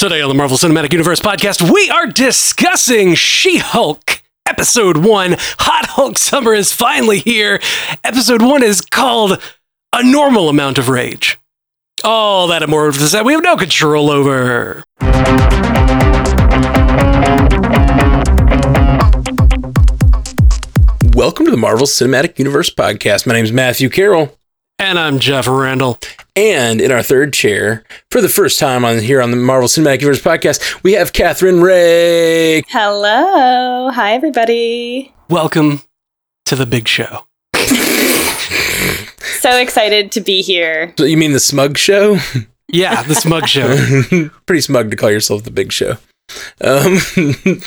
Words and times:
Today 0.00 0.22
on 0.22 0.30
the 0.30 0.34
Marvel 0.34 0.56
Cinematic 0.56 0.94
Universe 0.94 1.20
podcast, 1.20 1.70
we 1.70 1.90
are 1.90 2.06
discussing 2.06 3.14
She 3.14 3.58
Hulk. 3.58 4.22
Episode 4.48 4.96
1 4.96 5.36
Hot 5.58 5.86
Hulk 5.88 6.16
Summer 6.16 6.54
is 6.54 6.72
finally 6.72 7.18
here. 7.18 7.60
Episode 8.02 8.40
1 8.40 8.62
is 8.62 8.80
called 8.80 9.38
A 9.92 10.02
Normal 10.02 10.48
Amount 10.48 10.78
of 10.78 10.88
Rage. 10.88 11.38
All 12.02 12.46
that 12.46 12.62
and 12.62 12.70
more 12.70 12.90
that 12.90 13.26
we 13.26 13.34
have 13.34 13.42
no 13.42 13.58
control 13.58 14.08
over. 14.10 14.82
Welcome 21.14 21.44
to 21.44 21.50
the 21.50 21.58
Marvel 21.58 21.86
Cinematic 21.86 22.38
Universe 22.38 22.70
podcast. 22.70 23.26
My 23.26 23.34
name 23.34 23.44
is 23.44 23.52
Matthew 23.52 23.90
Carroll. 23.90 24.39
And 24.80 24.98
I'm 24.98 25.18
Jeff 25.18 25.46
Randall. 25.46 25.98
And 26.34 26.80
in 26.80 26.90
our 26.90 27.02
third 27.02 27.34
chair, 27.34 27.84
for 28.10 28.22
the 28.22 28.30
first 28.30 28.58
time 28.58 28.82
on 28.82 29.00
here 29.00 29.20
on 29.20 29.30
the 29.30 29.36
Marvel 29.36 29.68
Cinematic 29.68 30.00
Universe 30.00 30.22
podcast, 30.22 30.82
we 30.82 30.94
have 30.94 31.12
Catherine 31.12 31.60
Ray. 31.60 32.62
Hello. 32.66 33.90
Hi, 33.90 34.14
everybody. 34.14 35.12
Welcome 35.28 35.82
to 36.46 36.56
the 36.56 36.64
big 36.64 36.88
show. 36.88 37.26
so 39.20 39.58
excited 39.58 40.12
to 40.12 40.22
be 40.22 40.40
here. 40.40 40.94
So 40.96 41.04
you 41.04 41.18
mean 41.18 41.34
the 41.34 41.40
smug 41.40 41.76
show? 41.76 42.16
Yeah, 42.68 43.02
the 43.02 43.14
smug 43.14 43.48
show. 43.48 44.30
Pretty 44.46 44.62
smug 44.62 44.90
to 44.92 44.96
call 44.96 45.10
yourself 45.10 45.44
the 45.44 45.50
big 45.50 45.72
show. 45.72 45.98
Um, 46.62 47.00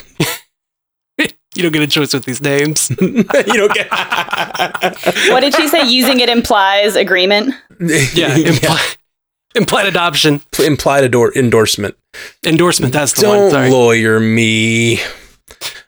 you 1.56 1.64
don't 1.64 1.72
get 1.72 1.82
a 1.82 1.88
choice 1.88 2.14
with 2.14 2.26
these 2.26 2.42
names. 2.42 2.90
you 3.02 3.24
don't 3.24 3.74
get. 3.74 3.90
what 5.32 5.42
did 5.42 5.56
she 5.56 5.68
say? 5.68 5.88
Using 5.88 6.20
it 6.20 6.30
implies 6.30 6.96
agreement. 6.96 7.54
Yeah, 7.80 8.36
impli- 8.38 8.98
implied 9.56 9.88
adoption, 9.88 10.42
implied 10.60 11.04
ador- 11.04 11.36
endorsement, 11.36 11.96
endorsement. 12.46 12.94
That's 12.94 13.14
the 13.14 13.24
don't 13.24 13.42
one. 13.44 13.52
Sorry. 13.52 13.70
lawyer 13.72 14.20
me. 14.20 15.00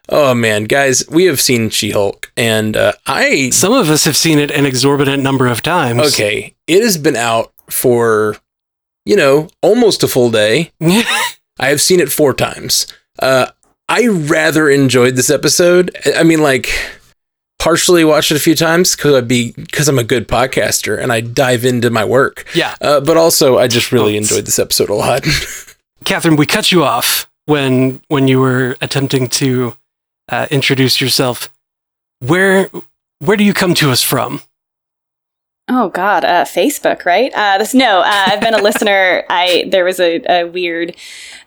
Oh 0.10 0.34
man, 0.34 0.66
guys, 0.66 1.08
we 1.10 1.26
have 1.26 1.40
seen 1.40 1.70
She-Hulk, 1.70 2.32
and 2.36 2.76
uh, 2.76 2.94
I. 3.08 3.50
Some 3.52 3.72
of 3.74 3.90
us 3.90 4.04
have 4.04 4.18
seen 4.18 4.40
it 4.40 4.52
an 4.52 4.66
exorbitant 4.66 5.24
number 5.24 5.48
of 5.48 5.62
times. 5.62 6.02
Okay, 6.14 6.56
it 6.68 6.82
has 6.84 6.98
been 6.98 7.16
out 7.16 7.54
for, 7.70 8.36
you 9.06 9.16
know, 9.16 9.48
almost 9.62 10.04
a 10.04 10.08
full 10.08 10.30
day. 10.32 10.72
I 10.82 11.68
have 11.70 11.82
seen 11.82 12.00
it 12.00 12.12
four 12.12 12.34
times. 12.34 12.88
Uh, 13.20 13.48
I 13.88 14.08
rather 14.08 14.70
enjoyed 14.70 15.16
this 15.16 15.30
episode. 15.30 15.96
I 16.16 16.24
mean, 16.24 16.42
like, 16.42 16.70
partially 17.60 18.04
watched 18.04 18.32
it 18.32 18.36
a 18.38 18.40
few 18.40 18.56
times 18.56 18.96
because 18.96 19.14
I'd 19.16 19.28
be 19.28 19.52
because 19.54 19.88
I'm 19.88 20.00
a 20.00 20.04
good 20.04 20.28
podcaster 20.28 21.00
and 21.02 21.12
I 21.12 21.22
dive 21.22 21.66
into 21.66 21.90
my 21.90 22.04
work. 22.06 22.46
Yeah. 22.56 22.76
Uh, 22.82 23.00
but 23.00 23.18
also, 23.18 23.58
I 23.58 23.68
just 23.68 23.92
really 23.92 24.16
Oh, 24.16 24.18
enjoyed 24.18 24.46
this 24.46 24.60
episode 24.60 24.90
a 24.90 24.94
lot. 24.96 25.24
Catherine, 26.04 26.36
we 26.36 26.46
cut 26.46 26.72
you 26.72 26.84
off 26.84 27.28
when 27.46 28.02
when 28.08 28.28
you 28.28 28.40
were 28.40 28.76
attempting 28.82 29.28
to 29.30 29.76
uh, 30.30 30.48
introduce 30.52 31.00
yourself. 31.02 31.50
Where 32.20 32.70
where 33.20 33.38
do 33.38 33.44
you 33.44 33.54
come 33.54 33.74
to 33.76 33.92
us 33.92 34.02
from? 34.02 34.42
Oh 35.68 35.90
God, 35.90 36.24
uh, 36.24 36.46
Facebook, 36.46 37.06
right? 37.06 37.34
Uh, 37.34 37.58
this 37.58 37.74
no, 37.74 38.02
uh, 38.02 38.24
I've 38.28 38.40
been 38.40 38.54
a 38.54 38.62
listener. 38.62 39.24
I 39.30 39.66
there 39.68 39.84
was 39.84 40.00
a, 40.00 40.22
a 40.30 40.44
weird 40.44 40.96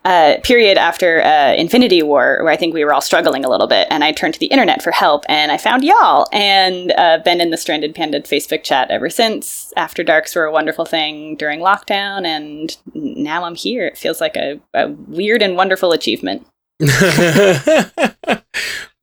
uh, 0.05 0.39
period 0.43 0.77
after 0.77 1.23
uh, 1.23 1.55
Infinity 1.55 2.03
War 2.03 2.41
where 2.43 2.53
I 2.53 2.57
think 2.57 2.75
we 2.75 2.85
were 2.85 2.93
all 2.93 3.01
struggling 3.01 3.45
a 3.45 3.49
little 3.49 3.69
bit, 3.69 3.87
and 3.93 4.03
I 4.03 4.11
turned 4.11 4.35
to 4.35 4.41
the 4.41 4.47
internet 4.47 4.83
for 4.83 4.91
help, 4.91 5.25
and 5.29 5.53
I 5.53 5.57
found 5.57 5.85
y'all, 5.85 6.27
and 6.33 6.93
uh, 6.97 7.19
been 7.25 7.41
in 7.41 7.51
the 7.51 7.57
Stranded 7.57 7.95
Panda 7.95 8.21
Facebook 8.23 8.65
chat 8.65 8.91
ever 8.91 9.09
since. 9.09 9.73
After 9.77 10.03
Darks 10.03 10.35
were 10.35 10.47
a 10.47 10.53
wonderful 10.53 10.85
thing 10.85 11.37
during 11.37 11.61
lockdown, 11.61 12.27
and 12.27 12.77
now 12.95 13.45
I'm 13.45 13.55
here. 13.55 13.87
It 13.87 13.97
feels 13.97 14.21
like 14.21 14.37
a, 14.37 14.59
a 14.75 14.89
weird 14.89 15.43
and 15.43 15.57
wonderful 15.57 15.93
achievement. 15.93 16.45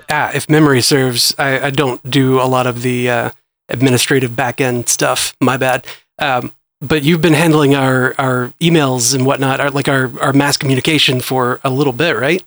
Ah, 0.07 0.31
if 0.35 0.47
memory 0.47 0.81
serves, 0.81 1.33
I, 1.39 1.59
I 1.59 1.69
don't 1.71 2.09
do 2.09 2.39
a 2.39 2.45
lot 2.45 2.67
of 2.67 2.83
the 2.83 3.09
uh, 3.09 3.29
administrative 3.69 4.35
back 4.35 4.61
end 4.61 4.89
stuff. 4.89 5.35
My 5.41 5.57
bad. 5.57 5.85
Um, 6.19 6.51
but 6.81 7.03
you've 7.03 7.21
been 7.21 7.33
handling 7.33 7.75
our, 7.75 8.13
our 8.17 8.53
emails 8.61 9.15
and 9.15 9.25
whatnot, 9.25 9.59
our, 9.59 9.71
like 9.71 9.87
our, 9.87 10.11
our 10.21 10.33
mass 10.33 10.57
communication 10.57 11.19
for 11.19 11.59
a 11.63 11.69
little 11.69 11.93
bit, 11.93 12.15
right? 12.15 12.43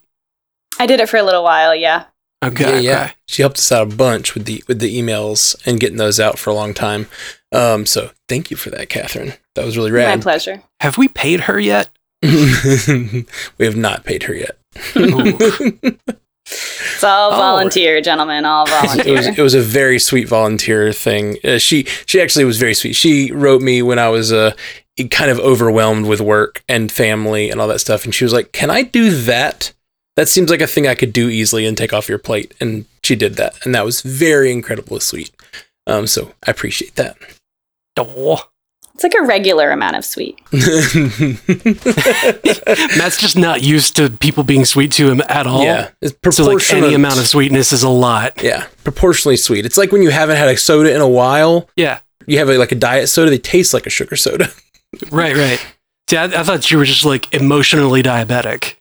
I 0.78 0.86
did 0.86 1.00
it 1.00 1.08
for 1.08 1.16
a 1.16 1.22
little 1.22 1.42
while, 1.42 1.74
yeah. 1.74 2.04
Okay. 2.44 2.74
yeah, 2.74 2.78
yeah. 2.78 3.04
okay. 3.04 3.12
She 3.26 3.42
helped 3.42 3.58
us 3.58 3.72
out 3.72 3.92
a 3.92 3.96
bunch 3.96 4.34
with 4.34 4.44
the 4.44 4.62
with 4.68 4.78
the 4.78 4.96
emails 4.96 5.60
and 5.66 5.80
getting 5.80 5.96
those 5.96 6.20
out 6.20 6.38
for 6.38 6.50
a 6.50 6.54
long 6.54 6.72
time. 6.72 7.08
Um, 7.52 7.84
so 7.84 8.10
thank 8.28 8.50
you 8.50 8.56
for 8.56 8.70
that, 8.70 8.88
Catherine. 8.88 9.34
That 9.54 9.64
was 9.64 9.76
really 9.76 9.90
rad. 9.90 10.18
My 10.18 10.22
pleasure. 10.22 10.62
Have 10.80 10.98
we 10.98 11.08
paid 11.08 11.40
her 11.42 11.58
yet? 11.58 11.90
we 12.22 13.26
have 13.60 13.76
not 13.76 14.04
paid 14.04 14.24
her 14.24 14.34
yet. 14.34 14.56
Ooh. 16.50 16.94
It's 16.94 17.04
all 17.04 17.32
Oh. 17.32 17.36
volunteer, 17.36 18.00
gentlemen. 18.00 18.44
All 18.44 18.64
it 18.68 18.70
was 18.82 18.94
volunteer. 18.96 19.34
it 19.36 19.42
was 19.42 19.54
a 19.54 19.60
very 19.60 19.98
sweet 19.98 20.28
volunteer 20.28 20.92
thing. 20.92 21.36
Uh, 21.44 21.58
she 21.58 21.84
she 22.06 22.20
actually 22.20 22.44
was 22.44 22.58
very 22.58 22.74
sweet. 22.74 22.94
She 22.94 23.30
wrote 23.32 23.62
me 23.62 23.82
when 23.82 23.98
I 23.98 24.08
was 24.08 24.32
uh 24.32 24.52
kind 25.10 25.30
of 25.30 25.38
overwhelmed 25.38 26.06
with 26.06 26.20
work 26.20 26.62
and 26.68 26.90
family 26.90 27.50
and 27.50 27.60
all 27.60 27.68
that 27.68 27.80
stuff, 27.80 28.04
and 28.04 28.14
she 28.14 28.24
was 28.24 28.32
like, 28.32 28.52
"Can 28.52 28.70
I 28.70 28.82
do 28.82 29.10
that? 29.22 29.72
That 30.16 30.28
seems 30.28 30.50
like 30.50 30.60
a 30.60 30.66
thing 30.66 30.88
I 30.88 30.96
could 30.96 31.12
do 31.12 31.28
easily 31.28 31.64
and 31.66 31.76
take 31.76 31.92
off 31.92 32.08
your 32.08 32.18
plate." 32.18 32.52
And 32.60 32.84
she 33.04 33.14
did 33.14 33.34
that, 33.36 33.64
and 33.64 33.74
that 33.74 33.84
was 33.84 34.00
very 34.02 34.50
incredibly 34.50 34.98
sweet. 35.00 35.30
Um, 35.86 36.06
so 36.06 36.32
I 36.46 36.50
appreciate 36.50 36.96
that. 36.96 37.16
Oh. 37.96 38.42
It's 38.98 39.04
like 39.04 39.14
a 39.14 39.22
regular 39.24 39.70
amount 39.70 39.94
of 39.94 40.04
sweet. 40.04 40.40
Matt's 42.98 43.16
just 43.16 43.36
not 43.38 43.62
used 43.62 43.94
to 43.94 44.10
people 44.10 44.42
being 44.42 44.64
sweet 44.64 44.90
to 44.92 45.08
him 45.08 45.22
at 45.28 45.46
all. 45.46 45.62
yeah, 45.62 45.90
it's 46.02 46.36
So 46.36 46.44
like 46.52 46.68
any 46.72 46.94
amount 46.94 47.20
of 47.20 47.26
sweetness 47.28 47.70
is 47.70 47.84
a 47.84 47.88
lot. 47.88 48.42
yeah, 48.42 48.66
proportionally 48.82 49.36
sweet. 49.36 49.64
It's 49.64 49.76
like 49.76 49.92
when 49.92 50.02
you 50.02 50.10
haven't 50.10 50.36
had 50.36 50.48
a 50.48 50.56
soda 50.56 50.92
in 50.92 51.00
a 51.00 51.06
while. 51.08 51.68
Yeah. 51.76 52.00
You 52.26 52.38
have 52.38 52.48
a, 52.50 52.58
like 52.58 52.72
a 52.72 52.74
diet 52.74 53.08
soda. 53.08 53.30
They 53.30 53.38
taste 53.38 53.72
like 53.72 53.86
a 53.86 53.90
sugar 53.90 54.16
soda. 54.16 54.48
Right, 55.12 55.36
right. 55.36 55.64
See, 56.08 56.16
I, 56.16 56.24
I 56.24 56.42
thought 56.42 56.70
you 56.70 56.78
were 56.78 56.86
just 56.86 57.04
like 57.04 57.32
emotionally 57.34 58.02
diabetic. 58.02 58.76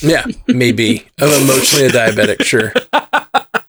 Yeah, 0.00 0.26
maybe. 0.46 1.08
I'm 1.18 1.28
emotionally 1.42 1.86
a 1.86 1.88
diabetic, 1.88 2.44
sure. 2.44 2.72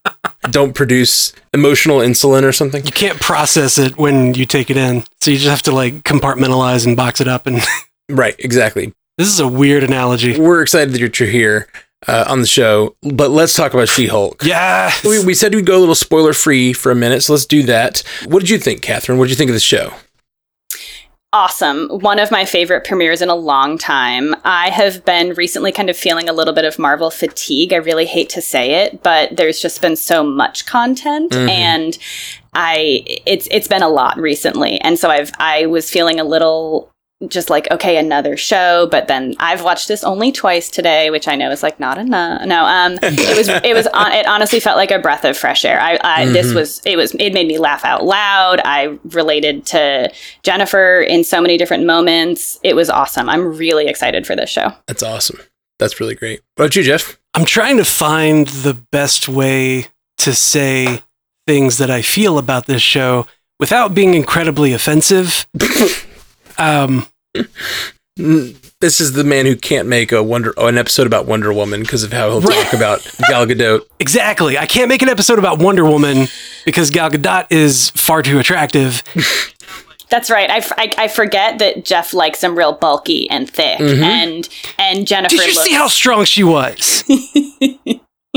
Don't 0.52 0.74
produce 0.74 1.34
emotional 1.54 2.00
insulin 2.00 2.44
or 2.44 2.52
something. 2.52 2.86
You 2.86 2.92
can't 2.92 3.20
process 3.20 3.78
it 3.78 3.98
when 3.98 4.34
you 4.34 4.46
take 4.46 4.70
it 4.70 4.78
in. 4.78 5.04
So 5.22 5.32
you 5.32 5.38
just 5.38 5.50
have 5.50 5.62
to 5.64 5.72
like 5.72 6.04
compartmentalize 6.04 6.86
and 6.86 6.96
box 6.98 7.22
it 7.22 7.28
up. 7.28 7.48
And 7.48 7.62
Right, 8.10 8.36
exactly. 8.40 8.94
this 9.18 9.28
is 9.28 9.40
a 9.40 9.48
weird 9.48 9.84
analogy. 9.84 10.40
We're 10.40 10.62
excited 10.62 10.94
that 10.94 11.00
you're 11.20 11.30
here 11.30 11.68
uh, 12.08 12.26
on 12.28 12.40
the 12.42 12.48
show, 12.48 12.96
but 13.02 13.32
let's 13.32 13.54
talk 13.54 13.74
about 13.74 13.90
She 13.90 14.08
Hulk. 14.08 14.44
Yeah. 14.44 14.92
We, 15.04 15.26
we 15.26 15.34
said 15.34 15.54
we'd 15.54 15.66
go 15.66 15.78
a 15.78 15.80
little 15.82 15.96
spoiler 15.96 16.32
free 16.34 16.72
for 16.72 16.92
a 16.92 16.96
minute, 16.96 17.22
so 17.24 17.34
let's 17.34 17.46
do 17.46 17.64
that. 17.64 18.04
What 18.28 18.40
did 18.40 18.50
you 18.50 18.60
think, 18.60 18.82
Catherine? 18.82 19.18
What 19.18 19.26
did 19.26 19.32
you 19.32 19.36
think 19.36 19.50
of 19.50 19.56
the 19.56 19.60
show? 19.60 19.94
Awesome. 21.34 21.90
One 21.90 22.20
of 22.20 22.32
my 22.32 22.46
favorite 22.46 22.86
premieres 22.86 23.22
in 23.22 23.28
a 23.30 23.36
long 23.36 23.78
time. 23.78 24.34
I 24.46 24.70
have 24.70 25.04
been 25.04 25.34
recently 25.34 25.74
kind 25.74 25.90
of 25.90 25.98
feeling 25.98 26.30
a 26.30 26.34
little 26.34 26.54
bit 26.54 26.64
of 26.64 26.80
Marvel 26.80 27.12
fatigue. 27.12 27.74
I 27.74 27.78
really 27.78 28.06
hate 28.06 28.30
to 28.30 28.42
say 28.42 28.86
it, 28.86 29.04
but 29.04 29.36
there's 29.36 29.62
just 29.62 29.82
been 29.82 29.98
so 29.98 30.24
much 30.24 30.66
content 30.66 31.34
Mhm. 31.34 31.50
and 31.50 31.98
I 32.54 33.04
it's 33.26 33.48
it's 33.52 33.68
been 33.68 33.84
a 33.84 33.90
lot 33.90 34.18
recently. 34.18 34.80
And 34.80 34.98
so 34.98 35.10
I've 35.10 35.32
I 35.38 35.66
was 35.66 35.92
feeling 35.92 36.18
a 36.20 36.24
little 36.24 36.90
just 37.30 37.50
like 37.50 37.68
okay 37.72 37.98
another 37.98 38.38
show 38.38 38.88
but 38.92 39.08
then 39.08 39.34
i've 39.40 39.64
watched 39.64 39.88
this 39.88 40.04
only 40.04 40.32
twice 40.32 40.70
today 40.70 41.10
which 41.10 41.28
i 41.28 41.36
know 41.36 41.50
is 41.50 41.64
like 41.64 41.80
not 41.80 41.98
enough 41.98 42.46
no 42.46 42.64
um 42.64 42.94
it 43.02 43.36
was 43.36 43.48
it 43.50 43.74
was 43.74 43.88
on 43.88 44.12
it 44.12 44.28
honestly 44.28 44.60
felt 44.60 44.78
like 44.78 44.92
a 44.92 45.00
breath 45.00 45.26
of 45.26 45.36
fresh 45.36 45.66
air 45.66 45.80
i, 45.82 45.98
I 46.04 46.26
this 46.28 46.48
Mhm. 46.48 46.56
was 46.56 46.82
it 46.86 46.96
was 46.96 47.16
it 47.16 47.34
made 47.34 47.48
me 47.48 47.58
laugh 47.58 47.84
out 47.84 48.06
loud 48.06 48.62
i 48.64 48.96
related 49.06 49.66
to 49.68 50.12
jennifer 50.44 51.02
in 51.02 51.24
so 51.24 51.42
many 51.42 51.58
different 51.58 51.86
moments 51.88 52.60
it 52.62 52.76
was 52.76 52.88
awesome 52.88 53.30
i'm 53.30 53.58
really 53.58 53.88
excited 53.88 54.28
for 54.28 54.36
this 54.36 54.50
show 54.52 54.72
That's 54.88 55.02
awesome. 55.02 55.40
That's 55.80 56.00
really 56.00 56.16
great. 56.16 56.42
What 56.56 56.66
about 56.66 56.76
you, 56.76 56.82
Jeff? 56.82 57.20
I'm 57.36 57.46
trying 57.46 57.78
to 57.78 57.86
find 57.86 58.48
the 58.48 58.74
best 58.92 59.30
way 59.30 59.88
to 60.18 60.34
say 60.34 61.02
things 61.46 61.78
that 61.78 61.92
I 61.92 62.02
feel 62.02 62.40
about 62.40 62.66
this 62.66 62.82
show 62.82 63.28
without 63.60 63.94
being 63.94 64.16
incredibly 64.16 64.74
offensive. 64.74 65.46
um, 66.58 67.06
This 68.80 69.00
is 69.00 69.14
the 69.14 69.24
man 69.24 69.46
who 69.46 69.56
can't 69.56 69.88
make 69.88 70.12
a 70.12 70.22
wonder 70.24 70.54
oh, 70.58 70.68
an 70.68 70.78
episode 70.78 71.06
about 71.08 71.26
Wonder 71.28 71.54
Woman 71.54 71.82
because 71.82 72.04
of 72.04 72.12
how 72.14 72.30
he'll 72.30 72.42
talk 72.42 72.74
about 72.74 73.04
Gal 73.28 73.46
Gadot. 73.46 73.82
exactly. 74.00 74.58
I 74.58 74.66
can't 74.66 74.90
make 74.90 75.02
an 75.04 75.10
episode 75.10 75.38
about 75.40 75.60
Wonder 75.60 75.84
Woman 75.86 76.28
because 76.66 76.90
Gal 76.90 77.10
Gadot 77.12 77.48
is 77.52 77.90
far 77.92 78.22
too 78.24 78.40
attractive. 78.40 79.04
That's 80.10 80.30
right. 80.30 80.50
I, 80.50 80.58
f- 80.58 80.72
I- 80.78 80.94
I 80.98 81.08
forget 81.10 81.60
that 81.60 81.86
Jeff 81.86 82.14
likes 82.14 82.42
them 82.42 82.58
real 82.58 82.74
bulky 82.74 83.30
and 83.30 83.48
thick, 83.50 83.78
Mhm. 83.80 84.02
and 84.02 84.50
and 84.80 85.06
Jennifer. 85.08 85.36
Did 85.36 85.48
you 85.50 85.54
looks, 85.56 85.68
see 85.68 85.74
how 85.76 85.88
strong 85.88 86.24
she 86.26 86.44
was? 86.44 87.04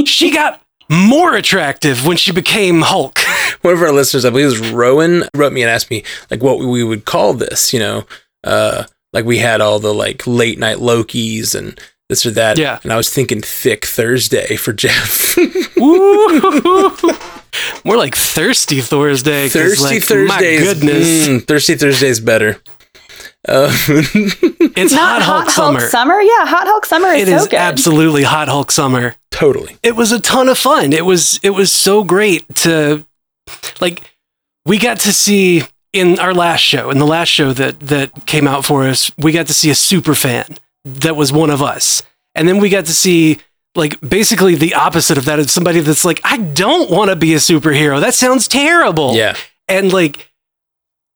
she 0.05 0.31
got 0.33 0.61
more 0.91 1.35
attractive 1.35 2.07
when 2.07 2.17
she 2.17 2.33
became 2.33 2.83
Hulk. 2.83 3.21
One 3.63 3.75
of 3.75 3.83
our 3.83 3.93
listeners, 3.93 4.25
I 4.25 4.31
believe 4.31 4.47
it 4.47 4.61
was 4.61 4.71
Rowan, 4.71 5.25
wrote 5.35 5.53
me 5.53 5.63
and 5.63 5.71
asked 5.71 5.91
me 5.91 6.03
like 6.31 6.43
what 6.43 6.59
we 6.59 6.83
would 6.83 7.05
call 7.05 7.35
this. 7.35 7.73
You 7.73 7.79
know, 7.79 8.07
uh, 8.45 8.85
like 9.13 9.25
we 9.25 9.39
had 9.39 9.61
all 9.61 9.79
the 9.79 9.95
like 9.95 10.27
late 10.27 10.59
night 10.59 10.79
Lokis 10.79 11.55
and 11.55 11.79
this 12.09 12.27
or 12.27 12.33
that. 12.33 12.59
Yeah. 12.59 12.81
And 12.83 12.93
I 12.93 12.97
was 12.97 13.09
thinking 13.09 13.41
thick 13.41 13.87
Thursday 13.87 14.57
for 14.57 14.73
Jeff. 14.75 15.37
More 17.85 17.97
like 17.97 18.15
thirsty 18.15 18.81
Thursday. 18.81 19.49
Thirsty 19.49 19.83
like, 19.83 20.05
Thursdays. 20.05 20.29
My 20.29 20.41
goodness, 20.41 21.29
mm, 21.29 21.47
Thirsty 21.47 21.77
Thursday's 21.77 22.21
better. 22.21 22.61
Uh, 23.49 23.71
it's 24.77 24.93
Not 24.93 25.23
hot 25.23 25.45
Hulk 25.47 25.51
summer. 25.51 25.81
summer. 25.81 26.21
Yeah, 26.21 26.47
Hot 26.47 26.67
Hulk 26.67 26.85
summer 26.85 27.09
is 27.09 27.29
It 27.29 27.31
so 27.33 27.37
is 27.37 27.49
good. 27.49 27.59
absolutely 27.59 28.23
hot 28.23 28.49
Hulk 28.49 28.71
summer. 28.71 29.15
totally. 29.31 29.77
it 29.83 29.97
was 29.97 30.13
a 30.13 30.21
ton 30.21 30.49
of 30.49 30.59
fun. 30.59 30.93
It 30.93 31.05
was 31.07 31.41
it 31.43 31.51
was 31.51 31.73
so 31.73 32.05
great 32.05 32.45
to 32.57 33.07
like 33.81 34.03
we 34.67 34.79
got 34.79 35.01
to 35.01 35.13
see 35.13 35.63
in 35.93 36.19
our 36.21 36.35
last 36.35 36.61
show, 36.61 36.91
in 36.91 36.99
the 36.99 37.07
last 37.07 37.29
show 37.29 37.53
that 37.55 37.81
that 37.81 38.27
came 38.27 38.47
out 38.47 38.65
for 38.65 38.85
us, 38.87 39.11
we 39.17 39.33
got 39.33 39.47
to 39.47 39.55
see 39.55 39.71
a 39.71 39.75
super 39.75 40.15
fan 40.15 40.57
that 40.85 41.17
was 41.17 41.33
one 41.33 41.51
of 41.51 41.63
us. 41.63 42.03
And 42.35 42.47
then 42.47 42.59
we 42.59 42.69
got 42.69 42.85
to 42.87 42.93
see 42.95 43.39
like 43.75 43.99
basically 44.01 44.55
the 44.55 44.75
opposite 44.75 45.17
of 45.17 45.25
that 45.25 45.39
is 45.39 45.51
somebody 45.53 45.81
that's 45.81 46.05
like 46.05 46.21
I 46.25 46.37
don't 46.37 46.91
want 46.91 47.09
to 47.11 47.17
be 47.17 47.33
a 47.35 47.39
superhero. 47.39 48.01
That 48.01 48.15
sounds 48.15 48.47
terrible. 48.49 49.15
Yeah. 49.15 49.35
And 49.67 49.93
like 49.93 50.30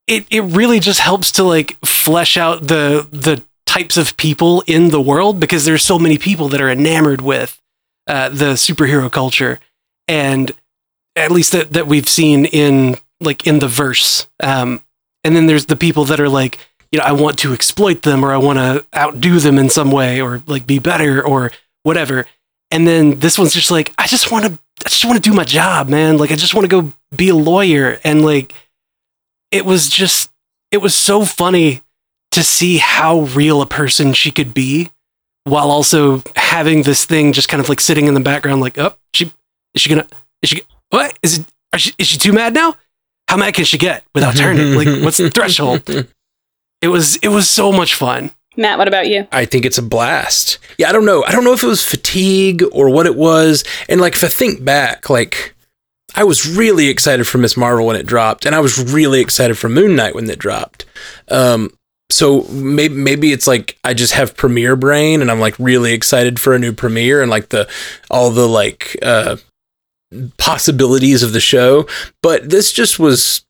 it 0.07 0.27
it 0.31 0.43
really 0.43 0.81
just 0.81 1.01
helps 1.01 1.33
to 1.33 1.45
like 1.45 1.77
flesh 1.85 2.37
out 2.37 2.63
the 2.69 3.07
the 3.11 3.43
types 3.67 3.97
of 3.97 4.17
people 4.17 4.63
in 4.67 4.91
the 4.91 5.01
world 5.01 5.41
because 5.41 5.65
there's 5.65 5.85
so 5.85 5.99
many 5.99 6.19
people 6.19 6.49
that 6.49 6.61
are 6.61 6.71
enamored 6.71 7.21
with 7.21 7.61
uh, 8.07 8.29
the 8.29 8.53
superhero 8.55 9.11
culture. 9.11 9.59
And 10.07 10.53
at 11.17 11.31
least 11.31 11.53
that, 11.53 11.73
that 11.73 11.87
we've 11.87 12.09
seen 12.09 12.45
in 12.45 12.97
like 13.21 13.47
in 13.47 13.59
the 13.61 13.69
verse. 13.69 14.29
Um, 14.43 14.83
and 15.23 15.35
then 15.35 15.47
there's 15.47 15.67
the 15.67 15.77
people 15.77 16.05
that 16.07 16.21
are 16.21 16.29
like 16.29 16.59
you 16.93 16.99
know 16.99 17.05
i 17.05 17.13
want 17.13 17.39
to 17.39 17.53
exploit 17.53 18.03
them 18.03 18.25
or 18.25 18.33
i 18.33 18.37
want 18.37 18.59
to 18.59 18.85
outdo 18.97 19.41
them 19.41 19.59
in 19.59 19.69
some 19.69 19.91
way 19.91 20.21
or 20.21 20.43
like 20.47 20.67
be 20.67 20.79
better 20.79 21.23
or 21.23 21.51
whatever. 21.83 22.27
And 22.71 22.87
then 22.87 23.19
this 23.21 23.39
one's 23.39 23.55
just 23.55 23.71
like 23.71 23.93
i 23.97 24.07
just 24.07 24.31
want 24.31 24.45
to 24.45 24.59
i 24.85 24.89
just 24.89 25.05
want 25.05 25.23
to 25.23 25.31
do 25.31 25.35
my 25.35 25.45
job 25.45 25.89
man. 25.89 26.19
Like 26.19 26.31
i 26.31 26.37
just 26.37 26.55
want 26.55 26.69
to 26.69 26.83
go 26.83 26.93
be 27.15 27.31
a 27.31 27.35
lawyer 27.35 27.99
and 28.05 28.25
like 28.25 28.55
it 29.55 29.65
was 29.65 29.89
just 29.89 30.31
it 30.73 30.79
was 30.79 30.95
so 30.95 31.25
funny 31.25 31.81
to 32.33 32.43
see 32.43 32.79
how 32.79 33.21
real 33.21 33.63
a 33.63 33.67
person 33.67 34.13
she 34.13 34.33
could 34.33 34.53
be 34.53 34.91
while 35.45 35.71
also 35.71 36.23
having 36.35 36.83
this 36.83 37.05
thing 37.05 37.33
just 37.33 37.49
kind 37.49 37.61
of 37.61 37.69
like 37.69 37.81
sitting 37.81 38.09
in 38.09 38.15
the 38.15 38.21
background 38.21 38.61
like 38.61 38.77
oh 38.79 38.95
she 39.15 39.33
is 39.75 39.81
she 39.81 39.89
gonna 39.89 40.07
is 40.43 40.51
she 40.51 40.63
what 40.91 41.17
is 41.23 41.39
it 41.39 41.47
are 41.73 41.79
she, 41.79 41.93
is 41.99 42.09
she 42.09 42.19
too 42.19 42.33
mad 42.33 42.53
now 42.53 42.75
how 43.29 43.37
mad 43.37 43.55
can 43.55 43.65
she 43.65 43.79
get 43.79 44.05
without 44.13 44.35
turning 44.35 44.75
like 44.75 44.89
what's 45.05 45.19
the 45.19 45.31
threshold 45.31 45.89
it 46.83 46.89
was 46.89 47.17
it 47.17 47.29
was 47.29 47.49
so 47.49 47.71
much 47.71 47.95
fun 47.95 48.31
Matt, 48.57 48.79
what 48.79 48.87
about 48.87 49.09
you? 49.09 49.27
I 49.33 49.47
think 49.47 49.65
it's 49.65 49.79
a 49.79 49.83
blast. 49.83 50.59
Yeah, 50.79 50.89
I 50.89 50.93
don't 50.93 51.05
know. 51.05 51.25
I 51.25 51.33
don't 51.33 51.43
know 51.43 51.55
if 51.55 51.65
it 51.65 51.67
was 51.67 51.85
fatigue 51.85 52.63
or 52.71 52.89
what 52.89 53.05
it 53.05 53.17
was. 53.17 53.65
And 53.89 54.01
like, 54.01 54.15
if 54.15 54.23
I 54.23 54.29
think 54.29 54.65
back, 54.65 55.11
like, 55.11 55.57
I 56.15 56.25
was 56.25 56.57
really 56.57 56.89
excited 56.89 57.27
for 57.27 57.39
Ms. 57.39 57.57
Marvel 57.57 57.87
when 57.87 57.97
it 57.97 58.07
dropped, 58.07 58.47
and 58.47 58.55
I 58.55 58.61
was 58.61 58.93
really 58.93 59.21
excited 59.21 59.59
for 59.59 59.69
Moon 59.69 59.97
Knight 59.97 60.15
when 60.15 60.29
it 60.31 60.39
dropped. 60.39 60.85
Um, 61.29 61.71
so 62.11 62.43
maybe 62.45 62.95
maybe 62.95 63.33
it's 63.33 63.47
like 63.47 63.79
I 63.83 63.95
just 63.95 64.13
have 64.13 64.37
premiere 64.37 64.77
brain, 64.77 65.21
and 65.21 65.31
I'm 65.31 65.41
like 65.41 65.59
really 65.59 65.93
excited 65.93 66.39
for 66.39 66.55
a 66.55 66.59
new 66.59 66.73
premiere 66.73 67.23
and 67.23 67.31
like 67.31 67.49
the 67.49 67.69
all 68.11 68.31
the 68.31 68.47
like 68.47 68.97
uh, 69.03 69.37
possibilities 70.39 71.23
of 71.23 71.33
the 71.33 71.41
show. 71.41 71.87
But 72.23 72.51
this 72.51 72.73
just 72.73 72.99
was 72.99 73.45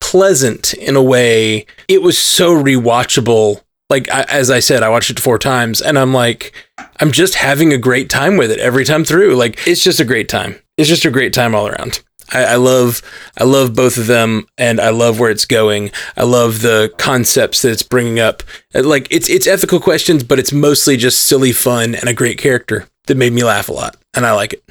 pleasant 0.00 0.74
in 0.74 0.96
a 0.96 1.02
way. 1.02 1.66
It 1.88 2.02
was 2.02 2.18
so 2.18 2.54
rewatchable. 2.54 3.62
Like 3.88 4.10
I, 4.10 4.22
as 4.22 4.50
I 4.50 4.60
said, 4.60 4.82
I 4.82 4.88
watched 4.88 5.10
it 5.10 5.20
four 5.20 5.38
times, 5.38 5.80
and 5.80 5.98
I'm 5.98 6.14
like, 6.14 6.52
I'm 6.98 7.12
just 7.12 7.36
having 7.36 7.72
a 7.72 7.78
great 7.78 8.10
time 8.10 8.36
with 8.36 8.50
it 8.50 8.58
every 8.58 8.84
time 8.84 9.04
through. 9.04 9.36
Like 9.36 9.66
it's 9.66 9.84
just 9.84 10.00
a 10.00 10.04
great 10.04 10.28
time. 10.28 10.56
It's 10.80 10.88
just 10.88 11.04
a 11.04 11.10
great 11.10 11.32
time 11.34 11.54
all 11.54 11.68
around. 11.68 12.02
I, 12.32 12.44
I 12.44 12.56
love, 12.56 13.02
I 13.38 13.44
love 13.44 13.74
both 13.74 13.96
of 13.98 14.06
them, 14.06 14.46
and 14.56 14.80
I 14.80 14.90
love 14.90 15.18
where 15.18 15.30
it's 15.30 15.44
going. 15.44 15.90
I 16.16 16.22
love 16.22 16.62
the 16.62 16.92
concepts 16.96 17.62
that 17.62 17.72
it's 17.72 17.82
bringing 17.82 18.18
up. 18.20 18.42
Uh, 18.74 18.82
Like 18.82 19.08
it's 19.10 19.28
it's 19.28 19.46
ethical 19.46 19.80
questions, 19.80 20.22
but 20.24 20.38
it's 20.38 20.52
mostly 20.52 20.96
just 20.96 21.24
silly 21.24 21.52
fun 21.52 21.94
and 21.94 22.08
a 22.08 22.14
great 22.14 22.38
character 22.38 22.86
that 23.06 23.16
made 23.16 23.32
me 23.32 23.42
laugh 23.44 23.68
a 23.68 23.72
lot, 23.72 23.96
and 24.14 24.24
I 24.24 24.32
like 24.32 24.52
it. 24.54 24.64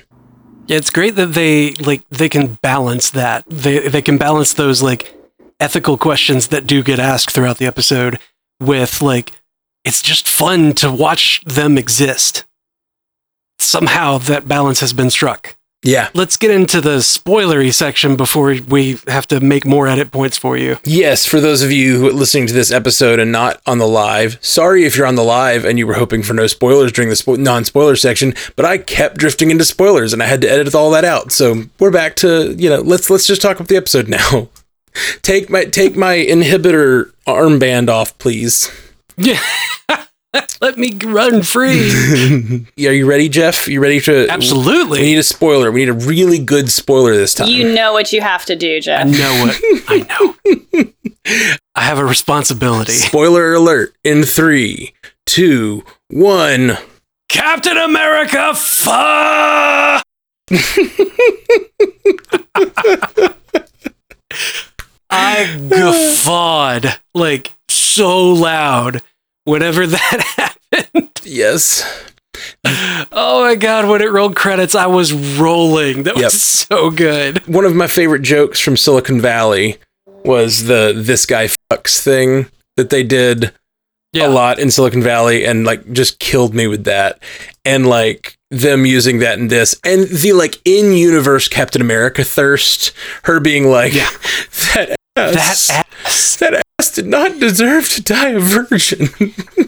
Yeah, 0.67 0.77
it's 0.77 0.89
great 0.89 1.15
that 1.15 1.33
they 1.33 1.73
like 1.73 2.07
they 2.09 2.29
can 2.29 2.55
balance 2.61 3.09
that. 3.11 3.43
They 3.49 3.87
they 3.89 4.01
can 4.01 4.17
balance 4.17 4.53
those 4.53 4.81
like 4.81 5.13
ethical 5.59 5.97
questions 5.97 6.47
that 6.47 6.65
do 6.65 6.81
get 6.81 6.99
asked 6.99 7.31
throughout 7.31 7.57
the 7.57 7.65
episode 7.67 8.19
with 8.59 9.01
like 9.01 9.33
it's 9.83 10.01
just 10.01 10.29
fun 10.29 10.73
to 10.75 10.91
watch 10.91 11.41
them 11.45 11.77
exist. 11.77 12.45
Somehow 13.57 14.17
that 14.19 14.47
balance 14.47 14.79
has 14.79 14.93
been 14.93 15.09
struck. 15.09 15.55
Yeah. 15.81 16.09
Let's 16.13 16.35
get 16.35 16.51
into 16.51 16.81
the 16.81 16.97
spoilery 16.97 17.73
section 17.73 18.17
before 18.17 18.53
we 18.67 18.99
have 19.07 19.25
to 19.27 19.39
make 19.39 19.65
more 19.65 19.87
edit 19.87 20.11
points 20.11 20.37
for 20.37 20.57
you. 20.57 20.77
Yes, 20.83 21.25
for 21.25 21.39
those 21.39 21.63
of 21.63 21.71
you 21.71 21.97
who 21.97 22.07
are 22.09 22.11
listening 22.13 22.47
to 22.47 22.53
this 22.53 22.69
episode 22.71 23.17
and 23.17 23.31
not 23.31 23.61
on 23.65 23.77
the 23.77 23.87
live, 23.87 24.37
sorry 24.41 24.83
if 24.85 24.97
you're 24.97 25.07
on 25.07 25.15
the 25.15 25.23
live 25.23 25.63
and 25.63 25.79
you 25.79 25.87
were 25.87 25.93
hoping 25.93 26.21
for 26.21 26.33
no 26.33 26.47
spoilers 26.47 26.91
during 26.91 27.09
the 27.09 27.15
spo- 27.15 27.37
non-spoiler 27.37 27.95
section, 27.95 28.33
but 28.57 28.65
I 28.65 28.77
kept 28.77 29.17
drifting 29.17 29.51
into 29.51 29.63
spoilers 29.63 30.11
and 30.11 30.21
I 30.21 30.25
had 30.25 30.41
to 30.41 30.51
edit 30.51 30.75
all 30.75 30.91
that 30.91 31.05
out. 31.05 31.31
So 31.31 31.63
we're 31.79 31.91
back 31.91 32.15
to 32.17 32.53
you 32.57 32.69
know 32.69 32.81
let's 32.81 33.09
let's 33.09 33.25
just 33.27 33.41
talk 33.41 33.55
about 33.57 33.69
the 33.69 33.77
episode 33.77 34.07
now. 34.09 34.49
take 35.21 35.49
my 35.49 35.63
take 35.63 35.95
my 35.95 36.15
inhibitor 36.17 37.11
armband 37.25 37.87
off, 37.87 38.17
please. 38.17 38.69
Yeah. 39.15 39.39
Let 40.61 40.77
me 40.77 40.95
run 41.05 41.41
free. 41.43 41.89
Are 42.87 42.93
you 42.93 43.05
ready, 43.07 43.29
Jeff? 43.29 43.67
You 43.67 43.81
ready 43.81 43.99
to? 44.01 44.27
Absolutely. 44.29 44.99
We 44.99 45.05
need 45.05 45.17
a 45.17 45.23
spoiler. 45.23 45.71
We 45.71 45.81
need 45.81 45.89
a 45.89 45.93
really 45.93 46.37
good 46.39 46.69
spoiler 46.69 47.15
this 47.15 47.33
time. 47.33 47.47
You 47.49 47.73
know 47.73 47.93
what 47.93 48.13
you 48.13 48.21
have 48.21 48.45
to 48.45 48.55
do, 48.55 48.79
Jeff. 48.79 49.05
I 49.05 49.09
know 49.09 49.45
what. 49.45 49.59
I 49.87 50.05
know. 50.09 50.35
I 51.75 51.81
have 51.81 51.97
a 51.97 52.05
responsibility. 52.05 52.91
Spoiler 52.91 53.53
alert 53.53 53.95
in 54.03 54.23
three, 54.23 54.93
two, 55.25 55.83
one. 56.09 56.77
Captain 57.27 57.77
America, 57.77 58.53
fuck! 58.55 60.03
I 65.11 65.59
guffawed 65.69 66.99
like 67.13 67.53
so 67.67 68.31
loud 68.31 69.01
whenever 69.49 69.85
that 69.87 70.55
happened. 70.71 71.09
Yes. 71.23 71.83
Oh 73.11 73.41
my 73.43 73.55
god, 73.55 73.87
when 73.89 74.01
it 74.01 74.11
rolled 74.11 74.35
credits, 74.35 74.75
I 74.75 74.87
was 74.87 75.11
rolling. 75.13 76.03
That 76.03 76.15
was 76.15 76.23
Yep. 76.23 76.31
so 76.31 76.89
good. 76.91 77.47
one 77.47 77.65
of 77.65 77.75
my 77.75 77.87
favorite 77.87 78.21
jokes 78.21 78.59
from 78.59 78.77
Silicon 78.77 79.19
Valley 79.19 79.77
was 80.23 80.65
the 80.65 80.93
this 80.95 81.25
guy 81.25 81.47
fucks 81.71 81.99
thing 82.01 82.47
that 82.77 82.89
they 82.89 83.03
did 83.03 83.53
Yeah. 84.13 84.27
a 84.27 84.29
lot 84.29 84.59
in 84.59 84.71
Silicon 84.71 85.01
Valley 85.03 85.45
and 85.45 85.65
like 85.65 85.91
just 85.91 86.19
killed 86.19 86.53
me 86.53 86.67
with 86.67 86.83
that. 86.85 87.19
And 87.65 87.87
like 87.87 88.37
them 88.51 88.85
using 88.85 89.19
that 89.19 89.37
in 89.37 89.47
this 89.49 89.79
and 89.83 90.07
the 90.07 90.33
like 90.33 90.57
in 90.65 90.93
universe 90.93 91.47
Captain 91.47 91.81
America 91.81 92.23
thirst, 92.23 92.93
her 93.23 93.39
being 93.39 93.69
like 93.69 93.93
Yeah. 93.93 94.09
that 94.75 94.95
That 95.27 95.35
ass, 95.35 95.69
ass. 95.69 96.35
that 96.37 96.63
ass 96.79 96.91
did 96.91 97.07
not 97.07 97.39
deserve 97.39 97.89
to 97.89 98.01
die 98.01 98.29
a 98.29 98.39
virgin. 98.39 98.99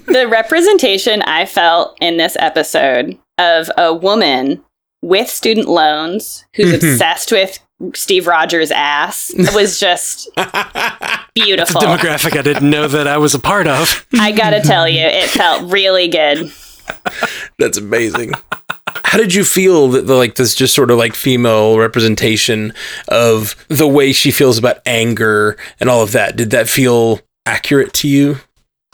the 0.08 0.28
representation 0.30 1.22
I 1.24 1.46
felt 1.46 1.98
in 2.02 2.18
this 2.18 2.36
episode 2.40 3.18
of 3.38 3.70
a 3.78 3.94
woman 3.94 4.64
with 5.02 5.30
student 5.30 5.68
loans 5.68 6.46
who's 6.56 6.74
mm-hmm. 6.74 6.94
obsessed 6.94 7.32
with 7.32 7.60
Steve 7.96 8.28
Rogers' 8.28 8.72
ass 8.72 9.32
was 9.54 9.80
just 9.80 10.30
beautiful. 11.36 11.82
a 11.82 11.86
demographic 11.86 12.38
I 12.38 12.42
didn't 12.44 12.70
know 12.70 12.88
that 12.88 13.08
I 13.08 13.18
was 13.18 13.34
a 13.34 13.40
part 13.40 13.68
of. 13.68 14.06
I 14.14 14.32
gotta 14.32 14.62
tell 14.62 14.88
you, 14.88 15.02
it 15.02 15.30
felt 15.30 15.72
really 15.72 16.08
good. 16.08 16.52
That's 17.58 17.78
amazing. 17.78 18.34
How 19.12 19.18
did 19.18 19.34
you 19.34 19.44
feel 19.44 19.90
that 19.90 20.08
the, 20.08 20.16
like 20.16 20.36
this 20.36 20.56
just 20.56 20.74
sort 20.74 20.90
of 20.90 20.98
like 20.98 21.16
female 21.16 21.78
representation 21.78 22.74
of 23.10 23.58
the 23.68 23.86
way 23.86 24.14
she 24.14 24.32
feels 24.32 24.58
about 24.58 24.78
anger 24.86 25.58
and 25.82 25.90
all 25.90 26.02
of 26.02 26.14
that? 26.14 26.38
Did 26.38 26.52
that 26.52 26.70
feel 26.70 27.20
accurate 27.46 27.92
to 27.96 28.08
you 28.08 28.38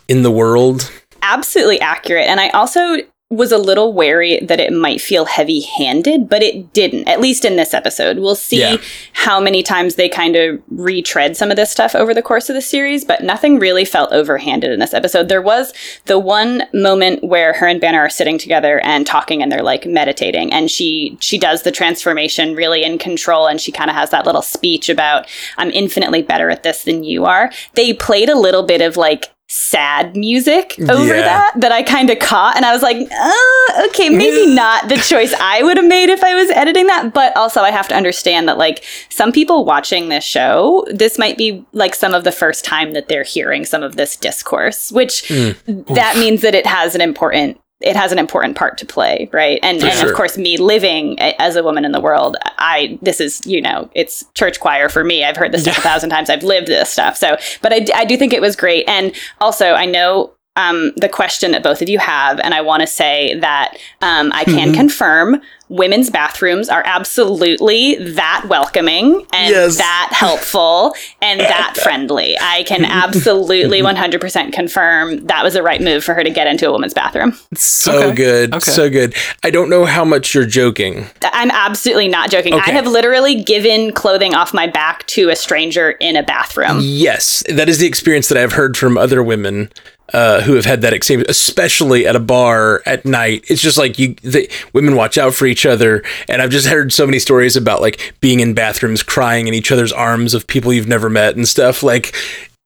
in 0.08 0.24
the 0.24 0.32
world? 0.32 0.92
Absolutely 1.22 1.80
accurate. 1.82 2.26
And 2.26 2.40
I 2.40 2.50
also 2.50 2.98
was 3.30 3.52
a 3.52 3.58
little 3.58 3.92
wary 3.92 4.40
that 4.42 4.62
it 4.62 4.72
might 4.72 5.02
feel 5.02 5.26
heavy 5.26 5.60
handed, 5.60 6.30
but 6.30 6.42
it 6.42 6.72
didn't, 6.72 7.10
at 7.10 7.20
least 7.20 7.44
in 7.44 7.58
this 7.58 7.74
episode. 7.74 8.20
We'll 8.20 8.36
see 8.36 8.62
Yeah. 8.62 8.78
how 9.12 9.42
many 9.42 9.62
times 9.64 9.96
they 9.96 10.08
kind 10.08 10.38
of 10.38 10.62
retread 10.70 11.36
some 11.36 11.52
of 11.52 11.58
this 11.58 11.70
stuff 11.70 11.94
over 11.94 12.14
the 12.14 12.22
course 12.22 12.50
of 12.50 12.56
the 12.56 12.62
series, 12.62 13.04
but 13.04 13.24
nothing 13.24 13.60
really 13.60 13.84
felt 13.84 14.12
overhanded 14.12 14.72
in 14.72 14.80
this 14.80 14.94
episode. 14.94 15.28
There 15.28 15.42
was 15.42 15.74
the 16.06 16.18
one 16.18 16.64
moment 16.74 17.22
where 17.22 17.52
her 17.52 17.68
and 17.68 17.82
Banner 17.82 18.00
are 18.00 18.10
sitting 18.10 18.38
together 18.38 18.80
and 18.80 19.06
talking 19.06 19.44
and 19.44 19.52
they're 19.52 19.62
like 19.62 19.86
meditating 19.86 20.54
and 20.54 20.72
she 20.72 21.18
she 21.20 21.38
does 21.38 21.64
the 21.64 21.72
transformation 21.72 22.56
really 22.56 22.84
in 22.86 22.98
control 22.98 23.46
and 23.48 23.60
she 23.60 23.74
kind 23.74 23.90
of 23.90 23.96
has 23.98 24.10
that 24.12 24.26
little 24.26 24.42
speech 24.42 24.88
about 24.88 25.28
I'm 25.58 25.72
infinitely 25.72 26.22
better 26.22 26.50
at 26.50 26.64
this 26.64 26.86
than 26.86 27.04
you 27.04 27.26
are. 27.26 27.52
They 27.74 27.94
played 27.94 28.30
a 28.30 28.40
little 28.40 28.64
bit 28.64 28.80
of 28.80 28.96
like 28.96 29.26
sad 29.50 30.16
music 30.16 30.76
over 30.90 31.16
Yeah. 31.16 31.22
that 31.22 31.54
that 31.58 31.72
I 31.72 31.82
kind 31.82 32.10
of 32.10 32.20
caught 32.20 32.56
and 32.58 32.66
I 32.66 32.74
was 32.74 32.82
like, 32.82 32.98
uh, 32.98 33.88
okay, 33.88 34.10
maybe 34.10 34.46
not 34.54 34.90
the 34.90 34.98
choice 34.98 35.34
I 35.40 35.64
would 35.64 35.78
have 35.78 35.86
made 35.88 36.10
if 36.10 36.22
I 36.24 36.36
was 36.36 36.50
editing 36.52 36.88
that, 36.88 37.14
but 37.14 37.36
also 37.38 37.62
I 37.62 37.72
have 37.72 37.88
to 37.88 37.96
understand 37.96 38.48
that 38.50 38.58
like 38.58 38.84
some 39.10 39.32
people 39.32 39.64
watching 39.64 40.10
this 40.10 40.24
show, 40.26 40.86
this 40.92 41.18
might 41.18 41.38
be 41.38 41.66
like 41.72 41.96
some 41.96 42.14
of 42.14 42.26
the 42.26 42.32
first 42.32 42.66
time 42.66 42.92
that 42.94 43.08
they're 43.08 43.24
hearing 43.24 43.64
some 43.64 43.84
of 43.84 43.96
this 43.96 44.16
discourse, 44.18 44.92
which 44.92 45.24
Mm. 45.28 45.96
that 45.96 46.18
means 46.18 46.42
that 46.42 46.54
it 46.56 46.66
has 46.66 46.94
an 46.96 47.02
important 47.02 47.60
it 47.80 47.96
has 47.96 48.12
an 48.12 48.18
important 48.18 48.58
part 48.58 48.78
to 48.80 48.86
play, 48.86 49.30
right? 49.32 49.60
And, 49.62 49.84
and 49.84 49.94
sure. 50.00 50.10
of 50.10 50.16
course, 50.16 50.38
me 50.38 50.58
living 50.58 51.16
a- 51.20 51.40
as 51.40 51.56
a 51.56 51.64
woman 51.64 51.86
in 51.86 51.92
the 51.92 52.02
world, 52.02 52.36
I 52.58 52.98
this 53.02 53.20
is 53.20 53.46
you 53.46 53.62
know 53.62 53.90
it's 53.94 54.24
church 54.34 54.60
choir 54.60 54.90
for 54.90 55.04
me. 55.04 55.24
I've 55.24 55.38
heard 55.38 55.52
this 55.52 55.62
stuff 55.64 55.78
a 55.78 55.82
thousand 55.82 56.10
times. 56.10 56.30
I've 56.30 56.44
lived 56.44 56.68
this 56.68 56.90
stuff. 56.90 57.18
So, 57.18 57.38
but 57.62 57.74
I 57.96 58.06
do 58.06 58.18
think 58.18 58.34
it 58.34 58.42
was 58.42 58.56
great. 58.56 58.88
And 58.90 59.14
also, 59.42 59.74
I 59.74 59.86
know 59.86 60.34
um, 60.56 60.92
the 60.98 61.08
question 61.08 61.52
that 61.52 61.62
both 61.62 61.84
of 61.84 61.90
you 61.90 62.00
have, 62.00 62.40
and 62.40 62.56
I 62.56 62.62
want 62.62 62.82
to 62.82 62.88
say 62.88 63.38
that 63.42 63.78
um, 64.02 64.32
I 64.34 64.44
can 64.44 64.72
Mhm. 64.72 64.74
confirm 64.74 65.42
women's 65.70 66.10
bathrooms 66.10 66.70
are 66.70 66.82
absolutely 66.86 67.96
that 68.14 68.46
welcoming 68.48 69.26
and 69.34 69.50
Yes. 69.54 69.78
that 69.78 70.10
helpful 70.14 70.94
and 71.22 71.40
that 71.40 71.76
friendly. 71.84 72.38
I 72.40 72.64
can 72.64 72.86
absolutely 72.86 73.82
100% 73.82 74.54
confirm 74.54 75.26
that 75.28 75.44
was 75.44 75.54
the 75.56 75.64
right 75.64 75.82
move 75.82 76.04
for 76.04 76.14
her 76.14 76.24
to 76.24 76.30
get 76.30 76.48
into 76.48 76.68
a 76.68 76.72
woman's 76.72 76.94
bathroom. 76.94 77.38
So 77.56 78.08
Okay. 78.08 78.16
good. 78.16 78.54
Okay. 78.54 78.72
So 78.72 78.90
good. 78.90 79.14
I 79.44 79.50
don't 79.50 79.70
know 79.70 79.86
how 79.86 80.06
much 80.06 80.34
you're 80.34 80.46
joking. 80.46 81.06
I'm 81.34 81.52
absolutely 81.52 82.08
not 82.08 82.30
joking. 82.32 82.54
Okay. 82.54 82.72
I 82.72 82.76
have 82.76 82.88
literally 82.88 83.42
given 83.44 83.92
clothing 83.92 84.34
off 84.34 84.54
my 84.54 84.68
back 84.68 85.06
to 85.08 85.30
a 85.30 85.36
stranger 85.36 85.92
in 85.92 86.16
a 86.16 86.24
bathroom. 86.24 86.78
Yes, 86.82 87.44
that 87.50 87.68
is 87.70 87.80
the 87.80 87.88
experience 87.88 88.30
that 88.30 88.38
I've 88.38 88.54
heard 88.54 88.78
from 88.78 88.98
other 88.98 89.22
women 89.24 89.70
uh, 90.14 90.42
who 90.42 90.54
have 90.54 90.66
had 90.66 90.82
that 90.82 90.94
experience, 90.94 91.30
especially 91.30 92.08
at 92.08 92.16
a 92.16 92.20
bar 92.20 92.82
at 92.86 93.06
night. 93.06 93.46
It's 93.50 93.62
just 93.62 93.78
like 93.78 94.00
you, 94.00 94.14
the 94.16 94.50
women 94.74 94.96
watch 94.96 95.18
out 95.18 95.34
for 95.34 95.46
each 95.46 95.66
other, 95.66 96.04
and 96.28 96.42
I've 96.42 96.50
just 96.52 96.68
heard 96.68 96.94
so 96.94 97.06
many 97.06 97.20
stories 97.20 97.56
about 97.56 97.82
like 97.82 98.14
being 98.22 98.40
in 98.40 98.54
bathrooms, 98.54 99.04
crying 99.04 99.48
in 99.48 99.54
each 99.54 99.72
other's 99.72 99.92
arms 99.92 100.34
of 100.34 100.48
people 100.48 100.72
you've 100.74 100.88
never 100.88 101.10
met 101.10 101.36
and 101.36 101.48
stuff. 101.48 101.84
Like 101.84 102.16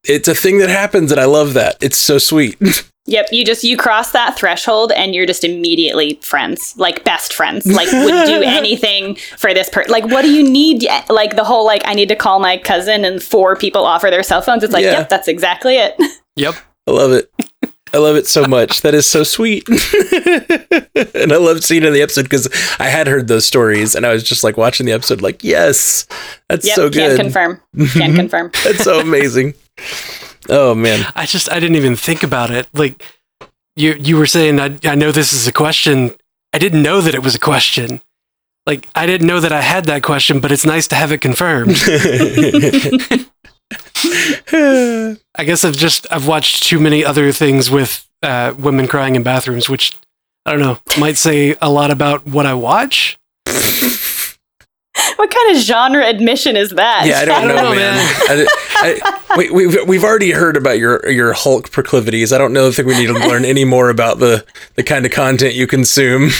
it's 0.03 0.27
a 0.27 0.35
thing 0.35 0.59
that 0.59 0.69
happens, 0.69 1.11
and 1.11 1.19
I 1.19 1.25
love 1.25 1.53
that. 1.53 1.77
It's 1.81 1.97
so 1.97 2.17
sweet. 2.17 2.57
Yep, 3.07 3.29
you 3.31 3.43
just 3.43 3.63
you 3.63 3.77
cross 3.77 4.11
that 4.11 4.37
threshold 4.37 4.91
and 4.91 5.15
you're 5.15 5.25
just 5.25 5.43
immediately 5.43 6.19
friends, 6.21 6.75
like 6.77 7.03
best 7.03 7.33
friends. 7.33 7.65
Like 7.65 7.91
would 7.91 8.27
do 8.27 8.41
anything 8.45 9.15
for 9.37 9.55
this 9.55 9.69
person. 9.69 9.91
Like 9.91 10.05
what 10.05 10.21
do 10.21 10.31
you 10.31 10.47
need? 10.47 10.83
Yeah, 10.83 11.03
Like 11.09 11.35
the 11.35 11.43
whole 11.43 11.65
like 11.65 11.81
I 11.85 11.95
need 11.95 12.09
to 12.09 12.15
call 12.15 12.39
my 12.39 12.57
cousin 12.57 13.03
and 13.03 13.21
four 13.21 13.55
people 13.55 13.85
offer 13.85 14.11
their 14.11 14.21
cell 14.21 14.43
phones. 14.43 14.63
It's 14.63 14.71
like, 14.71 14.83
Yeah. 14.83 14.99
yep, 14.99 15.09
that's 15.09 15.27
exactly 15.27 15.77
it. 15.77 15.95
Yep. 16.37 16.55
I 16.87 16.91
love 16.91 17.11
it. 17.11 17.31
I 17.93 17.97
love 17.97 18.15
it 18.15 18.25
so 18.25 18.45
much. 18.45 18.81
That 18.81 18.93
is 18.93 19.05
so 19.09 19.23
sweet. 19.23 19.67
and 19.69 21.33
I 21.33 21.37
love 21.37 21.61
seeing 21.63 21.83
it 21.83 21.87
in 21.87 21.93
the 21.93 22.01
episode 22.01 22.23
because 22.23 22.47
I 22.79 22.85
had 22.85 23.05
heard 23.07 23.27
those 23.27 23.45
stories 23.45 23.95
and 23.95 24.05
I 24.05 24.13
was 24.13 24.23
just 24.23 24.43
like 24.45 24.55
watching 24.55 24.85
the 24.85 24.93
episode, 24.93 25.21
like, 25.21 25.43
yes, 25.43 26.07
that's 26.47 26.65
Yep, 26.65 26.75
so 26.75 26.89
good. 26.89 26.93
can 26.93 27.09
good. 27.09 27.17
confirm. 27.17 27.61
Can 27.91 28.15
confirm. 28.15 28.51
That's 28.63 28.83
so 28.83 28.99
amazing. 29.01 29.55
Oh 30.49 30.73
man. 30.73 31.05
I 31.15 31.25
just 31.25 31.51
I 31.51 31.59
didn't 31.59 31.75
even 31.75 31.95
think 31.97 32.23
about 32.23 32.49
it. 32.49 32.67
Like 32.73 33.03
you 33.75 33.93
you 33.99 34.15
were 34.17 34.25
saying 34.25 34.59
I 34.59 34.77
I 34.85 34.95
know 34.95 35.11
this 35.11 35.33
is 35.33 35.45
a 35.47 35.51
question. 35.53 36.11
I 36.53 36.59
didn't 36.59 36.81
know 36.83 37.01
that 37.01 37.13
it 37.13 37.23
was 37.23 37.35
a 37.35 37.39
question. 37.39 38.01
Like 38.65 38.87
I 38.95 39.05
didn't 39.05 39.27
know 39.27 39.39
that 39.41 39.51
I 39.51 39.61
had 39.61 39.85
that 39.85 40.01
question, 40.03 40.39
but 40.39 40.51
it's 40.51 40.65
nice 40.65 40.87
to 40.89 40.95
have 40.95 41.11
it 41.11 41.19
confirmed. 41.19 41.75
I 45.35 45.43
guess 45.43 45.63
I've 45.63 45.77
just 45.77 46.07
I've 46.11 46.27
watched 46.27 46.63
too 46.63 46.79
many 46.79 47.05
other 47.05 47.31
things 47.31 47.69
with 47.69 48.07
uh, 48.23 48.53
women 48.57 48.87
crying 48.87 49.15
in 49.15 49.23
bathrooms, 49.23 49.69
which 49.69 49.95
I 50.45 50.51
don't 50.51 50.59
know 50.59 50.79
might 50.99 51.17
say 51.17 51.55
a 51.61 51.69
lot 51.69 51.91
about 51.91 52.27
what 52.27 52.45
I 52.45 52.53
watch. 52.53 53.19
What 55.21 55.29
kind 55.29 55.55
of 55.55 55.61
genre 55.61 56.03
admission 56.03 56.57
is 56.57 56.71
that? 56.71 57.05
yeah, 57.05 57.19
I 57.19 57.25
don't, 57.25 57.47
know, 57.47 57.55
know, 57.55 57.75
man. 57.75 57.95
man. 57.95 58.47
I, 58.73 58.99
I, 59.29 59.37
we, 59.37 59.51
we've 59.51 59.87
we've 59.87 60.03
already 60.03 60.31
heard 60.31 60.57
about 60.57 60.79
your 60.79 61.07
your 61.07 61.33
Hulk 61.33 61.69
proclivities. 61.69 62.33
I 62.33 62.39
don't 62.39 62.53
know 62.53 62.65
if 62.69 62.79
we 62.79 62.97
need 62.97 63.05
to 63.05 63.13
learn 63.13 63.45
any 63.45 63.63
more 63.63 63.91
about 63.91 64.17
the 64.17 64.43
the 64.77 64.81
kind 64.83 65.05
of 65.05 65.11
content 65.11 65.53
you 65.53 65.67
consume. 65.67 66.31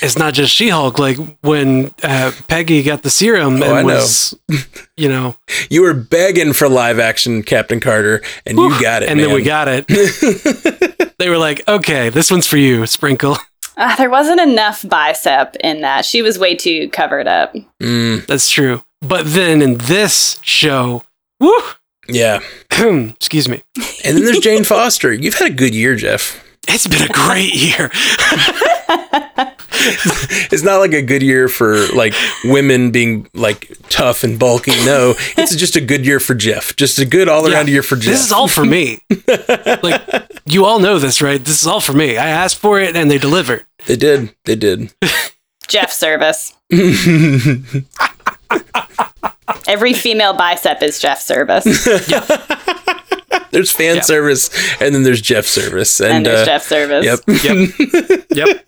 It's 0.00 0.16
not 0.16 0.32
just 0.32 0.54
She-Hulk. 0.54 0.98
Like 0.98 1.16
when 1.40 1.92
uh, 2.04 2.30
Peggy 2.46 2.82
got 2.84 3.02
the 3.02 3.10
serum 3.10 3.60
Oh, 3.62 3.66
I 3.74 3.78
and 3.80 3.88
know. 3.88 3.94
was, 3.94 4.32
you 4.96 5.08
know, 5.08 5.36
you 5.70 5.82
were 5.82 5.94
begging 5.94 6.52
for 6.52 6.68
live 6.68 6.98
action 7.00 7.42
Captain 7.42 7.80
Carter, 7.80 8.22
and 8.46 8.58
you 8.58 8.80
got 8.80 9.02
it. 9.02 9.08
and 9.08 9.18
then 9.18 9.32
we 9.32 9.42
got 9.42 9.66
it. 9.68 9.86
they 11.18 11.28
were 11.28 11.38
like, 11.38 11.66
"Okay, 11.66 12.10
this 12.10 12.30
one's 12.30 12.46
for 12.46 12.58
you, 12.58 12.86
Sprinkle." 12.86 13.38
Ah, 13.80 13.94
there 13.96 14.10
wasn't 14.10 14.40
enough 14.40 14.84
bicep 14.88 15.56
in 15.60 15.80
that. 15.82 16.04
She 16.04 16.20
was 16.20 16.38
way 16.38 16.56
too 16.56 16.88
covered 16.90 17.28
up. 17.28 17.54
Mm, 17.80 18.26
That's 18.26 18.50
true. 18.50 18.82
But 19.00 19.26
then 19.26 19.62
in 19.62 19.76
this 19.78 20.40
show, 20.42 21.04
woo, 21.38 21.54
yeah. 22.08 22.40
excuse 22.72 23.48
me, 23.48 23.62
And 24.04 24.16
then 24.16 24.24
there's 24.24 24.40
Jane 24.40 24.64
Foster. 24.64 25.12
You've 25.12 25.34
had 25.34 25.52
a 25.52 25.54
good 25.54 25.74
year, 25.74 25.94
Jeff. 25.94 26.44
it's 26.66 26.88
been 26.88 27.02
a 27.08 27.12
great 27.12 27.54
year. 27.54 27.92
It's 30.50 30.62
not 30.64 30.78
like 30.78 30.92
a 30.92 31.02
good 31.02 31.22
year 31.22 31.46
for 31.48 31.86
like 31.88 32.12
women 32.44 32.90
being 32.90 33.28
like 33.32 33.70
tough 33.88 34.24
and 34.24 34.36
bulky. 34.38 34.72
No, 34.84 35.14
it's 35.36 35.54
just 35.54 35.76
a 35.76 35.80
good 35.80 36.04
year 36.04 36.18
for 36.20 36.34
Jeff. 36.34 36.74
Just 36.76 36.98
a 36.98 37.04
good 37.06 37.28
all 37.28 37.46
around 37.46 37.68
Yeah. 37.68 37.74
year 37.74 37.82
for 37.82 37.94
Jeff. 37.96 38.12
This 38.12 38.24
is 38.26 38.32
all 38.32 38.48
for 38.48 38.64
me. 38.64 39.00
like 39.82 40.02
you 40.46 40.64
all 40.64 40.80
know 40.80 40.98
this, 40.98 41.22
right? 41.22 41.42
This 41.42 41.60
is 41.60 41.66
all 41.66 41.80
for 41.80 41.92
me. 41.92 42.16
I 42.18 42.26
asked 42.28 42.56
for 42.56 42.80
it 42.80 42.96
and 42.96 43.08
they 43.10 43.18
delivered. 43.18 43.66
they 43.86 43.94
did. 43.96 44.34
They 44.46 44.56
did. 44.56 44.92
Jeff 45.68 45.92
service. 45.92 46.54
Every 49.66 49.92
female 49.94 50.32
bicep 50.34 50.82
is 50.82 50.98
Jeff 50.98 51.20
service. 51.20 51.64
There's 53.50 53.70
fan 53.72 53.96
Yeah. 53.96 54.02
service, 54.02 54.50
and 54.80 54.94
then 54.94 55.02
there's 55.02 55.20
Jeff 55.20 55.46
service, 55.46 56.00
and, 56.00 56.12
and 56.12 56.26
there's 56.26 56.40
uh, 56.40 56.44
Jeff 56.46 56.62
service. 56.64 57.04
Yep. 57.04 57.20
Yep. 57.44 58.24
Yep. 58.30 58.64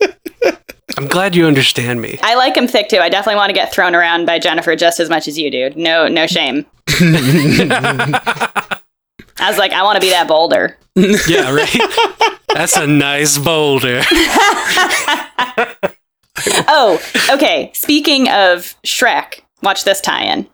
I'm 0.99 1.06
glad 1.06 1.37
you 1.37 1.46
understand 1.46 2.00
me. 2.02 2.18
I 2.22 2.34
like 2.34 2.56
him 2.56 2.66
thick 2.66 2.88
too. 2.88 2.99
I 2.99 3.08
definitely 3.08 3.37
want 3.37 3.50
to 3.50 3.54
get 3.54 3.72
thrown 3.72 3.94
around 3.94 4.26
by 4.26 4.38
Jennifer 4.40 4.75
just 4.75 4.99
as 4.99 5.08
much 5.08 5.28
as 5.28 5.38
you 5.38 5.49
do. 5.50 5.70
No, 5.76 6.08
no 6.08 6.26
shame. 6.26 6.66
I 6.88 8.80
was 9.49 9.56
like, 9.56 9.72
I 9.72 9.82
want 9.84 9.96
to 9.96 10.00
be 10.00 10.10
that 10.10 10.26
boulder. 10.28 10.76
Yeah, 10.96 11.52
right. 11.54 12.34
That's 12.52 12.76
a 12.76 12.87
nice 12.87 13.38
boulder. 13.38 14.02
Oh, 16.72 16.99
okay. 17.30 17.70
Speaking 17.75 18.28
of 18.30 18.75
Shrek, 18.87 19.40
watch 19.62 19.84
this 19.84 20.00
tie-in. 20.00 20.46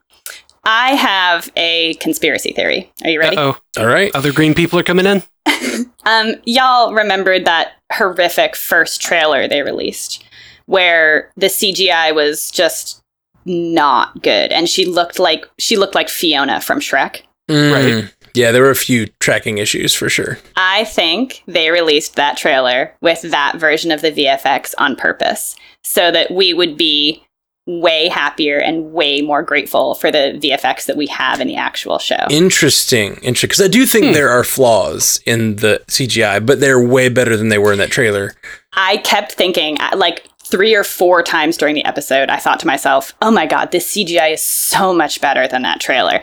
I 0.66 0.94
have 0.96 1.50
a 1.56 1.94
conspiracy 1.94 2.52
theory. 2.52 2.92
Are 3.04 3.10
you 3.10 3.20
ready? 3.20 3.38
Oh, 3.38 3.56
All 3.78 3.86
right. 3.86 4.14
other 4.14 4.32
green 4.32 4.52
people 4.52 4.78
are 4.78 4.84
coming 4.84 5.06
in. 5.06 5.22
Um, 6.06 6.36
y'all 6.44 6.94
remembered 6.94 7.46
that 7.46 7.72
horrific 7.92 8.54
first 8.54 9.00
trailer 9.02 9.48
they 9.48 9.62
released 9.62 10.24
where 10.66 11.32
the 11.36 11.48
CGI 11.48 12.14
was 12.14 12.48
just 12.52 13.02
not 13.44 14.22
good 14.22 14.52
and 14.52 14.68
she 14.68 14.86
looked 14.86 15.18
like 15.18 15.46
she 15.58 15.76
looked 15.76 15.96
like 15.96 16.08
Fiona 16.08 16.60
from 16.60 16.78
Shrek. 16.78 17.22
Mm. 17.50 17.72
Right. 17.72 18.14
Yeah, 18.34 18.52
there 18.52 18.62
were 18.62 18.70
a 18.70 18.76
few 18.76 19.06
tracking 19.18 19.58
issues 19.58 19.94
for 19.94 20.08
sure. 20.08 20.38
I 20.56 20.84
think 20.84 21.42
they 21.46 21.70
released 21.70 22.14
that 22.14 22.36
trailer 22.36 22.94
with 23.00 23.22
that 23.22 23.56
version 23.56 23.90
of 23.90 24.00
the 24.00 24.12
VFX 24.12 24.74
on 24.78 24.94
purpose 24.94 25.56
so 25.82 26.12
that 26.12 26.30
we 26.30 26.54
would 26.54 26.76
be 26.76 27.25
way 27.66 28.08
happier 28.08 28.58
and 28.58 28.92
way 28.92 29.20
more 29.22 29.42
grateful 29.42 29.96
for 29.96 30.10
the 30.12 30.38
VFX 30.40 30.86
that 30.86 30.96
we 30.96 31.06
have 31.08 31.40
in 31.40 31.48
the 31.48 31.56
actual 31.56 31.98
show. 31.98 32.24
Interesting. 32.30 33.14
Interesting. 33.16 33.48
Because 33.48 33.60
I 33.60 33.68
do 33.68 33.84
think 33.86 34.06
Hmm. 34.06 34.12
there 34.12 34.30
are 34.30 34.44
flaws 34.44 35.20
in 35.26 35.56
the 35.56 35.82
CGI, 35.88 36.38
but 36.38 36.60
they're 36.60 36.80
way 36.80 37.08
better 37.08 37.36
than 37.36 37.48
they 37.48 37.58
were 37.58 37.72
in 37.72 37.78
that 37.80 37.90
trailer. 37.90 38.34
I 38.72 38.98
kept 38.98 39.32
thinking, 39.32 39.80
uh, 39.80 39.90
like 39.96 40.24
three 40.50 40.74
or 40.74 40.84
four 40.84 41.22
times 41.22 41.56
during 41.56 41.74
the 41.74 41.84
episode, 41.84 42.28
I 42.30 42.36
thought 42.38 42.60
to 42.60 42.66
myself, 42.66 43.12
"Oh 43.22 43.30
my 43.30 43.46
god, 43.46 43.72
this 43.72 43.86
CGI 43.92 44.32
is 44.34 44.42
so 44.42 44.92
much 44.94 45.20
better 45.20 45.46
than 45.48 45.62
that 45.62 45.80
trailer," 45.80 46.22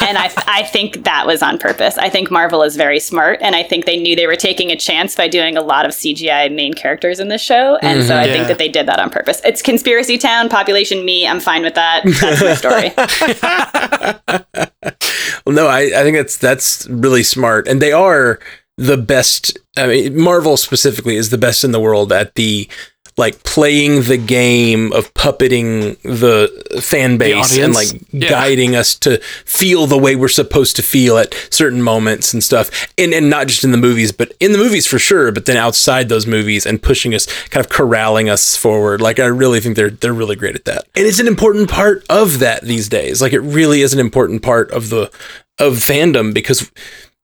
and 0.00 0.16
I, 0.18 0.30
I 0.46 0.62
think 0.62 1.04
that 1.04 1.26
was 1.26 1.42
on 1.42 1.58
purpose. 1.58 1.98
I 1.98 2.08
think 2.08 2.30
Marvel 2.30 2.62
is 2.62 2.76
very 2.76 3.00
smart, 3.00 3.38
and 3.42 3.54
I 3.56 3.62
think 3.62 3.84
they 3.84 3.96
knew 3.96 4.14
they 4.16 4.26
were 4.26 4.36
taking 4.36 4.70
a 4.70 4.76
chance 4.76 5.16
by 5.16 5.28
doing 5.28 5.56
a 5.56 5.62
lot 5.62 5.84
of 5.84 5.92
CGI 5.92 6.48
main 6.54 6.74
characters 6.74 7.20
in 7.20 7.28
this 7.28 7.42
show, 7.42 7.76
and 7.82 8.04
so 8.04 8.16
I 8.16 8.26
Mhm. 8.26 8.32
think 8.32 8.48
that 8.48 8.58
they 8.58 8.68
did 8.68 8.86
that 8.86 8.98
on 9.00 9.10
purpose. 9.10 9.40
It's 9.44 9.62
conspiracy 9.62 10.18
town, 10.18 10.48
population 10.48 11.04
me. 11.04 11.26
I'm 11.26 11.40
fine 11.40 11.62
with 11.62 11.74
that. 11.74 12.02
That's 12.04 12.40
my 12.42 12.54
story. 12.54 12.92
Well, 15.46 15.54
no, 15.54 15.66
I, 15.66 15.80
I 15.94 16.02
think 16.02 16.16
that's 16.16 16.38
that's 16.38 16.86
really 16.88 17.22
smart, 17.22 17.68
and 17.68 17.82
they 17.82 17.92
are 17.92 18.38
the 18.78 18.96
best. 18.96 19.58
I 19.76 19.86
mean, 19.86 20.18
Marvel 20.18 20.56
specifically 20.56 21.16
is 21.16 21.28
the 21.28 21.36
best 21.36 21.64
in 21.64 21.72
the 21.72 21.80
world 21.80 22.12
at 22.12 22.34
the 22.34 22.66
like 23.16 23.42
playing 23.44 24.02
the 24.02 24.16
game 24.16 24.92
of 24.92 25.12
puppeting 25.14 26.00
the 26.02 26.80
fan 26.82 27.16
base 27.18 27.56
and 27.56 27.74
like? 27.74 27.88
Yeah. 28.10 28.28
guiding 28.28 28.76
us 28.76 28.94
to 28.96 29.18
feel 29.44 29.86
the 29.86 29.98
way 29.98 30.16
we're 30.16 30.28
supposed 30.28 30.76
to 30.76 30.82
feel 30.82 31.18
at 31.18 31.34
certain 31.50 31.82
moments 31.82 32.32
and 32.32 32.42
stuff. 32.42 32.88
And 32.98 33.12
and 33.12 33.30
not 33.30 33.46
just 33.48 33.64
in 33.64 33.70
the 33.70 33.78
movies, 33.78 34.12
but 34.12 34.32
in 34.40 34.52
the 34.52 34.58
movies 34.58 34.86
for 34.86 34.98
sure, 34.98 35.32
but 35.32 35.46
then 35.46 35.56
outside 35.56 36.08
those 36.08 36.26
movies 36.26 36.66
and 36.66 36.82
pushing 36.82 37.14
us, 37.14 37.26
kind 37.48 37.64
of 37.64 37.70
corralling 37.70 38.28
us 38.28 38.56
forward. 38.56 39.00
Like 39.00 39.18
I 39.18 39.26
really 39.26 39.60
think 39.60 39.76
they're 39.76 39.90
they're 39.90 40.12
really 40.12 40.36
great 40.36 40.54
at 40.54 40.64
that. 40.64 40.86
And 40.96 41.06
it's 41.06 41.20
an 41.20 41.28
important 41.28 41.70
part 41.70 42.04
of 42.08 42.38
that 42.40 42.62
these 42.62 42.88
days. 42.88 43.20
Like 43.20 43.32
it 43.32 43.40
really 43.40 43.82
is 43.82 43.92
an 43.92 44.00
important 44.00 44.42
part 44.42 44.70
of 44.70 44.90
the 44.90 45.10
of 45.58 45.74
fandom 45.74 46.34
because 46.34 46.70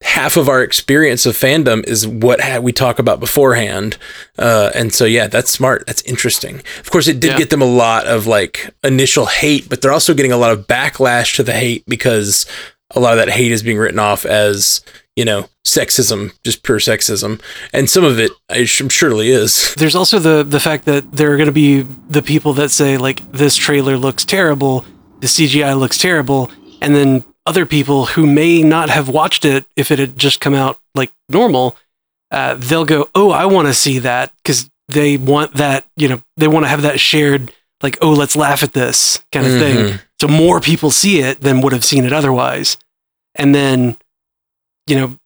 half 0.02 0.36
of 0.36 0.48
our 0.48 0.62
experience 0.62 1.26
of 1.26 1.34
fandom 1.36 1.86
is 1.86 2.06
what 2.06 2.40
we 2.62 2.72
talk 2.72 2.98
about 2.98 3.20
beforehand. 3.20 3.98
Uh, 4.38 4.70
and 4.74 4.92
so, 4.92 5.04
yeah, 5.04 5.26
that's 5.26 5.50
smart. 5.50 5.84
That's 5.86 6.02
interesting. 6.02 6.62
Of 6.80 6.90
course, 6.90 7.06
it 7.06 7.20
did 7.20 7.32
Yeah. 7.32 7.38
get 7.38 7.50
them 7.50 7.62
a 7.62 7.66
lot 7.66 8.06
of 8.06 8.26
like 8.26 8.70
initial 8.82 9.26
hate, 9.26 9.68
but 9.68 9.82
they're 9.82 9.92
also 9.92 10.14
getting 10.14 10.32
a 10.32 10.36
lot 10.38 10.52
of 10.52 10.66
backlash 10.66 11.36
to 11.36 11.42
the 11.42 11.52
hate 11.52 11.84
because 11.86 12.46
a 12.94 13.00
lot 13.00 13.12
of 13.12 13.18
that 13.24 13.32
hate 13.34 13.52
is 13.52 13.62
being 13.62 13.78
written 13.78 13.98
off 13.98 14.24
as, 14.24 14.80
you 15.16 15.24
know, 15.24 15.48
sexism, 15.66 16.32
just 16.44 16.62
pure 16.62 16.78
sexism. 16.78 17.40
And 17.72 17.88
some 17.88 18.02
of 18.02 18.18
it, 18.18 18.32
I 18.48 18.64
sh- 18.64 18.82
surely 18.90 19.28
is. 19.30 19.74
There's 19.78 19.94
also 19.94 20.18
the 20.18 20.42
the 20.42 20.58
fact 20.60 20.86
that 20.86 21.12
there 21.12 21.30
are 21.32 21.36
going 21.36 21.46
to 21.46 21.52
be 21.52 21.82
the 22.08 22.22
people 22.22 22.54
that 22.54 22.70
say 22.70 22.96
like 22.96 23.30
this 23.32 23.54
trailer 23.54 23.96
looks 23.98 24.24
terrible, 24.24 24.84
the 25.20 25.26
CGI 25.28 25.78
looks 25.78 25.98
terrible, 25.98 26.50
and 26.80 26.96
then 26.96 27.22
other 27.50 27.66
people 27.66 28.06
who 28.14 28.24
may 28.26 28.62
not 28.62 28.88
have 28.90 29.08
watched 29.08 29.44
it 29.44 29.64
if 29.76 29.90
it 29.90 29.98
had 29.98 30.16
just 30.16 30.40
come 30.40 30.54
out 30.54 30.78
like 30.94 31.10
normal, 31.28 31.76
uh, 32.30 32.54
they'll 32.54 32.84
go, 32.96 33.08
"Oh, 33.14 33.30
I 33.30 33.44
want 33.46 33.68
to 33.68 33.74
see 33.74 33.98
that" 34.00 34.32
because 34.42 34.70
they 34.88 35.16
want 35.16 35.54
that. 35.54 35.84
You 35.96 36.08
know, 36.08 36.22
they 36.36 36.48
want 36.48 36.64
to 36.64 36.68
have 36.68 36.82
that 36.82 37.00
shared 37.00 37.52
like, 37.82 37.98
"Oh, 38.00 38.12
let's 38.12 38.36
laugh 38.36 38.62
at 38.62 38.72
this" 38.72 39.22
kind 39.32 39.46
of 39.46 39.52
thing. 39.58 39.76
Mhm. 39.76 40.00
So 40.20 40.28
more 40.28 40.60
people 40.60 40.90
see 40.90 41.20
it 41.20 41.40
than 41.40 41.60
would 41.62 41.72
have 41.72 41.84
seen 41.84 42.04
it 42.04 42.12
otherwise, 42.12 42.76
and 43.34 43.54
then 43.54 43.96
you 44.86 44.96
know 44.96 45.16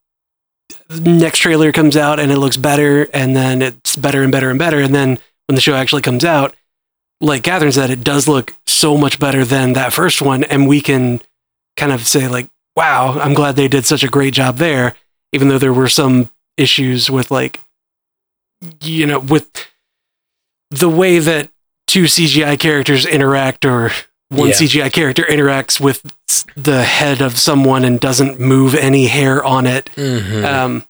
next 0.89 1.39
trailer 1.39 1.71
comes 1.71 1.95
out 1.97 2.19
and 2.19 2.31
it 2.31 2.37
looks 2.37 2.57
better 2.57 3.07
and 3.13 3.35
then 3.35 3.61
it's 3.61 3.95
better 3.95 4.23
and 4.23 4.31
better 4.31 4.49
and 4.49 4.59
better 4.59 4.79
and 4.79 4.93
then 4.95 5.17
when 5.47 5.55
the 5.55 5.61
show 5.61 5.75
actually 5.75 6.01
comes 6.01 6.23
out 6.25 6.55
like 7.21 7.43
catherine 7.43 7.71
said 7.71 7.89
it 7.89 8.03
does 8.03 8.27
look 8.27 8.53
so 8.67 8.97
much 8.97 9.19
better 9.19 9.43
than 9.45 9.73
that 9.73 9.93
first 9.93 10.21
one 10.21 10.43
and 10.43 10.67
we 10.67 10.81
can 10.81 11.21
kind 11.77 11.91
of 11.91 12.05
say 12.07 12.27
like 12.27 12.47
wow 12.75 13.19
i'm 13.19 13.33
glad 13.33 13.55
they 13.55 13.67
did 13.67 13.85
such 13.85 14.03
a 14.03 14.07
great 14.07 14.33
job 14.33 14.57
there 14.57 14.95
even 15.33 15.47
though 15.49 15.57
there 15.59 15.73
were 15.73 15.87
some 15.89 16.29
issues 16.57 17.09
with 17.09 17.31
like 17.31 17.59
you 18.81 19.05
know 19.05 19.19
with 19.19 19.67
the 20.71 20.89
way 20.89 21.19
that 21.19 21.49
two 21.87 22.03
cgi 22.03 22.57
characters 22.59 23.05
interact 23.05 23.65
or 23.65 23.91
one 24.29 24.49
Yeah. 24.49 24.55
cgi 24.55 24.91
character 24.93 25.23
interacts 25.23 25.79
with 25.79 26.01
the 26.55 26.83
head 26.83 27.21
of 27.21 27.37
someone 27.37 27.85
and 27.85 27.99
doesn't 27.99 28.39
move 28.39 28.73
any 28.75 29.07
hair 29.07 29.43
on 29.43 29.67
it 29.67 29.89
Mhm. 29.95 30.43
um, 30.45 30.85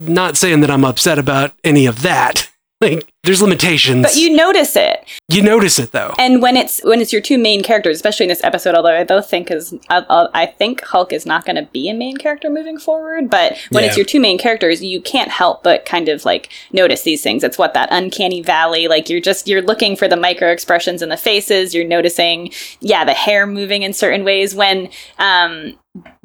not 0.00 0.36
saying 0.38 0.60
that 0.60 0.70
I'm 0.70 0.84
upset 0.84 1.18
about 1.18 1.52
any 1.62 1.84
of 1.84 2.00
that. 2.02 2.49
Like, 2.90 3.12
there's 3.24 3.42
limitations. 3.42 4.02
But 4.02 4.16
you 4.16 4.34
notice 4.34 4.74
it, 4.74 5.04
you 5.28 5.42
notice 5.42 5.78
it 5.78 5.92
though. 5.92 6.14
and 6.18 6.40
when 6.40 6.56
it's 6.56 6.82
when 6.82 7.02
it's 7.02 7.12
your 7.12 7.20
two 7.20 7.36
main 7.36 7.62
characters, 7.62 7.94
especially 7.96 8.24
in 8.24 8.30
this 8.30 8.42
episode. 8.42 8.74
Although 8.74 8.96
I 8.96 9.04
both 9.04 9.28
think 9.28 9.50
is 9.50 9.74
I, 9.90 10.28
I 10.32 10.46
think 10.46 10.80
Hulk 10.82 11.12
is 11.12 11.26
not 11.26 11.44
going 11.44 11.56
to 11.56 11.70
be 11.70 11.90
a 11.90 11.94
main 11.94 12.16
character 12.16 12.48
moving 12.48 12.78
forward, 12.78 13.28
but 13.28 13.58
when 13.68 13.84
it's 13.84 13.98
your 13.98 14.06
two 14.06 14.18
main 14.18 14.38
characters, 14.38 14.82
you 14.82 15.02
can't 15.02 15.30
help 15.30 15.62
but 15.62 15.84
kind 15.84 16.08
of 16.08 16.24
like 16.24 16.48
notice 16.72 17.02
these 17.02 17.22
things. 17.22 17.44
It's 17.44 17.58
what 17.58 17.74
that 17.74 17.90
uncanny 17.92 18.40
valley. 18.40 18.88
Like 18.88 19.10
you're 19.10 19.20
just 19.20 19.46
you're 19.46 19.60
looking 19.60 19.94
for 19.94 20.08
the 20.08 20.16
micro 20.16 20.50
expressions 20.50 21.02
in 21.02 21.10
the 21.10 21.18
faces. 21.18 21.74
You're 21.74 21.84
noticing, 21.86 22.50
yeah, 22.80 23.04
the 23.04 23.12
hair 23.12 23.46
moving 23.46 23.82
in 23.82 23.92
certain 23.92 24.24
ways. 24.24 24.54
When 24.54 24.88
um, 25.18 25.74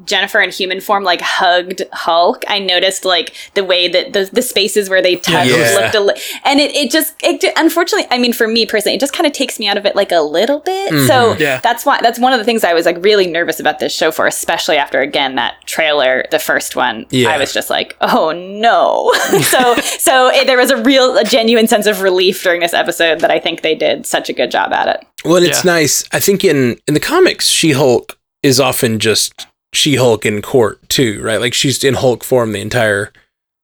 Jennifer 0.04 0.40
in 0.40 0.50
human 0.50 0.80
form 0.80 1.02
like 1.04 1.20
hugged 1.20 1.82
Hulk, 1.92 2.44
I 2.48 2.58
noticed 2.58 3.04
like 3.04 3.34
the 3.54 3.64
way 3.64 3.88
that 3.88 4.12
the, 4.12 4.28
the 4.32 4.42
spaces 4.42 4.88
where 4.88 5.02
they 5.02 5.16
touched 5.16 5.50
Yeah. 5.50 5.78
looked 5.80 5.94
a 5.94 6.00
li- 6.00 6.14
and 6.44 6.60
it, 6.60 6.74
it 6.74 6.90
just 6.90 7.14
it 7.22 7.44
unfortunately 7.56 8.06
I 8.10 8.18
mean 8.18 8.32
for 8.32 8.46
me 8.46 8.66
personally 8.66 8.94
it 8.96 9.00
just 9.00 9.12
kind 9.12 9.26
of 9.26 9.32
takes 9.32 9.58
me 9.58 9.66
out 9.68 9.76
of 9.76 9.84
it 9.86 9.96
like 9.96 10.12
a 10.12 10.20
little 10.20 10.60
bit. 10.60 10.90
So 11.06 11.34
Mhm. 11.34 11.38
Yeah. 11.40 11.60
that's 11.62 11.84
why 11.84 11.98
that's 12.02 12.18
one 12.18 12.32
of 12.32 12.38
the 12.38 12.44
things 12.44 12.62
I 12.64 12.72
was 12.74 12.86
like 12.86 13.02
really 13.02 13.26
nervous 13.26 13.58
about 13.58 13.78
this 13.78 13.92
show 13.92 14.10
for, 14.12 14.26
especially 14.26 14.76
after 14.76 15.00
again 15.00 15.34
that 15.36 15.54
trailer, 15.66 16.24
the 16.30 16.38
first 16.38 16.76
one. 16.76 17.06
Yeah. 17.10 17.30
I 17.30 17.38
was 17.38 17.52
just 17.52 17.70
like, 17.70 17.96
oh 18.00 18.32
no. 18.32 19.12
so 19.42 19.74
so 19.76 20.28
it, 20.28 20.46
there 20.46 20.58
was 20.58 20.70
a 20.70 20.76
real 20.82 21.16
a 21.16 21.24
genuine 21.24 21.66
sense 21.66 21.86
of 21.86 22.02
relief 22.02 22.42
during 22.42 22.60
this 22.60 22.74
episode 22.74 23.20
that 23.20 23.30
I 23.30 23.38
think 23.40 23.62
they 23.62 23.74
did 23.74 24.06
such 24.06 24.28
a 24.28 24.32
good 24.32 24.50
job 24.50 24.72
at 24.72 24.88
it. 24.88 25.04
Well, 25.24 25.42
it's 25.42 25.64
Yeah. 25.64 25.72
nice. 25.72 26.04
I 26.12 26.20
think 26.20 26.44
in 26.44 26.78
in 26.86 26.94
the 26.94 27.00
comics, 27.00 27.48
She 27.48 27.72
Hulk 27.72 28.16
is 28.42 28.60
often 28.60 28.98
just 29.00 29.46
She 29.72 29.96
Hulk 29.96 30.24
in 30.24 30.42
court 30.42 30.88
too, 30.88 31.22
right? 31.22 31.40
Like 31.40 31.54
she's 31.54 31.82
in 31.84 31.94
Hulk 31.94 32.24
form 32.24 32.52
the 32.52 32.60
entire 32.60 33.12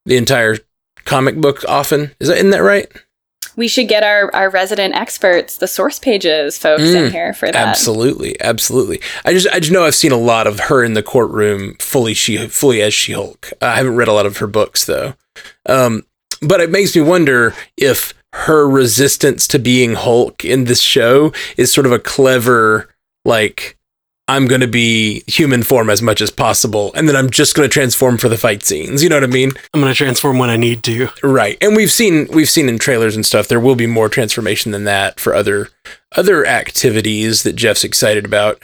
the 0.05 0.17
entire 0.17 0.59
comic 1.05 1.37
book. 1.37 1.65
Often 1.69 2.13
is 2.21 2.29
that 2.29 2.37
isn't 2.37 2.51
that 2.51 2.63
right? 2.63 2.91
We 3.55 3.69
should 3.69 3.89
get 3.89 4.03
our, 4.03 4.35
our 4.35 4.49
resident 4.49 4.95
experts, 4.95 5.59
the 5.59 5.69
source 5.69 5.99
pages 5.99 6.57
folks 6.57 6.85
in 6.85 7.09
Mm, 7.09 7.11
here 7.11 7.35
for 7.35 7.53
that. 7.53 7.55
Absolutely, 7.55 8.41
absolutely. 8.41 9.01
I 9.27 9.35
just 9.35 9.47
I 9.49 9.61
just 9.61 9.73
know 9.73 9.85
I've 9.85 9.95
seen 9.95 10.13
a 10.13 10.17
lot 10.17 10.47
of 10.47 10.59
her 10.61 10.83
in 10.83 10.95
the 10.95 11.03
courtroom, 11.03 11.77
fully 11.79 12.15
she 12.15 12.47
fully 12.49 12.81
as 12.81 12.95
She 12.95 13.13
Hulk. 13.13 13.53
I 13.61 13.77
haven't 13.77 13.97
read 13.97 14.09
a 14.09 14.13
lot 14.13 14.27
of 14.27 14.39
her 14.39 14.47
books 14.47 14.87
though, 14.87 15.15
um, 15.67 16.03
but 16.41 16.61
it 16.61 16.71
makes 16.71 16.97
me 16.97 17.03
wonder 17.03 17.55
if 17.77 18.15
her 18.35 18.67
resistance 18.67 19.47
to 19.49 19.59
being 19.59 19.95
Hulk 19.95 20.45
in 20.45 20.65
this 20.65 20.81
show 20.81 21.33
is 21.59 21.73
sort 21.73 21.87
of 21.87 21.93
a 21.93 21.99
clever 21.99 22.89
like. 23.25 23.77
I'm 24.33 24.47
going 24.47 24.63
to 24.63 24.67
be 24.67 25.23
human 25.27 25.63
form 25.63 25.91
as 25.91 26.01
much 26.01 26.23
as 26.23 26.31
possible, 26.31 26.91
and 26.95 27.07
then 27.07 27.15
I'm 27.15 27.29
just 27.29 27.55
going 27.55 27.69
to 27.69 27.73
transform 27.73 28.17
for 28.17 28.31
the 28.31 28.39
fight 28.39 28.63
scenes. 28.63 29.03
You 29.03 29.11
know 29.11 29.17
what 29.17 29.25
I 29.25 29.27
mean? 29.27 29.53
I'm 29.75 29.81
going 29.83 29.93
to 29.93 29.97
transform 29.97 30.39
when 30.39 30.49
I 30.49 30.57
need 30.57 30.83
to. 30.85 31.11
Right. 31.23 31.59
And 31.61 31.77
we've 31.77 31.91
seen 31.91 32.29
we've 32.33 32.49
seen 32.49 32.67
in 32.71 32.79
trailers 32.79 33.15
and 33.15 33.27
stuff 33.27 33.47
there 33.47 33.61
will 33.61 33.75
be 33.75 33.87
more 33.87 34.09
transformation 34.09 34.73
than 34.73 34.85
that 34.85 35.21
for 35.21 35.35
other 35.35 35.69
other 36.17 36.47
activities 36.47 37.43
that 37.43 37.57
Jeff's 37.57 37.85
excited 37.85 38.25
about. 38.25 38.63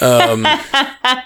Um, 0.00 0.46
I 0.46 1.24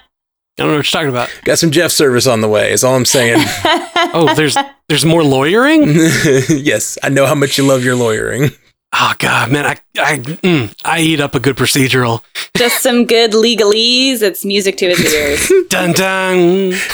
don't 0.57 0.67
know 0.67 0.77
what 0.79 0.93
you're 0.93 1.01
talking 1.01 1.09
about. 1.09 1.31
got 1.45 1.59
some 1.59 1.71
Jeff 1.71 1.93
service 1.93 2.27
on 2.27 2.41
the 2.41 2.49
way. 2.49 2.73
Is 2.73 2.83
all 2.83 2.97
I'm 2.97 3.05
saying. 3.05 3.37
Oh, 3.39 4.35
there's 4.35 4.57
there's 4.89 5.05
more 5.05 5.23
lawyering. 5.23 5.83
yes, 6.49 6.99
I 7.05 7.09
know 7.09 7.27
how 7.27 7.37
much 7.37 7.57
you 7.57 7.65
love 7.65 7.85
your 7.85 7.95
lawyering. 7.95 8.51
Oh 8.99 9.13
God, 9.19 9.53
man, 9.53 9.67
I 9.67 9.77
I 9.99 10.19
mm, 10.19 10.75
I 10.83 11.01
eat 11.01 11.21
up 11.21 11.35
a 11.35 11.41
good 11.41 11.57
procedural. 11.57 12.23
Just 12.57 12.83
some 12.83 13.05
good 13.05 13.33
legalese. 13.33 14.23
It's 14.23 14.43
music 14.43 14.79
to 14.79 14.89
his 14.89 15.13
ears. 15.13 15.53
Dun 15.69 15.93
dun. 15.93 16.73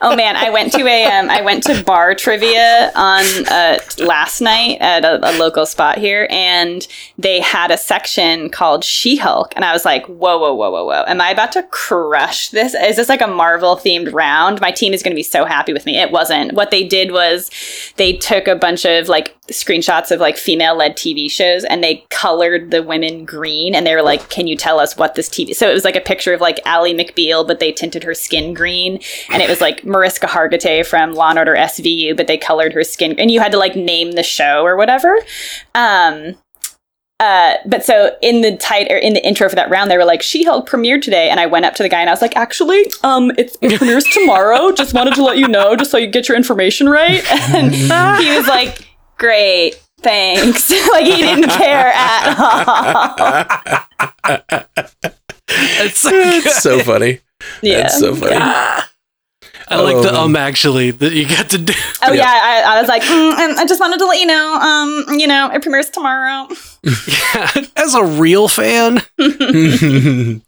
oh 0.00 0.16
man, 0.16 0.36
I 0.36 0.50
went 0.50 0.72
to 0.72 0.86
a 0.86 1.04
um, 1.04 1.30
I 1.30 1.42
went 1.42 1.62
to 1.64 1.82
bar 1.84 2.14
trivia 2.14 2.90
on 2.94 3.24
uh, 3.48 3.78
last 3.98 4.40
night 4.40 4.78
at 4.80 5.04
a, 5.04 5.30
a 5.30 5.32
local 5.38 5.66
spot 5.66 5.98
here, 5.98 6.26
and 6.30 6.86
they 7.16 7.40
had 7.40 7.70
a 7.70 7.76
section 7.76 8.50
called 8.50 8.84
She 8.84 9.16
Hulk, 9.16 9.52
and 9.54 9.64
I 9.64 9.72
was 9.72 9.84
like, 9.84 10.06
whoa, 10.06 10.38
whoa, 10.38 10.54
whoa, 10.54 10.70
whoa, 10.70 10.84
whoa, 10.84 11.04
am 11.06 11.20
I 11.20 11.30
about 11.30 11.52
to 11.52 11.62
crush 11.64 12.50
this? 12.50 12.74
Is 12.74 12.96
this 12.96 13.08
like 13.08 13.20
a 13.20 13.28
Marvel 13.28 13.76
themed 13.76 14.12
round? 14.12 14.60
My 14.60 14.72
team 14.72 14.92
is 14.92 15.02
going 15.02 15.12
to 15.12 15.16
be 15.16 15.22
so 15.22 15.44
happy 15.44 15.72
with 15.72 15.86
me. 15.86 15.98
It 15.98 16.10
wasn't. 16.10 16.54
What 16.54 16.70
they 16.70 16.86
did 16.86 17.12
was 17.12 17.50
they 17.96 18.14
took 18.14 18.48
a 18.48 18.56
bunch 18.56 18.84
of 18.84 19.08
like 19.08 19.27
screenshots 19.48 20.10
of 20.10 20.20
like 20.20 20.36
female 20.36 20.76
led 20.76 20.96
TV 20.96 21.30
shows, 21.30 21.64
and 21.64 21.82
they 21.82 22.04
colored 22.10 22.70
the 22.70 22.82
women 22.82 23.24
green, 23.24 23.74
and 23.74 23.86
they 23.86 23.94
were 23.94 24.02
like, 24.02 24.28
can 24.30 24.46
you 24.46 24.56
tell 24.56 24.78
us 24.78 24.96
what 24.96 25.14
this 25.14 25.28
TV? 25.28 25.54
So 25.54 25.70
it 25.70 25.74
was 25.74 25.84
like 25.84 25.96
a 25.96 26.00
picture 26.00 26.34
of 26.34 26.40
like 26.40 26.60
Ally 26.64 26.92
McBeal, 26.92 27.46
but 27.46 27.60
they 27.60 27.72
tinted 27.72 28.04
her 28.04 28.14
skin 28.14 28.54
green, 28.54 29.00
and 29.30 29.42
it 29.42 29.48
was 29.48 29.60
like 29.60 29.84
Mariska 29.84 30.26
Hargitay 30.26 30.86
from 30.86 31.12
Law 31.12 31.30
and 31.30 31.38
Order 31.38 31.54
SVU, 31.54 32.16
but 32.16 32.26
they 32.26 32.38
colored 32.38 32.72
her 32.72 32.84
skin, 32.84 33.18
and 33.18 33.30
you 33.30 33.40
had 33.40 33.52
to 33.52 33.58
like 33.58 33.76
name 33.76 34.12
the 34.12 34.22
show 34.22 34.64
or 34.64 34.76
whatever. 34.76 35.18
Um, 35.74 36.36
uh, 37.20 37.54
but 37.66 37.84
so 37.84 38.16
in 38.22 38.42
the 38.42 38.56
tight 38.56 38.86
or 38.92 38.96
in 38.96 39.12
the 39.12 39.26
intro 39.26 39.48
for 39.48 39.56
that 39.56 39.68
round, 39.70 39.90
they 39.90 39.96
were 39.96 40.04
like, 40.04 40.22
"She-Hulk 40.22 40.68
premiered 40.68 41.02
today," 41.02 41.28
and 41.30 41.40
I 41.40 41.46
went 41.46 41.64
up 41.64 41.74
to 41.74 41.82
the 41.82 41.88
guy 41.88 42.00
and 42.00 42.08
I 42.08 42.12
was 42.12 42.22
like, 42.22 42.36
"Actually, 42.36 42.84
um, 43.02 43.32
it 43.36 43.56
premieres 43.60 44.04
tomorrow. 44.04 44.70
Just 44.70 44.94
wanted 44.94 45.14
to 45.14 45.24
let 45.24 45.36
you 45.36 45.48
know, 45.48 45.74
just 45.74 45.90
so 45.90 45.98
you 45.98 46.06
get 46.06 46.28
your 46.28 46.36
information 46.36 46.88
right." 46.88 47.24
And 47.48 47.72
he 47.72 48.36
was 48.36 48.46
like, 48.46 48.87
"Great." 49.18 49.80
Thanks. 50.00 50.70
like 50.92 51.06
he 51.06 51.16
didn't 51.16 51.50
care 51.58 51.92
at 51.94 52.36
all. 52.38 53.14
It's 55.50 56.00
so 56.00 56.10
it's 56.12 56.62
so 56.62 56.80
funny. 56.80 57.20
Yeah. 57.62 57.82
That's 57.82 57.98
so 57.98 58.14
funny. 58.14 58.34
I 59.70 59.80
like 59.80 59.96
the 60.02 60.10
Oh, 60.12 60.24
um 60.24 60.36
actually 60.36 60.90
that 60.92 61.12
you 61.12 61.28
got 61.28 61.50
to 61.50 61.58
do. 61.58 61.72
Oh 62.02 62.12
Yeah. 62.12 62.22
yeah, 62.22 62.64
I, 62.66 62.76
I 62.76 62.80
was 62.80 62.88
like, 62.88 63.02
mm, 63.02 63.38
and 63.38 63.58
I 63.58 63.66
just 63.66 63.80
wanted 63.80 63.98
to 63.98 64.06
let 64.06 64.18
you 64.18 64.26
know, 64.26 64.54
um, 64.54 65.04
you 65.18 65.26
know, 65.26 65.50
it 65.52 65.62
premieres 65.62 65.90
tomorrow. 65.90 66.48
Yeah, 66.82 67.50
as 67.76 67.94
a 67.94 68.04
real 68.04 68.48
fan, 68.48 69.02
oof. 69.20 70.42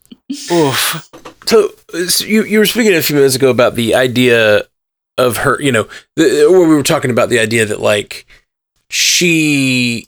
so, 1.46 1.68
so 2.06 2.24
you 2.24 2.44
you 2.44 2.59
were 2.59 2.66
speaking 2.66 2.94
a 2.94 3.02
few 3.02 3.16
minutes 3.16 3.37
ago 3.37 3.50
about 3.50 3.74
the 3.74 3.94
idea 3.94 4.62
of 5.18 5.38
her. 5.38 5.61
You 5.61 5.72
know, 5.72 5.88
the, 6.16 6.46
where 6.50 6.68
we 6.68 6.74
were 6.74 6.83
talking 6.83 7.11
about 7.11 7.28
the 7.28 7.40
idea 7.40 7.66
that 7.66 7.80
like 7.80 8.26
she 8.90 10.07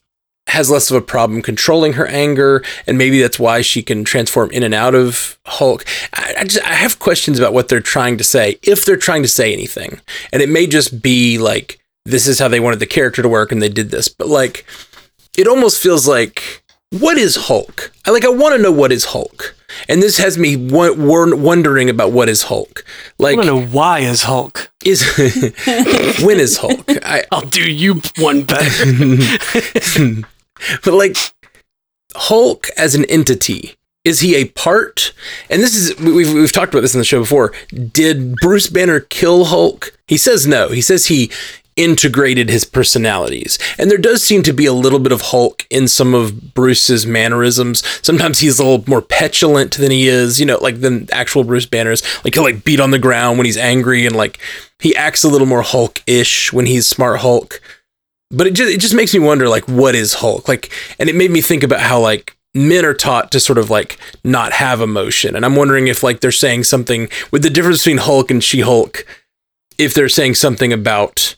has 0.49 0.71
less 0.71 0.91
of 0.91 0.97
a 0.97 1.01
problem 1.01 1.41
controlling 1.41 1.95
her 1.95 2.07
anger, 2.07 2.63
and 2.87 2.99
maybe 2.99 3.21
that's 3.21 3.39
why 3.39 3.63
she 3.63 3.83
can 3.83 4.05
transform 4.05 4.51
in 4.51 4.63
and 4.63 4.75
out 4.75 4.95
of 4.95 5.39
Hulk. 5.47 5.85
I, 6.13 6.35
I, 6.41 6.45
just 6.45 6.65
I 6.65 6.75
have 6.75 6.99
questions 6.99 7.39
about 7.39 7.55
what 7.55 7.69
they're 7.69 7.81
trying 7.81 8.19
to 8.19 8.25
say, 8.25 8.59
if 8.63 8.85
they're 8.85 8.97
trying 8.97 9.23
to 9.23 9.29
say 9.29 9.53
anything, 9.53 10.01
and 10.33 10.43
it 10.43 10.49
may 10.49 10.67
just 10.67 11.01
be 11.01 11.39
like 11.39 11.81
this 12.05 12.27
is 12.27 12.39
how 12.39 12.49
they 12.49 12.61
wanted 12.61 12.81
the 12.81 12.87
character 12.87 13.23
to 13.23 13.29
work, 13.29 13.51
and 13.51 13.63
they 13.63 13.69
did 13.69 13.91
this, 13.91 14.09
but 14.09 14.29
like 14.29 14.67
it 15.39 15.47
almost 15.47 15.83
feels 15.83 16.07
like 16.07 16.62
what 16.93 17.17
is 17.17 17.37
Hulk? 17.37 17.93
I 18.07 18.11
like 18.11 18.25
I 18.25 18.29
want 18.29 18.55
to 18.55 18.63
know 18.63 18.73
what 18.73 18.93
is 18.93 19.07
Hulk. 19.07 19.55
And 19.89 20.03
this 20.03 20.19
has 20.19 20.37
me 20.37 20.57
w- 20.57 21.37
wondering 21.37 21.89
about 21.89 22.13
what 22.13 22.29
is 22.29 22.45
Hulk. 22.45 22.85
Like, 23.19 23.39
I 23.39 23.45
know 23.45 23.63
why 23.63 24.01
is 24.01 24.25
Hulk. 24.25 24.71
Is 24.85 25.03
when 26.23 26.39
is 26.39 26.59
Hulk? 26.59 26.85
I, 27.05 27.25
will 27.33 27.41
do 27.43 27.63
you 27.63 28.03
one 28.19 28.43
better. 28.43 28.85
but 30.85 30.93
like, 30.93 31.17
Hulk 32.15 32.67
as 32.77 32.95
an 32.95 33.07
entity, 33.07 33.77
is 34.05 34.21
he 34.21 34.35
a 34.35 34.47
part? 34.47 35.15
And 35.49 35.63
this 35.63 35.75
is 35.75 35.99
we've 35.99 36.33
we've 36.35 36.53
talked 36.53 36.75
about 36.75 36.83
this 36.83 36.95
in 36.95 37.01
the 37.01 37.05
show 37.05 37.21
before. 37.21 37.53
Did 37.71 38.35
Bruce 38.37 38.69
Banner 38.69 39.01
kill 39.01 39.47
Hulk? 39.47 39.97
He 40.07 40.19
says 40.19 40.47
no. 40.47 40.69
He 40.69 40.83
says 40.83 41.07
he 41.07 41.31
integrated 41.77 42.51
his 42.51 42.65
personalities. 42.65 43.59
And 43.79 43.91
there 43.91 43.99
does 43.99 44.23
seem 44.23 44.43
to 44.43 44.53
be 44.53 44.67
a 44.67 44.73
little 44.73 44.99
bit 44.99 45.13
of 45.13 45.23
Hulk 45.23 45.67
in 45.71 45.89
some 45.89 46.15
of 46.15 46.55
Bruce's 46.55 47.07
mannerisms. 47.07 47.83
Sometimes 48.03 48.41
he's 48.41 48.59
a 48.59 48.65
little 48.65 48.85
more 48.89 49.03
petulant 49.03 49.77
than 49.77 49.91
he 49.91 50.09
is, 50.09 50.39
you 50.39 50.47
know, 50.47 50.59
like 50.59 50.81
than 50.81 51.09
actual 51.13 51.45
Bruce 51.45 51.67
Banner's. 51.67 52.03
Like 52.25 52.35
he'll 52.35 52.43
like 52.43 52.65
beat 52.65 52.81
on 52.81 52.91
the 52.91 52.99
ground 52.99 53.39
when 53.39 53.47
he's 53.47 53.57
angry 53.57 54.07
and 54.07 54.15
like 54.15 54.39
he 54.79 54.95
acts 54.97 55.25
a 55.25 55.29
little 55.29 55.47
more 55.47 55.63
Hulk-ish 55.63 56.53
when 56.53 56.67
he's 56.67 56.87
smart 56.87 57.21
Hulk. 57.21 57.61
But 58.31 58.47
it 58.47 58.55
just 58.55 58.73
it 58.73 58.81
just 58.81 58.95
makes 58.95 59.15
me 59.15 59.21
wonder 59.21 59.49
like 59.49 59.67
what 59.69 59.95
is 59.95 60.15
Hulk? 60.15 60.49
Like 60.49 60.71
and 60.99 61.09
it 61.09 61.15
made 61.17 61.31
me 61.31 61.41
think 61.41 61.63
about 61.63 61.81
how 61.81 62.01
like 62.01 62.37
men 62.55 62.85
are 62.85 62.95
taught 62.95 63.31
to 63.33 63.41
sort 63.41 63.59
of 63.59 63.71
like 63.71 63.99
not 64.25 64.53
have 64.53 64.81
emotion. 64.81 65.37
And 65.37 65.45
I'm 65.45 65.57
wondering 65.57 65.89
if 65.89 66.03
like 66.03 66.21
they're 66.21 66.33
saying 66.33 66.65
something 66.65 67.09
with 67.31 67.43
the 67.43 67.51
difference 67.51 67.79
between 67.79 67.99
Hulk 67.99 68.31
and 68.31 68.45
She-Hulk 68.45 69.07
if 69.79 69.95
they're 69.95 70.09
saying 70.09 70.35
something 70.35 70.73
about 70.73 71.37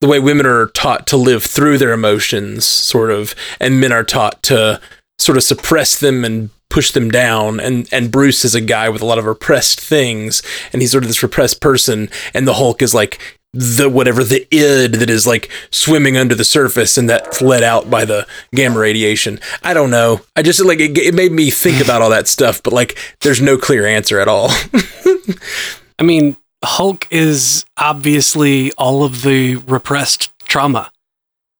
the 0.00 0.08
way 0.08 0.18
women 0.18 0.46
are 0.46 0.66
taught 0.68 1.06
to 1.08 1.16
live 1.16 1.44
through 1.44 1.78
their 1.78 1.92
emotions, 1.92 2.64
sort 2.64 3.10
of, 3.10 3.34
and 3.60 3.80
men 3.80 3.92
are 3.92 4.04
taught 4.04 4.42
to 4.44 4.80
sort 5.18 5.36
of 5.36 5.44
suppress 5.44 5.98
them 5.98 6.24
and 6.24 6.50
push 6.70 6.92
them 6.92 7.10
down. 7.10 7.60
And 7.60 7.88
and 7.92 8.10
Bruce 8.10 8.44
is 8.44 8.54
a 8.54 8.60
guy 8.60 8.88
with 8.88 9.02
a 9.02 9.06
lot 9.06 9.18
of 9.18 9.26
repressed 9.26 9.80
things, 9.80 10.42
and 10.72 10.80
he's 10.80 10.92
sort 10.92 11.04
of 11.04 11.08
this 11.08 11.22
repressed 11.22 11.60
person, 11.60 12.08
and 12.32 12.48
the 12.48 12.54
Hulk 12.54 12.80
is 12.82 12.94
like 12.94 13.20
the 13.52 13.88
whatever 13.88 14.22
the 14.22 14.46
id 14.54 14.92
that 14.92 15.10
is 15.10 15.26
like 15.26 15.50
swimming 15.72 16.16
under 16.16 16.36
the 16.36 16.44
surface 16.44 16.96
and 16.96 17.10
that's 17.10 17.42
let 17.42 17.64
out 17.64 17.90
by 17.90 18.04
the 18.04 18.26
gamma 18.54 18.78
radiation. 18.78 19.40
I 19.62 19.74
don't 19.74 19.90
know. 19.90 20.20
I 20.36 20.42
just 20.42 20.64
like 20.64 20.78
it, 20.78 20.96
it 20.96 21.14
made 21.14 21.32
me 21.32 21.50
think 21.50 21.82
about 21.82 22.00
all 22.00 22.10
that 22.10 22.28
stuff 22.28 22.62
but 22.62 22.72
like 22.72 22.96
there's 23.22 23.40
no 23.40 23.58
clear 23.58 23.86
answer 23.86 24.20
at 24.20 24.28
all. 24.28 24.50
I 25.98 26.04
mean 26.04 26.36
Hulk 26.62 27.06
is 27.10 27.64
obviously 27.76 28.72
all 28.72 29.04
of 29.04 29.22
the 29.22 29.56
repressed 29.56 30.32
trauma. 30.44 30.90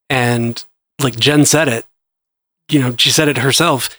And 0.09 0.63
like 1.01 1.19
Jen 1.19 1.45
said 1.45 1.69
it, 1.69 1.87
you 2.69 2.81
know, 2.81 2.95
she 2.97 3.11
said 3.11 3.29
it 3.29 3.39
herself. 3.39 3.97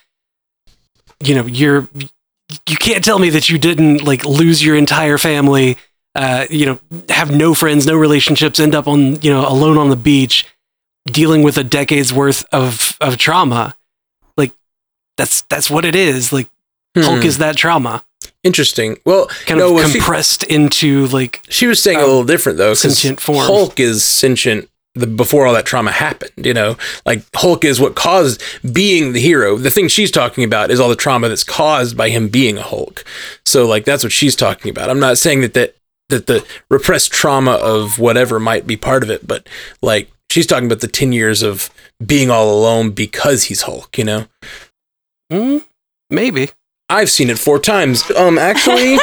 You 1.22 1.34
know, 1.34 1.46
you're 1.46 1.88
you 2.68 2.76
can't 2.76 3.02
tell 3.02 3.18
me 3.18 3.30
that 3.30 3.48
you 3.48 3.58
didn't 3.58 4.04
like 4.04 4.24
lose 4.24 4.64
your 4.64 4.76
entire 4.76 5.18
family, 5.18 5.78
uh, 6.14 6.46
you 6.50 6.66
know, 6.66 6.78
have 7.08 7.34
no 7.34 7.54
friends, 7.54 7.86
no 7.86 7.96
relationships, 7.96 8.60
end 8.60 8.74
up 8.74 8.86
on, 8.86 9.20
you 9.22 9.30
know, 9.32 9.46
alone 9.48 9.78
on 9.78 9.88
the 9.88 9.96
beach 9.96 10.46
dealing 11.06 11.42
with 11.42 11.56
a 11.56 11.64
decade's 11.64 12.12
worth 12.12 12.44
of 12.52 12.96
of 13.00 13.16
trauma. 13.16 13.74
Like 14.36 14.52
that's 15.16 15.42
that's 15.42 15.70
what 15.70 15.84
it 15.84 15.94
is. 15.94 16.32
Like 16.32 16.48
hmm. 16.94 17.02
Hulk 17.02 17.24
is 17.24 17.38
that 17.38 17.56
trauma. 17.56 18.04
Interesting. 18.44 18.98
Well, 19.06 19.26
kind 19.46 19.60
no, 19.60 19.78
of 19.78 19.90
compressed 19.90 20.46
she, 20.48 20.54
into 20.54 21.06
like 21.08 21.42
she 21.48 21.66
was 21.66 21.80
saying 21.80 21.98
um, 21.98 22.04
a 22.04 22.06
little 22.06 22.24
different 22.24 22.58
though. 22.58 22.74
Sentient 22.74 23.20
form. 23.20 23.46
Hulk 23.46 23.78
is 23.78 24.02
sentient 24.04 24.68
the, 24.94 25.06
before 25.06 25.46
all 25.46 25.54
that 25.54 25.64
trauma 25.64 25.92
happened. 25.92 26.32
You 26.36 26.52
know, 26.52 26.76
like 27.06 27.24
Hulk 27.34 27.64
is 27.64 27.80
what 27.80 27.94
caused 27.94 28.42
being 28.72 29.12
the 29.12 29.20
hero. 29.20 29.58
The 29.58 29.70
thing 29.70 29.86
she's 29.86 30.10
talking 30.10 30.42
about 30.42 30.72
is 30.72 30.80
all 30.80 30.88
the 30.88 30.96
trauma 30.96 31.28
that's 31.28 31.44
caused 31.44 31.96
by 31.96 32.08
him 32.08 32.28
being 32.28 32.58
a 32.58 32.62
Hulk. 32.62 33.04
So 33.46 33.64
like 33.66 33.84
that's 33.84 34.02
what 34.02 34.12
she's 34.12 34.34
talking 34.34 34.70
about. 34.70 34.90
I'm 34.90 35.00
not 35.00 35.18
saying 35.18 35.42
that 35.42 35.54
that 35.54 35.76
that 36.08 36.26
the 36.26 36.44
repressed 36.68 37.12
trauma 37.12 37.52
of 37.52 38.00
whatever 38.00 38.40
might 38.40 38.66
be 38.66 38.76
part 38.76 39.04
of 39.04 39.10
it, 39.10 39.26
but 39.26 39.48
like 39.82 40.10
she's 40.30 40.48
talking 40.48 40.66
about 40.66 40.80
the 40.80 40.88
ten 40.88 41.12
years 41.12 41.42
of 41.42 41.70
being 42.04 42.28
all 42.28 42.50
alone 42.50 42.90
because 42.90 43.44
he's 43.44 43.62
Hulk. 43.62 43.96
You 43.96 44.04
know. 44.04 44.26
Mm, 45.30 45.64
maybe. 46.10 46.50
I've 46.92 47.10
seen 47.10 47.30
it 47.30 47.38
four 47.38 47.58
times. 47.58 48.10
Um, 48.12 48.38
actually, 48.38 48.98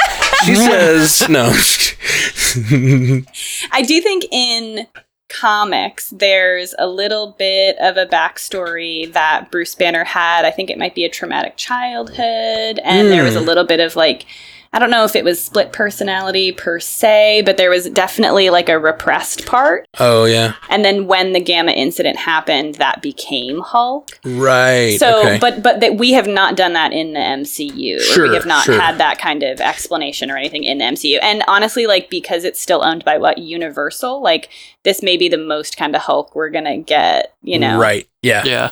she 0.45 0.55
says 0.67 1.27
no. 1.27 1.47
I 3.71 3.81
do 3.81 4.01
think 4.01 4.25
in 4.31 4.87
comics, 5.29 6.09
there's 6.09 6.75
a 6.77 6.87
little 6.87 7.35
bit 7.37 7.77
of 7.79 7.97
a 7.97 8.05
backstory 8.05 9.11
that 9.13 9.51
Bruce 9.51 9.75
Banner 9.75 10.03
had. 10.03 10.45
I 10.45 10.51
think 10.51 10.69
it 10.69 10.77
might 10.77 10.95
be 10.95 11.05
a 11.05 11.09
traumatic 11.09 11.57
childhood, 11.57 12.79
and 12.83 13.07
mm. 13.07 13.09
there 13.09 13.23
was 13.23 13.35
a 13.35 13.39
hmm. 13.39 13.47
little 13.47 13.65
bit 13.65 13.79
of 13.79 13.95
like 13.95 14.25
I 14.71 14.77
don't 14.77 14.91
know 14.91 15.03
if 15.03 15.15
it 15.15 15.23
was 15.23 15.43
split 15.43 15.73
personality 15.73 16.51
per 16.51 16.79
se, 16.79 17.41
but 17.45 17.57
there 17.57 17.71
was 17.71 17.89
definitely 17.89 18.51
like 18.51 18.69
a 18.69 18.77
repressed 18.77 19.47
part. 19.47 19.87
Oh 19.99 20.25
yeah. 20.25 20.55
And 20.69 20.85
then 20.85 21.07
when 21.07 21.33
the 21.33 21.39
Gamma 21.39 21.71
incident 21.71 22.17
happened, 22.17 22.75
that 22.75 23.01
became 23.01 23.61
Hulk. 23.61 24.19
Right. 24.23 24.99
So, 24.99 25.21
okay. 25.21 25.39
but 25.39 25.63
but 25.63 25.79
that 25.79 25.97
we 25.97 26.11
have 26.11 26.27
not 26.27 26.55
done 26.55 26.73
that 26.73 26.93
in 26.93 27.13
the 27.13 27.19
MCU. 27.19 27.99
Sure, 27.99 28.29
we 28.29 28.35
have 28.35 28.45
not 28.45 28.65
sure. 28.65 28.79
had 28.79 28.99
that 28.99 29.17
kind 29.17 29.41
of 29.41 29.59
explanation 29.59 30.29
or 30.29 30.37
anything 30.37 30.63
in 30.63 30.77
the 30.77 30.85
MCU. 30.85 31.17
And 31.21 31.43
honestly, 31.47 31.87
like 31.87 32.09
because 32.11 32.43
it's 32.43 32.59
still 32.59 32.83
owned 32.83 33.03
by 33.03 33.17
what 33.17 33.39
Universal, 33.39 34.21
like 34.21 34.49
this 34.83 35.01
may 35.01 35.17
be 35.17 35.29
the 35.29 35.37
most 35.37 35.77
kind 35.77 35.95
of 35.95 36.03
Hulk 36.03 36.35
we're 36.35 36.49
gonna 36.49 36.77
get. 36.77 37.33
You 37.41 37.57
know. 37.57 37.79
Right. 37.79 38.07
Yeah. 38.21 38.43
Yeah. 38.45 38.71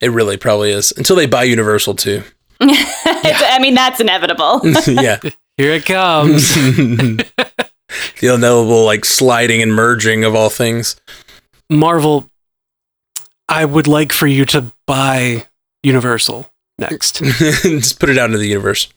It 0.00 0.10
really 0.10 0.36
probably 0.36 0.70
is 0.70 0.92
until 0.96 1.16
they 1.16 1.26
buy 1.26 1.44
Universal 1.44 1.94
too. 1.94 2.22
I 2.60 3.58
mean, 3.60 3.74
that's 3.74 4.00
inevitable. 4.00 4.60
yeah. 4.86 5.18
Here 5.56 5.72
it 5.72 5.84
comes. 5.84 6.54
the 6.54 7.26
inevitable, 8.22 8.84
like, 8.84 9.04
sliding 9.04 9.62
and 9.62 9.74
merging 9.74 10.24
of 10.24 10.34
all 10.34 10.50
things. 10.50 11.00
Marvel, 11.70 12.28
I 13.48 13.64
would 13.64 13.86
like 13.86 14.12
for 14.12 14.26
you 14.26 14.44
to 14.46 14.72
buy 14.86 15.46
Universal 15.82 16.50
next. 16.78 17.16
Just 17.22 18.00
put 18.00 18.08
it 18.08 18.18
out 18.18 18.26
into 18.26 18.38
the 18.38 18.48
universe. 18.48 18.88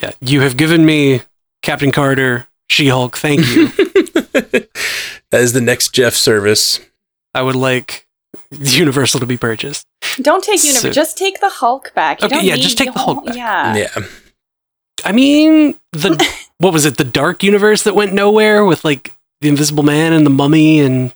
Yeah. 0.00 0.12
You 0.20 0.40
have 0.40 0.56
given 0.56 0.84
me 0.84 1.22
Captain 1.62 1.92
Carter, 1.92 2.48
She 2.68 2.88
Hulk. 2.88 3.16
Thank 3.16 3.40
you. 3.48 3.68
that 3.68 4.68
is 5.32 5.52
the 5.52 5.60
next 5.60 5.94
Jeff 5.94 6.14
service. 6.14 6.80
I 7.34 7.42
would 7.42 7.56
like 7.56 8.06
Universal 8.50 9.20
to 9.20 9.26
be 9.26 9.36
purchased. 9.36 9.86
Don't 10.20 10.42
take 10.42 10.62
Universal. 10.62 10.90
So, 10.90 10.92
just 10.92 11.18
take 11.18 11.40
the 11.40 11.48
Hulk 11.48 11.92
back. 11.94 12.20
You 12.20 12.26
okay, 12.26 12.42
yeah, 12.42 12.56
just 12.56 12.78
take 12.78 12.92
the 12.92 12.98
Hulk 12.98 13.26
back. 13.26 13.36
Yeah. 13.36 13.76
Yeah. 13.76 14.06
I 15.04 15.12
mean, 15.12 15.74
the 15.92 16.28
what 16.58 16.72
was 16.72 16.84
it? 16.84 16.96
The 16.96 17.04
Dark 17.04 17.42
Universe 17.42 17.82
that 17.82 17.94
went 17.94 18.12
nowhere 18.12 18.64
with 18.64 18.84
like 18.84 19.14
the 19.40 19.48
Invisible 19.48 19.82
Man 19.82 20.12
and 20.12 20.24
the 20.24 20.30
Mummy 20.30 20.80
and 20.80 21.14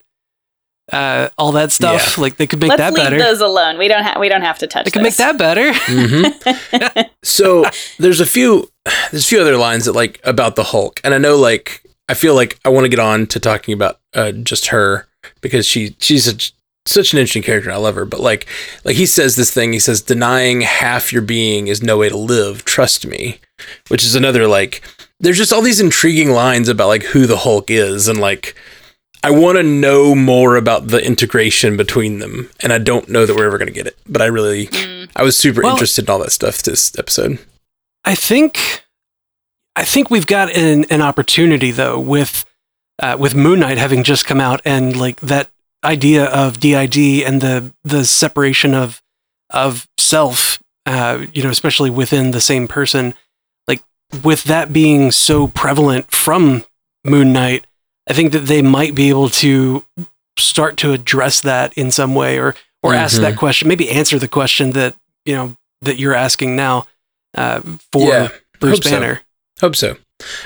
uh, 0.93 1.29
all 1.39 1.53
that 1.53 1.73
stuff. 1.73 2.17
Yeah. 2.17 2.23
Like 2.23 2.37
they 2.37 2.47
could 2.47 2.61
make 2.61 2.71
Let's 2.71 2.81
that 2.81 2.95
leave 2.95 3.05
better. 3.05 3.19
Those 3.19 3.41
alone. 3.41 3.79
We 3.79 3.89
don't 3.89 4.03
have. 4.03 4.21
We 4.21 4.29
don't 4.29 4.43
have 4.43 4.59
to 4.59 4.67
touch. 4.67 4.85
They 4.85 4.91
could 4.91 5.03
make 5.03 5.17
that 5.17 5.39
better. 5.39 5.73
Mm-hmm. 5.73 7.01
so 7.23 7.65
there's 7.99 8.21
a 8.21 8.27
few. 8.27 8.71
There's 9.11 9.25
a 9.25 9.29
few 9.29 9.41
other 9.41 9.57
lines 9.57 9.87
that 9.87 9.93
like 9.93 10.21
about 10.25 10.57
the 10.57 10.65
Hulk, 10.65 11.01
and 11.03 11.13
I 11.13 11.19
know 11.19 11.37
like 11.37 11.83
I 12.09 12.15
feel 12.15 12.35
like 12.35 12.59
I 12.65 12.69
want 12.69 12.85
to 12.85 12.89
get 12.89 13.01
on 13.01 13.27
to 13.29 13.41
talking 13.41 13.75
about 13.75 14.01
uh, 14.15 14.33
just 14.33 14.69
her 14.69 15.09
because 15.41 15.67
she 15.67 15.97
she's 15.99 16.29
a 16.29 16.53
such 16.87 17.13
an 17.13 17.19
interesting 17.19 17.43
character. 17.43 17.71
I 17.71 17.77
love 17.77 17.97
her, 17.97 18.05
but 18.05 18.21
like, 18.21 18.47
like 18.85 18.97
he 18.97 19.07
says 19.07 19.37
this 19.37 19.51
thing. 19.51 19.73
He 19.73 19.79
says, 19.79 20.01
"Denying 20.01 20.63
half 20.63 21.13
your 21.13 21.23
being 21.23 21.69
is 21.69 21.83
no 21.83 21.99
way 21.99 22.09
to 22.09 22.17
live. 22.17 22.65
Trust 22.65 23.07
me," 23.07 23.41
which 23.89 24.05
is 24.05 24.15
another 24.15 24.47
like. 24.47 24.83
There's 25.19 25.39
just 25.39 25.53
all 25.53 25.63
these 25.63 25.81
intriguing 25.81 26.31
lines 26.31 26.69
about 26.69 26.89
like 26.89 27.03
who 27.03 27.27
the 27.27 27.39
Hulk 27.39 27.71
is, 27.71 28.07
and 28.07 28.21
like, 28.21 28.55
I 29.23 29.31
want 29.31 29.57
to 29.57 29.63
know 29.63 30.15
more 30.15 30.57
about 30.57 30.89
the 30.89 31.05
integration 31.05 31.77
between 31.77 32.19
them, 32.19 32.51
and 32.61 32.73
I 32.73 32.79
don't 32.79 33.09
know 33.09 33.27
that 33.27 33.35
we're 33.35 33.47
ever 33.47 33.59
going 33.59 33.69
to 33.69 33.75
get 33.75 33.87
it. 33.87 33.97
But 34.07 34.23
I 34.23 34.27
really, 34.27 34.67
mm. 34.69 35.09
I 35.17 35.23
was 35.23 35.37
super 35.37 35.63
well, 35.63 35.73
interested 35.73 36.05
in 36.05 36.11
all 36.11 36.19
that 36.21 36.33
stuff 36.33 36.63
this 36.63 36.97
episode. 36.99 37.39
I 38.05 38.15
think, 38.15 38.85
I 39.75 39.85
think 39.85 40.11
we've 40.11 40.27
got 40.27 40.55
an 40.55 40.85
an 40.91 41.03
opportunity 41.03 41.71
though 41.71 41.99
with. 41.99 42.45
Uh, 42.99 43.15
with 43.21 43.35
Moon 43.35 43.61
Knight 43.61 43.77
having 43.77 44.03
just 44.03 44.25
come 44.25 44.41
out 44.41 44.63
and 44.65 44.97
like 44.97 45.21
that 45.21 45.51
idea 45.85 46.25
of 46.27 46.59
DID 46.61 46.97
and 47.25 47.41
the 47.41 47.73
the 47.85 48.05
separation 48.05 48.75
of 48.75 49.01
of 49.51 49.87
self, 49.99 50.59
uh, 50.87 51.25
you 51.33 51.43
know, 51.43 51.51
especially 51.51 51.91
within 51.91 52.33
the 52.33 52.41
same 52.41 52.67
person, 52.67 53.15
like 53.69 53.83
with 54.25 54.45
that 54.45 54.73
being 54.73 55.11
so 55.13 55.47
prevalent 55.49 56.11
from 56.11 56.65
Moon 57.05 57.33
Knight, 57.33 57.67
I 58.09 58.13
think 58.13 58.33
that 58.33 58.47
they 58.47 58.63
might 58.63 58.95
be 58.95 59.09
able 59.09 59.29
to 59.31 59.85
start 60.39 60.77
to 60.79 60.93
address 60.93 61.41
that 61.43 61.73
in 61.75 61.91
some 61.91 62.15
way 62.15 62.39
or 62.39 62.55
or 62.83 62.95
ask 62.95 63.17
Mhm. 63.19 63.23
that 63.23 63.37
question, 63.37 63.69
maybe 63.69 63.91
answer 63.91 64.19
the 64.19 64.29
question 64.29 64.71
that, 64.73 64.95
you 65.25 65.35
know, 65.35 65.55
that 65.83 65.99
you're 65.99 66.15
asking 66.15 66.55
now 66.57 66.87
uh, 67.37 67.61
for 67.93 68.09
Yeah, 68.09 68.29
Bruce 68.61 68.77
hope 68.77 68.85
so. 68.85 68.91
Banner. 68.91 69.21
Hope 69.61 69.77
so. 69.77 69.97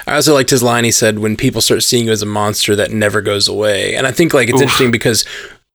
I 0.07 0.17
also 0.17 0.35
liked 0.35 0.51
his 0.51 0.63
line. 0.63 0.85
He 0.85 0.91
said, 0.91 1.19
"When 1.19 1.37
people 1.37 1.61
start 1.61 1.83
seeing 1.83 2.07
you 2.07 2.13
as 2.13 2.23
a 2.23 2.27
monster, 2.27 2.75
that 2.77 2.91
never 2.91 3.21
goes 3.21 3.49
away." 3.49 3.95
And 3.95 4.07
I 4.07 4.13
think 4.13 4.35
like 4.35 4.49
it's 4.49 4.57
Oof. 4.57 4.63
interesting 4.63 4.91
because 4.91 5.25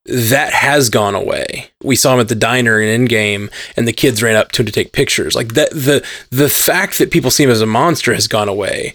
that 0.07 0.53
has 0.53 0.89
gone 0.89 1.15
away. 1.15 1.69
We 1.83 1.95
saw 1.95 2.13
him 2.13 2.19
at 2.19 2.27
the 2.29 2.35
diner 2.35 2.79
in 2.79 3.07
Endgame, 3.07 3.51
and 3.75 3.87
the 3.87 3.93
kids 3.93 4.21
ran 4.21 4.35
up 4.35 4.51
to 4.53 4.61
him 4.61 4.65
to 4.67 4.71
take 4.71 4.91
pictures. 4.91 5.35
Like 5.35 5.53
that, 5.55 5.71
the 5.71 6.05
the 6.29 6.49
fact 6.49 6.97
that 6.99 7.11
people 7.11 7.31
see 7.31 7.43
him 7.43 7.49
as 7.49 7.61
a 7.61 7.65
monster 7.65 8.13
has 8.13 8.27
gone 8.27 8.47
away, 8.49 8.93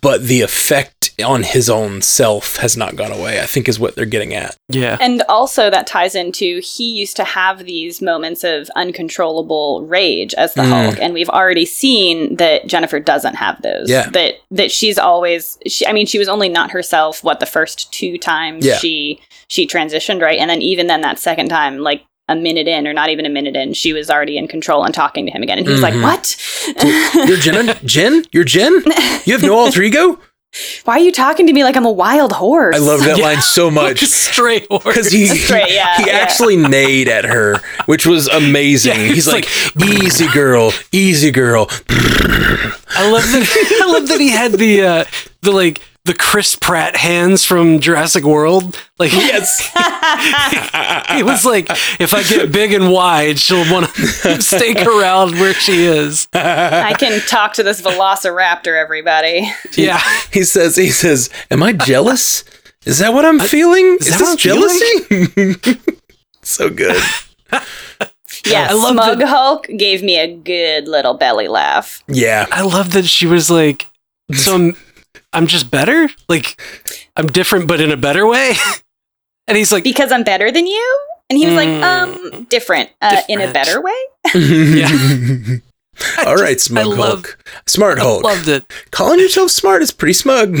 but 0.00 0.22
the 0.24 0.40
effect 0.40 1.10
on 1.22 1.42
his 1.42 1.68
own 1.68 2.00
self 2.00 2.56
has 2.56 2.76
not 2.76 2.96
gone 2.96 3.12
away. 3.12 3.40
I 3.40 3.46
think 3.46 3.68
is 3.68 3.78
what 3.78 3.94
they're 3.96 4.06
getting 4.06 4.34
at. 4.34 4.56
Yeah. 4.68 4.96
And 5.00 5.22
also 5.28 5.68
that 5.68 5.86
ties 5.86 6.14
into 6.14 6.60
he 6.60 6.90
used 6.98 7.16
to 7.16 7.24
have 7.24 7.64
these 7.64 8.00
moments 8.00 8.44
of 8.44 8.70
uncontrollable 8.76 9.82
rage 9.86 10.32
as 10.34 10.54
the 10.54 10.62
Mm. 10.62 10.68
Hulk, 10.68 10.98
and 11.00 11.12
we've 11.12 11.28
already 11.28 11.66
seen 11.66 12.36
that 12.36 12.66
Jennifer 12.66 13.00
doesn't 13.00 13.34
have 13.34 13.60
those. 13.62 13.90
Yeah. 13.90 14.08
That 14.10 14.36
that 14.52 14.70
she's 14.70 14.98
always. 14.98 15.58
She, 15.66 15.86
I 15.86 15.92
mean, 15.92 16.06
she 16.06 16.18
was 16.18 16.28
only 16.28 16.48
not 16.48 16.70
herself. 16.70 17.22
What 17.24 17.40
the 17.40 17.46
first 17.46 17.92
two 17.92 18.16
times 18.16 18.64
Yeah. 18.64 18.76
she 18.78 19.20
she 19.52 19.66
transitioned, 19.66 20.22
right? 20.22 20.38
And 20.38 20.48
then 20.48 20.62
even 20.62 20.86
then 20.86 21.02
that 21.02 21.18
second 21.18 21.48
time, 21.50 21.76
like 21.78 22.02
a 22.26 22.34
minute 22.34 22.66
in, 22.66 22.86
or 22.88 22.94
not 22.94 23.10
even 23.10 23.26
a 23.26 23.28
minute 23.28 23.54
in, 23.54 23.74
she 23.74 23.92
was 23.92 24.08
already 24.08 24.38
in 24.38 24.48
control 24.48 24.82
and 24.82 24.94
talking 24.94 25.26
to 25.26 25.32
him 25.32 25.42
again, 25.42 25.58
and 25.58 25.66
he 25.66 25.72
was 25.72 25.82
Mhm. 25.82 26.02
like, 26.02 26.02
"What? 26.02 27.26
You're 27.28 27.36
Jen. 27.36 27.76
Jen. 27.84 28.24
You're 28.32 28.44
Jen. 28.44 28.82
You 29.26 29.34
have 29.34 29.42
no 29.42 29.54
alter 29.58 29.82
ego. 29.82 30.18
Why 30.84 30.94
are 30.94 31.00
you 31.00 31.12
talking 31.12 31.46
to 31.46 31.52
me 31.52 31.64
like 31.64 31.76
I'm 31.76 31.84
a 31.84 31.92
wild 31.92 32.32
horse?" 32.32 32.76
I 32.76 32.78
love 32.78 33.00
that 33.04 33.18
Yeah. 33.18 33.24
line 33.28 33.42
so 33.42 33.70
much. 33.70 34.02
Straight 34.04 34.66
horse. 34.70 34.84
because 34.84 35.12
he 35.12 35.26
Straight, 35.26 35.72
yeah, 35.74 35.98
he 35.98 36.06
yeah. 36.06 36.12
actually 36.14 36.56
neighed 36.56 37.08
at 37.08 37.26
her, 37.26 37.60
which 37.84 38.06
was 38.06 38.28
amazing. 38.28 38.98
Yeah, 38.98 39.06
He's 39.08 39.26
it's 39.28 39.34
like, 39.34 39.46
"Easy 39.86 40.28
girl, 40.28 40.72
easy 40.92 41.30
girl." 41.30 41.68
I 42.94 43.10
love 43.10 43.24
that. 43.32 43.80
I 43.82 43.92
love 43.92 44.08
that 44.08 44.20
he 44.20 44.30
had 44.30 44.52
the 44.52 44.82
uh, 44.82 45.04
the 45.42 45.50
like 45.52 45.80
the 46.04 46.14
Chris 46.14 46.56
Pratt 46.56 46.96
hands 46.96 47.44
from 47.44 47.78
Jurassic 47.78 48.24
World. 48.24 48.78
Like 48.98 49.12
Yes, 49.12 49.70
it 51.18 51.24
was 51.24 51.44
like 51.44 51.66
if 52.00 52.12
I 52.14 52.22
get 52.24 52.50
big 52.52 52.72
and 52.72 52.90
wide, 52.90 53.38
she'll 53.38 53.70
want 53.72 53.92
to 53.94 54.42
stake 54.42 54.80
around 54.84 55.32
where 55.38 55.54
she 55.54 55.84
is. 55.84 56.28
I 56.32 56.94
can 56.98 57.20
talk 57.22 57.54
to 57.54 57.62
this 57.62 57.80
Velociraptor, 57.82 58.80
everybody. 58.80 59.50
Yeah, 59.76 60.00
he 60.32 60.44
says. 60.44 60.76
He 60.76 60.90
says, 60.90 61.30
"Am 61.50 61.62
I 61.62 61.72
jealous? 61.72 62.44
Is 62.84 62.98
that 62.98 63.12
what 63.14 63.24
I'm 63.24 63.38
feeling? 63.38 63.96
Is, 64.00 64.08
that 64.10 64.18
this 64.18 64.36
jealousy?" 64.36 65.80
so 66.42 66.68
good. 66.68 67.00
Yeah, 68.44 68.68
I 68.70 68.72
love 68.72 68.92
Smug 68.94 69.18
that- 69.18 69.28
Hulk 69.28 69.66
gave 69.76 70.02
me 70.02 70.18
a 70.18 70.34
good 70.34 70.88
little 70.88 71.14
belly 71.14 71.46
laugh. 71.48 72.02
Yeah, 72.08 72.46
I 72.50 72.62
love 72.62 72.92
that 72.92 73.04
she 73.04 73.26
was 73.26 73.50
like, 73.50 73.86
so 74.32 74.72
I'm, 75.32 75.42
I'm 75.42 75.46
just 75.46 75.70
better. 75.70 76.08
Like 76.28 76.60
I'm 77.16 77.26
different, 77.26 77.66
but 77.68 77.80
in 77.80 77.90
a 77.90 77.96
better 77.96 78.26
way. 78.26 78.52
And 79.48 79.56
he's 79.56 79.72
like, 79.72 79.82
Because 79.82 80.12
I'm 80.12 80.22
better 80.22 80.52
than 80.52 80.68
you? 80.68 81.00
And 81.28 81.36
he 81.36 81.46
was 81.46 81.56
like, 81.56 81.68
Mm. 81.68 81.82
um, 81.82 82.44
different. 82.44 82.90
Uh, 83.02 83.20
in 83.28 83.40
a 83.40 83.52
better 83.52 83.80
way? 83.82 83.92
I 84.26 85.60
All 86.26 86.36
right, 86.36 86.52
just- 86.54 86.66
smug 86.66 86.84
I 86.84 86.86
love- 86.88 87.24
Hulk, 87.24 87.38
smart 87.66 87.98
I 87.98 88.02
Hulk. 88.02 88.22
loved 88.22 88.46
it. 88.48 88.64
Calling 88.92 89.18
yourself 89.18 89.50
smart 89.50 89.82
is 89.82 89.90
pretty 89.90 90.12
smug. 90.14 90.58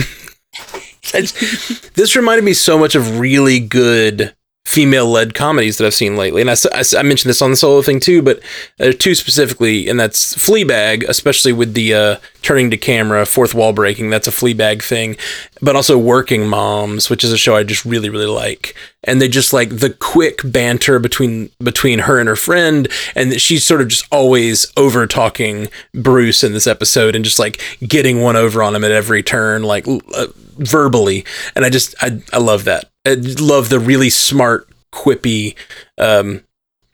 This 1.12 2.16
reminded 2.16 2.44
me 2.44 2.54
so 2.54 2.76
much 2.78 2.94
of 2.96 3.18
really 3.20 3.60
good 3.60 4.34
female-led 4.72 5.34
comedies 5.34 5.76
that 5.76 5.86
I've 5.86 5.92
seen 5.92 6.16
lately, 6.16 6.40
and 6.40 6.48
I 6.48 7.02
mentioned 7.02 7.28
this 7.28 7.42
on 7.42 7.50
the 7.50 7.56
solo 7.56 7.82
thing 7.82 8.00
too, 8.00 8.22
but 8.22 8.40
are 8.80 8.94
two 8.94 9.14
specifically, 9.14 9.86
and 9.86 10.00
that's 10.00 10.34
Fleabag, 10.34 11.06
especially 11.06 11.52
with 11.52 11.74
the 11.74 11.92
uh, 11.92 12.16
turning 12.40 12.70
to 12.70 12.78
camera, 12.78 13.26
fourth 13.26 13.54
wall 13.54 13.74
breaking. 13.74 14.08
That's 14.08 14.26
a 14.26 14.30
Fleabag 14.30 14.82
thing, 14.82 15.16
but 15.60 15.76
also 15.76 15.98
Working 15.98 16.48
Moms, 16.48 17.10
which 17.10 17.22
is 17.22 17.32
a 17.32 17.36
show 17.36 17.54
I 17.54 17.64
just 17.64 17.84
really 17.84 18.08
really 18.08 18.24
like, 18.24 18.74
and 19.04 19.20
they 19.20 19.28
just 19.28 19.52
like 19.52 19.68
the 19.68 19.90
quick 19.90 20.40
banter 20.42 20.98
between 20.98 21.50
between 21.62 21.98
her 21.98 22.18
and 22.18 22.28
her 22.28 22.36
friend, 22.36 22.88
and 23.14 23.38
she's 23.38 23.66
sort 23.66 23.82
of 23.82 23.88
just 23.88 24.06
always 24.10 24.72
over 24.78 25.06
talking 25.06 25.68
Bruce 25.92 26.42
in 26.42 26.52
this 26.54 26.66
episode, 26.66 27.14
and 27.14 27.26
just 27.26 27.38
like 27.38 27.60
getting 27.86 28.22
one 28.22 28.36
over 28.36 28.62
on 28.62 28.74
him 28.74 28.84
at 28.84 28.90
every 28.90 29.22
turn, 29.22 29.64
like 29.64 29.86
uh, 29.86 30.28
verbally, 30.56 31.26
and 31.54 31.66
I 31.66 31.68
just 31.68 31.94
I 32.00 32.22
I 32.32 32.38
love 32.38 32.64
that. 32.64 32.91
I 33.06 33.14
love 33.14 33.68
the 33.68 33.80
really 33.80 34.10
smart, 34.10 34.68
quippy. 34.92 35.56
Um, 35.98 36.44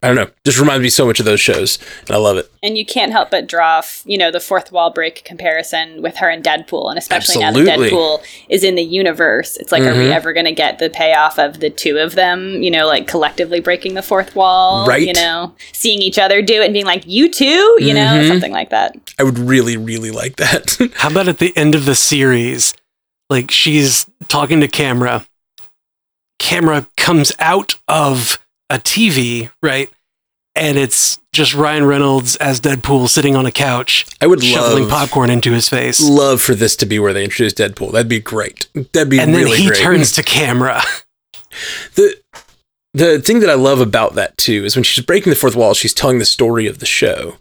I 0.00 0.06
don't 0.06 0.14
know, 0.16 0.30
just 0.44 0.60
reminds 0.60 0.84
me 0.84 0.90
so 0.90 1.04
much 1.06 1.18
of 1.18 1.26
those 1.26 1.40
shows, 1.40 1.76
and 2.06 2.12
I 2.12 2.18
love 2.18 2.36
it. 2.36 2.48
And 2.62 2.78
you 2.78 2.86
can't 2.86 3.10
help 3.10 3.32
but 3.32 3.48
draw, 3.48 3.78
f- 3.78 4.04
you 4.06 4.16
know, 4.16 4.30
the 4.30 4.38
fourth 4.38 4.70
wall 4.70 4.90
break 4.92 5.24
comparison 5.24 6.02
with 6.02 6.18
her 6.18 6.28
and 6.30 6.42
Deadpool. 6.44 6.88
And 6.88 6.96
especially 6.96 7.42
Absolutely. 7.42 7.72
now 7.72 7.76
that 7.82 7.90
Deadpool 7.90 8.24
is 8.48 8.62
in 8.62 8.76
the 8.76 8.82
universe, 8.84 9.56
it's 9.56 9.72
like, 9.72 9.82
are 9.82 9.94
we 9.94 10.04
Mhm. 10.04 10.12
ever 10.14 10.32
going 10.32 10.46
to 10.46 10.52
get 10.52 10.78
the 10.78 10.88
payoff 10.88 11.36
of 11.36 11.58
the 11.58 11.68
two 11.68 11.98
of 11.98 12.14
them, 12.14 12.62
you 12.62 12.70
know, 12.70 12.86
like 12.86 13.08
collectively 13.08 13.58
breaking 13.58 13.94
the 13.94 14.02
fourth 14.02 14.36
wall? 14.36 14.86
Right. 14.86 15.04
You 15.04 15.14
know, 15.14 15.52
seeing 15.72 16.00
each 16.00 16.16
other 16.20 16.42
do 16.42 16.62
it 16.62 16.66
and 16.66 16.72
being 16.72 16.86
like, 16.86 17.02
you 17.04 17.28
too? 17.28 17.76
You 17.80 17.92
know, 17.92 18.06
Mhm. 18.22 18.28
something 18.28 18.52
like 18.52 18.70
that. 18.70 18.94
I 19.18 19.24
would 19.24 19.40
really, 19.40 19.76
really 19.76 20.12
like 20.12 20.36
that. 20.36 20.76
How 20.94 21.08
about 21.10 21.26
at 21.26 21.38
the 21.38 21.52
end 21.56 21.74
of 21.74 21.86
the 21.86 21.96
series, 21.96 22.72
like 23.28 23.50
she's 23.50 24.06
talking 24.28 24.60
to 24.60 24.68
camera, 24.68 25.26
camera 26.38 26.86
comes 26.96 27.32
out 27.38 27.78
of 27.88 28.38
a 28.70 28.78
TV, 28.78 29.50
right? 29.62 29.90
And 30.54 30.76
it's 30.76 31.18
just 31.32 31.54
Ryan 31.54 31.84
Reynolds 31.84 32.34
as 32.36 32.60
Deadpool 32.60 33.08
sitting 33.08 33.36
on 33.36 33.46
a 33.46 33.52
couch, 33.52 34.06
I 34.20 34.26
would 34.26 34.42
shoveling 34.42 34.84
love 34.84 34.90
popcorn 34.90 35.30
into 35.30 35.52
his 35.52 35.68
face. 35.68 36.00
love 36.00 36.42
for 36.42 36.54
this 36.54 36.74
to 36.76 36.86
be 36.86 36.98
where 36.98 37.12
they 37.12 37.22
introduce 37.22 37.54
Deadpool. 37.54 37.92
That'd 37.92 38.08
be 38.08 38.20
great. 38.20 38.68
That'd 38.92 39.08
be 39.08 39.20
and 39.20 39.34
then 39.34 39.46
he 39.46 39.68
great. 39.68 39.78
turns 39.78 40.12
to 40.12 40.22
camera. 40.22 40.82
the 41.94 42.20
the 42.94 43.20
thing 43.20 43.40
that 43.40 43.50
I 43.50 43.54
love 43.54 43.80
about 43.80 44.14
that 44.14 44.36
too 44.36 44.64
is 44.64 44.74
when 44.74 44.82
she's 44.82 45.04
breaking 45.04 45.30
the 45.30 45.36
fourth 45.36 45.54
wall, 45.54 45.74
she's 45.74 45.94
telling 45.94 46.18
the 46.18 46.24
story 46.24 46.66
of 46.66 46.80
the 46.80 46.86
show. 46.86 47.36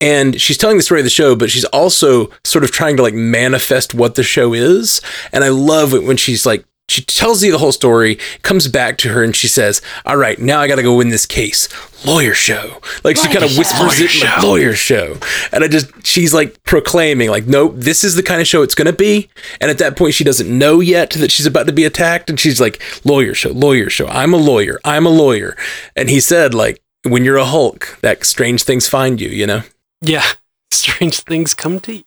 And 0.00 0.40
she's 0.40 0.58
telling 0.58 0.76
the 0.76 0.82
story 0.82 1.00
of 1.00 1.04
the 1.04 1.10
show, 1.10 1.34
but 1.34 1.50
she's 1.50 1.64
also 1.66 2.30
sort 2.44 2.62
of 2.62 2.70
trying 2.70 2.96
to 2.98 3.02
like 3.02 3.14
manifest 3.14 3.94
what 3.94 4.14
the 4.14 4.22
show 4.22 4.52
is. 4.52 5.00
And 5.32 5.42
I 5.42 5.48
love 5.48 5.92
it 5.92 6.04
when 6.04 6.16
she's 6.16 6.46
like, 6.46 6.64
she 6.88 7.02
tells 7.02 7.44
you 7.44 7.52
the 7.52 7.58
whole 7.58 7.72
story, 7.72 8.18
comes 8.42 8.66
back 8.66 8.96
to 8.98 9.10
her, 9.10 9.22
and 9.22 9.36
she 9.36 9.46
says, 9.46 9.82
All 10.06 10.16
right, 10.16 10.38
now 10.38 10.60
I 10.60 10.68
got 10.68 10.76
to 10.76 10.82
go 10.82 10.96
win 10.96 11.10
this 11.10 11.26
case. 11.26 11.68
Lawyer 12.06 12.32
show. 12.32 12.80
Like 13.04 13.16
she 13.16 13.28
kind 13.28 13.44
of 13.44 13.50
show. 13.50 13.58
whispers 13.58 13.80
Lawyer 13.80 13.94
it, 13.94 14.00
like, 14.00 14.10
show. 14.40 14.46
lawyer 14.46 14.72
show. 14.72 15.16
And 15.52 15.64
I 15.64 15.68
just, 15.68 16.06
she's 16.06 16.32
like 16.32 16.62
proclaiming, 16.64 17.28
like, 17.28 17.46
Nope, 17.46 17.74
this 17.76 18.04
is 18.04 18.14
the 18.14 18.22
kind 18.22 18.40
of 18.40 18.46
show 18.46 18.62
it's 18.62 18.74
going 18.74 18.86
to 18.86 18.92
be. 18.92 19.28
And 19.60 19.70
at 19.70 19.78
that 19.78 19.96
point, 19.96 20.14
she 20.14 20.24
doesn't 20.24 20.48
know 20.48 20.80
yet 20.80 21.10
that 21.10 21.30
she's 21.30 21.46
about 21.46 21.66
to 21.66 21.72
be 21.72 21.84
attacked. 21.84 22.30
And 22.30 22.40
she's 22.40 22.60
like, 22.60 22.80
Lawyer 23.04 23.34
show, 23.34 23.50
lawyer 23.50 23.90
show. 23.90 24.06
I'm 24.06 24.32
a 24.32 24.38
lawyer. 24.38 24.80
I'm 24.84 25.04
a 25.04 25.10
lawyer. 25.10 25.56
And 25.94 26.08
he 26.08 26.20
said, 26.20 26.54
like, 26.54 26.80
when 27.04 27.24
you're 27.24 27.36
a 27.36 27.44
Hulk, 27.44 27.98
that 28.00 28.24
strange 28.24 28.62
things 28.62 28.88
find 28.88 29.20
you, 29.20 29.28
you 29.28 29.46
know? 29.46 29.62
Yeah. 30.00 30.24
Strange 30.70 31.20
things 31.20 31.54
come 31.54 31.80
to 31.80 31.96
you. 31.96 32.02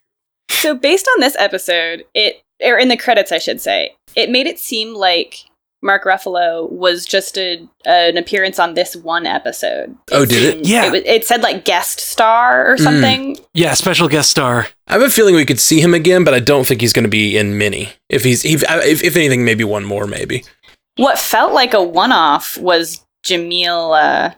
So 0.50 0.76
based 0.76 1.08
on 1.16 1.22
this 1.22 1.36
episode, 1.40 2.06
it 2.14 2.44
or 2.64 2.78
in 2.78 2.90
the 2.90 2.98
credits, 2.98 3.32
I 3.32 3.40
should 3.40 3.60
say, 3.60 3.96
it 4.16 4.30
made 4.30 4.48
it 4.48 4.60
seem 4.60 4.94
like 4.94 5.46
Mark 5.84 6.04
Ruffalo 6.04 6.70
was 6.72 7.06
just 7.06 7.38
a, 7.40 7.68
an 7.86 8.16
appearance 8.18 8.60
on 8.60 8.76
this 8.76 8.96
one 8.96 9.26
episode. 9.26 9.98
Oh, 10.12 10.26
did 10.26 10.60
it? 10.60 10.66
Yeah. 10.68 10.94
It, 10.94 11.06
it 11.08 11.26
said 11.26 11.42
like 11.42 11.66
guest 11.66 12.00
star 12.00 12.72
or 12.72 12.76
Mm. 12.78 12.84
something. 12.84 13.38
Yeah, 13.56 13.74
special 13.74 14.08
guest 14.08 14.30
star. 14.30 14.68
I 14.88 14.94
have 14.94 15.02
a 15.02 15.10
feeling 15.10 15.34
we 15.36 15.46
could 15.46 15.60
see 15.60 15.82
him 15.82 15.94
again, 15.96 16.24
but 16.24 16.34
I 16.36 16.40
don't 16.40 16.68
think 16.68 16.82
he's 16.82 16.94
going 16.94 17.06
to 17.06 17.10
be 17.10 17.36
in 17.38 17.58
many. 17.58 17.90
If 18.10 18.24
he's, 18.24 18.46
if, 18.46 18.64
if, 18.68 19.04
if 19.04 19.16
anything, 19.16 19.44
maybe 19.44 19.64
one 19.64 19.84
more, 19.84 20.06
maybe. 20.06 20.44
What 20.98 21.18
felt 21.18 21.54
like 21.54 21.74
a 21.74 21.82
one-off 21.82 22.58
was 22.58 23.04
Jamil 23.26 24.00
uh, 24.00 24.34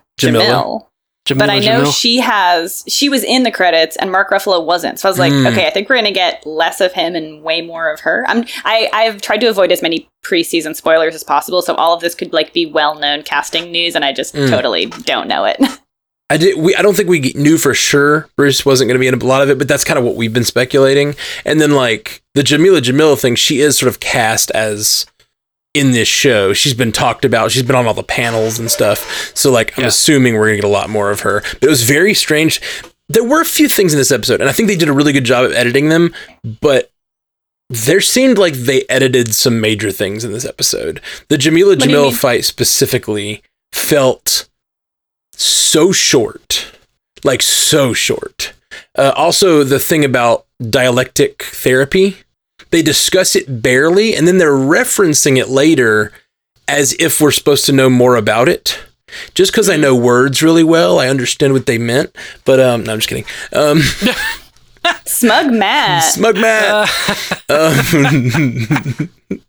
Jameela? 1.25 1.37
But 1.39 1.49
I 1.49 1.59
know 1.59 1.83
Jamil. 1.83 1.93
she 1.99 2.19
has 2.19 2.83
she 2.87 3.07
was 3.09 3.23
in 3.23 3.43
the 3.43 3.51
credits 3.51 3.95
and 3.97 4.11
Mark 4.11 4.29
Ruffalo 4.29 4.65
wasn't. 4.65 4.99
So 4.99 5.07
I 5.07 5.11
was 5.11 5.19
like, 5.19 5.31
Mm. 5.31 5.51
okay, 5.51 5.67
I 5.67 5.69
think 5.69 5.87
we're 5.89 5.95
gonna 5.95 6.11
get 6.11 6.45
less 6.45 6.81
of 6.81 6.91
him 6.93 7.15
and 7.15 7.41
way 7.43 7.61
more 7.61 7.89
of 7.91 7.99
her. 8.01 8.25
I'm 8.27 8.45
I, 8.65 8.89
I've 8.93 9.21
tried 9.21 9.37
to 9.41 9.47
avoid 9.47 9.71
as 9.71 9.81
many 9.81 10.09
preseason 10.23 10.75
spoilers 10.75 11.15
as 11.15 11.23
possible, 11.23 11.61
so 11.61 11.75
all 11.75 11.93
of 11.93 12.01
this 12.01 12.13
could 12.15 12.33
like 12.33 12.51
be 12.53 12.65
well 12.65 12.95
known 12.95 13.23
casting 13.23 13.71
news 13.71 13.95
and 13.95 14.03
I 14.03 14.11
just 14.13 14.33
Mm. 14.35 14.49
totally 14.49 14.85
don't 14.87 15.27
know 15.27 15.45
it. 15.45 15.57
I 16.29 16.37
did. 16.37 16.57
We. 16.57 16.73
I 16.75 16.81
don't 16.81 16.95
think 16.95 17.09
we 17.09 17.31
knew 17.35 17.57
for 17.57 17.73
sure 17.75 18.27
Bruce 18.37 18.65
wasn't 18.65 18.87
going 18.87 18.95
to 18.95 18.99
be 18.99 19.07
in 19.07 19.13
a 19.13 19.23
lot 19.23 19.43
of 19.43 19.49
it, 19.49 19.59
but 19.59 19.67
that's 19.67 19.83
kind 19.83 19.99
of 19.99 20.05
what 20.05 20.15
we've 20.15 20.33
been 20.33 20.45
speculating. 20.45 21.15
And 21.45 21.61
then 21.61 21.71
like 21.71 22.23
the 22.33 22.41
Jameela 22.41 22.79
Jameela 22.81 23.19
thing, 23.19 23.35
she 23.35 23.59
is 23.59 23.77
sort 23.77 23.89
of 23.89 23.99
cast 23.99 24.49
as 24.51 25.05
in 25.73 25.91
this 25.91 26.07
show. 26.07 26.53
She's 26.53 26.73
been 26.73 26.91
talked 26.91 27.25
about. 27.25 27.51
She's 27.51 27.63
been 27.63 27.75
on 27.75 27.87
all 27.87 27.93
the 27.93 28.03
panels 28.03 28.59
and 28.59 28.69
stuff. 28.69 29.31
So 29.35 29.51
like, 29.51 29.77
I'm 29.77 29.83
Yeah. 29.83 29.87
assuming 29.87 30.35
we're 30.35 30.47
going 30.47 30.57
to 30.57 30.61
get 30.61 30.67
a 30.67 30.71
lot 30.71 30.89
more 30.89 31.09
of 31.11 31.21
her. 31.21 31.41
But 31.53 31.63
it 31.63 31.69
was 31.69 31.83
very 31.83 32.13
strange. 32.13 32.61
There 33.09 33.23
were 33.23 33.41
a 33.41 33.45
few 33.45 33.67
things 33.67 33.93
in 33.93 33.97
this 33.99 34.11
episode, 34.11 34.39
and 34.39 34.49
I 34.49 34.53
think 34.53 34.67
they 34.69 34.75
did 34.75 34.87
a 34.89 34.93
really 34.93 35.11
good 35.13 35.25
job 35.25 35.45
of 35.45 35.51
editing 35.51 35.89
them. 35.89 36.13
But 36.61 36.89
there 37.69 38.01
seemed 38.01 38.37
like 38.37 38.53
they 38.53 38.83
edited 38.87 39.33
some 39.33 39.59
major 39.59 39.91
things 39.91 40.23
in 40.23 40.31
this 40.31 40.45
episode. 40.45 41.01
The 41.29 41.37
Jameela 41.37 41.75
Jamil 41.75 42.13
fight 42.13 42.45
specifically 42.45 43.41
felt 43.71 44.47
so 45.35 45.91
short, 45.91 46.71
like 47.23 47.41
so 47.41 47.93
short. 47.93 48.53
Uh, 48.97 49.11
also, 49.15 49.63
the 49.63 49.79
thing 49.79 50.05
about 50.05 50.45
dialectic 50.69 51.43
therapy, 51.43 52.17
they 52.73 52.81
discuss 52.81 53.35
it 53.35 53.61
barely, 53.61 54.15
and 54.15 54.27
then 54.27 54.39
they're 54.39 54.51
referencing 54.51 55.37
it 55.37 55.47
later 55.47 56.11
as 56.67 56.93
if 56.93 57.21
we're 57.21 57.29
supposed 57.29 57.65
to 57.67 57.71
know 57.71 57.87
more 57.87 58.15
about 58.15 58.49
it. 58.49 58.79
Just 59.35 59.51
because 59.51 59.69
I 59.69 59.77
know 59.77 59.95
words 59.95 60.41
really 60.41 60.63
well, 60.63 60.97
I 60.97 61.07
understand 61.07 61.53
what 61.53 61.67
they 61.67 61.77
meant. 61.77 62.15
But 62.45 62.59
um, 62.59 62.83
no, 62.83 62.93
I'm 62.93 62.97
just 62.97 63.09
kidding. 63.09 63.25
Um, 63.53 63.81
Smug 65.05 65.53
Matt. 65.53 66.03
Smug 66.13 66.35
Matt. 66.35 66.89
Um, 67.49 69.09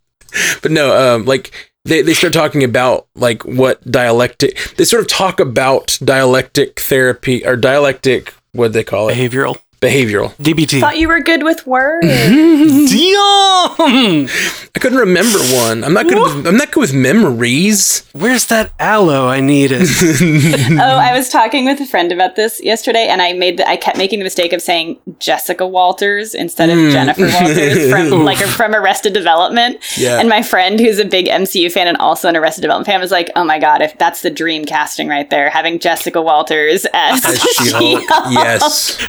but 0.62 0.70
no, 0.70 1.14
um, 1.14 1.24
like 1.24 1.50
they, 1.86 2.02
they 2.02 2.12
start 2.12 2.34
talking 2.34 2.62
about 2.62 3.06
like 3.14 3.42
what 3.46 3.90
dialectic. 3.90 4.58
They 4.76 4.84
sort 4.84 5.00
of 5.00 5.08
talk 5.08 5.40
about 5.40 5.98
dialectic 6.04 6.80
therapy 6.80 7.46
or 7.46 7.56
dialectic. 7.56 8.34
What 8.52 8.74
they 8.74 8.84
call 8.84 9.08
it? 9.08 9.14
Behavioral. 9.14 9.58
Behavioral. 9.84 10.34
DBT. 10.36 10.80
Thought 10.80 10.98
you 10.98 11.08
were 11.08 11.20
good 11.20 11.42
with 11.42 11.66
words. 11.66 12.06
Dion! 12.90 14.28
I 14.76 14.80
couldn't 14.80 14.98
remember 14.98 15.38
one. 15.38 15.84
I'm 15.84 15.92
not 15.92 16.06
good. 16.06 16.20
With, 16.20 16.46
I'm 16.46 16.56
not 16.56 16.72
good 16.72 16.80
with 16.80 16.94
memories. 16.94 18.04
Where's 18.12 18.46
that 18.46 18.72
aloe 18.80 19.28
I 19.28 19.40
needed? 19.40 19.82
oh, 19.82 20.76
I 20.78 21.16
was 21.16 21.28
talking 21.28 21.64
with 21.64 21.80
a 21.80 21.86
friend 21.86 22.10
about 22.10 22.34
this 22.36 22.62
yesterday, 22.62 23.06
and 23.08 23.22
I 23.22 23.34
made 23.34 23.58
the, 23.58 23.68
I 23.68 23.76
kept 23.76 23.98
making 23.98 24.18
the 24.18 24.24
mistake 24.24 24.52
of 24.52 24.60
saying 24.60 24.98
Jessica 25.20 25.66
Walters 25.66 26.34
instead 26.34 26.70
of 26.70 26.78
hmm. 26.78 26.90
Jennifer 26.90 27.28
Walters 27.28 27.90
from 27.90 28.10
like 28.24 28.38
from 28.38 28.74
Arrested 28.74 29.12
Development. 29.12 29.78
Yeah. 29.96 30.18
And 30.18 30.28
my 30.28 30.42
friend, 30.42 30.80
who's 30.80 30.98
a 30.98 31.04
big 31.04 31.26
MCU 31.26 31.70
fan 31.70 31.86
and 31.86 31.96
also 31.98 32.28
an 32.28 32.36
Arrested 32.36 32.62
Development 32.62 32.86
fan, 32.86 33.00
was 33.00 33.12
like, 33.12 33.30
"Oh 33.36 33.44
my 33.44 33.58
god, 33.58 33.82
if 33.82 33.96
that's 33.98 34.22
the 34.22 34.30
dream 34.30 34.64
casting 34.64 35.08
right 35.08 35.28
there, 35.30 35.50
having 35.50 35.78
Jessica 35.78 36.20
Walters 36.20 36.86
as 36.92 37.24
As 37.24 37.40
She-Hulk. 37.40 38.00
She-Hulk." 38.00 38.32
Yes. 38.32 39.08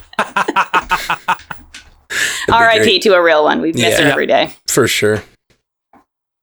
R.I.P. 2.49 2.99
to 2.99 3.13
a 3.15 3.21
real 3.21 3.43
one. 3.43 3.61
We 3.61 3.71
miss 3.73 3.97
her 3.97 4.05
Yeah. 4.05 4.11
every 4.11 4.27
day. 4.27 4.53
for 4.67 4.87
sure. 4.87 5.23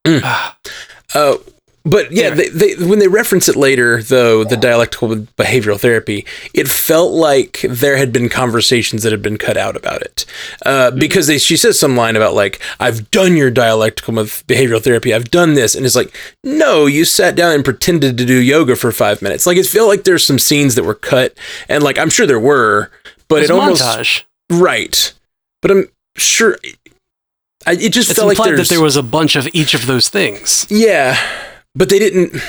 Mm. 0.07 0.23
Uh, 1.15 1.37
but 1.85 2.11
yeah, 2.11 2.31
they, 2.31 2.49
they 2.49 2.75
when 2.77 2.99
they 3.01 3.07
reference 3.09 3.47
it 3.47 3.55
later, 3.55 4.03
though 4.03 4.45
the 4.45 4.57
dialectical 4.57 5.11
behavioral 5.11 5.79
therapy, 5.79 6.25
it 6.55 6.69
felt 6.69 7.13
like 7.13 7.61
there 7.69 7.99
had 7.99 8.15
been 8.15 8.31
conversations 8.31 9.03
that 9.03 9.13
had 9.13 9.21
been 9.21 9.37
cut 9.37 9.59
out 9.59 9.77
about 9.77 10.01
it, 10.01 10.25
uh, 10.65 10.91
because 10.93 11.27
they, 11.27 11.37
she 11.37 11.55
says 11.55 11.79
some 11.79 11.95
line 11.99 12.17
about 12.17 12.33
like 12.33 12.63
I've 12.81 13.11
done 13.11 13.37
your 13.37 13.51
dialectical 13.51 14.15
behavioral 14.15 14.83
therapy, 14.83 15.13
I've 15.13 15.31
done 15.31 15.53
this, 15.53 15.75
and 15.75 15.85
it's 15.85 15.95
like 15.97 16.17
no, 16.43 16.87
you 16.87 17.05
sat 17.05 17.35
down 17.35 17.53
and 17.53 17.63
pretended 17.63 18.17
to 18.17 18.25
do 18.25 18.37
yoga 18.41 18.75
for 18.75 18.91
five 18.91 19.21
minutes. 19.21 19.47
Like 19.47 19.59
it 19.59 19.67
felt 19.67 19.89
like 19.89 20.05
there's 20.05 20.25
some 20.25 20.39
scenes 20.39 20.77
that 20.77 20.85
were 20.85 20.95
cut, 20.95 21.37
and 21.69 21.83
like 21.85 21.99
I'm 21.99 22.09
sure 22.09 22.27
there 22.27 22.41
were, 22.41 22.91
but 23.33 23.43
It's 23.43 23.51
it 23.51 23.55
almost 23.55 23.83
montage. 23.83 24.23
right, 24.51 25.13
but 25.61 25.71
I'm 25.71 25.89
sure. 26.17 26.59
I, 27.67 27.73
it 27.73 27.93
just 27.93 28.11
It's 28.11 28.19
felt 28.19 28.29
like 28.29 28.37
implied 28.39 28.57
there's 28.57 28.69
that 28.69 28.75
there 28.75 28.83
was 28.83 28.97
a 28.97 29.03
bunch 29.03 29.37
of 29.37 29.47
each 29.53 29.75
of 29.75 29.87
those 29.87 30.09
things. 30.09 30.67
yeah, 30.71 31.17
but 31.75 31.89
they 31.89 31.99
didn't 31.99 32.41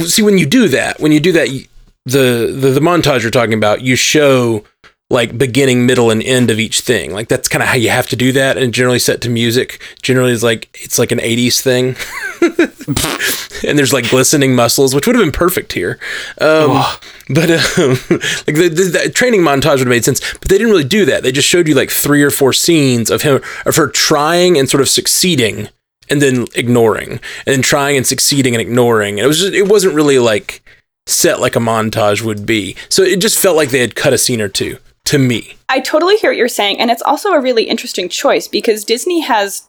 see 0.00 0.22
when 0.22 0.38
you 0.38 0.46
do 0.46 0.68
that. 0.68 1.00
When 1.00 1.12
you 1.12 1.20
do 1.20 1.32
that, 1.32 1.50
you- 1.50 1.66
the 2.06 2.52
the, 2.58 2.70
the 2.70 2.80
montage 2.80 3.22
you're 3.22 3.30
talking 3.30 3.54
about, 3.54 3.82
you 3.82 3.94
show 3.96 4.64
like 5.12 5.36
beginning, 5.36 5.84
middle, 5.84 6.10
and 6.10 6.22
end 6.22 6.50
of 6.50 6.58
each 6.58 6.80
thing. 6.80 7.12
Like 7.12 7.28
that's 7.28 7.46
kind 7.46 7.62
of 7.62 7.68
how 7.68 7.74
you 7.74 7.90
have 7.90 8.06
to 8.08 8.16
do 8.16 8.32
that, 8.32 8.56
and 8.56 8.72
generally 8.72 8.98
set 8.98 9.20
to 9.20 9.30
music. 9.30 9.80
Generally, 10.00 10.32
is 10.32 10.42
like 10.42 10.70
it's 10.82 10.98
like 10.98 11.12
an 11.12 11.18
'80s 11.18 11.60
thing, 11.60 11.96
and 13.68 13.78
there's 13.78 13.92
like 13.92 14.08
glistening 14.08 14.56
muscles, 14.56 14.94
which 14.94 15.06
would 15.06 15.14
have 15.14 15.22
been 15.22 15.30
perfect 15.30 15.74
here. 15.74 15.98
Um, 16.40 16.82
but 17.28 17.50
um, 17.50 17.90
like 18.46 18.56
the, 18.56 18.70
the, 18.74 19.00
the 19.04 19.12
training 19.14 19.42
montage 19.42 19.72
would 19.72 19.80
have 19.80 19.88
made 19.88 20.04
sense, 20.04 20.20
but 20.38 20.48
they 20.48 20.56
didn't 20.56 20.72
really 20.72 20.82
do 20.82 21.04
that. 21.04 21.22
They 21.22 21.30
just 21.30 21.48
showed 21.48 21.68
you 21.68 21.74
like 21.74 21.90
three 21.90 22.22
or 22.22 22.30
four 22.30 22.54
scenes 22.54 23.10
of 23.10 23.20
him 23.20 23.42
of 23.66 23.76
her 23.76 23.88
trying 23.88 24.56
and 24.56 24.68
sort 24.68 24.80
of 24.80 24.88
succeeding 24.88 25.68
and 26.08 26.22
then 26.22 26.46
ignoring 26.54 27.12
and 27.12 27.20
then 27.46 27.62
trying 27.62 27.98
and 27.98 28.06
succeeding 28.06 28.54
and 28.54 28.62
ignoring. 28.62 29.18
And 29.18 29.26
it 29.26 29.28
was 29.28 29.40
just, 29.40 29.52
it 29.52 29.68
wasn't 29.68 29.94
really 29.94 30.18
like 30.18 30.62
set 31.06 31.38
like 31.38 31.54
a 31.54 31.58
montage 31.58 32.22
would 32.22 32.46
be. 32.46 32.76
So 32.88 33.02
it 33.02 33.20
just 33.20 33.38
felt 33.38 33.56
like 33.56 33.68
they 33.68 33.80
had 33.80 33.94
cut 33.94 34.14
a 34.14 34.18
scene 34.18 34.40
or 34.40 34.48
two 34.48 34.78
to 35.04 35.18
me. 35.18 35.54
I 35.68 35.80
totally 35.80 36.16
hear 36.16 36.30
what 36.30 36.36
you're 36.36 36.48
saying, 36.48 36.80
and 36.80 36.90
it's 36.90 37.02
also 37.02 37.30
a 37.30 37.40
really 37.40 37.64
interesting 37.64 38.08
choice 38.08 38.48
because 38.48 38.84
Disney 38.84 39.20
has 39.20 39.68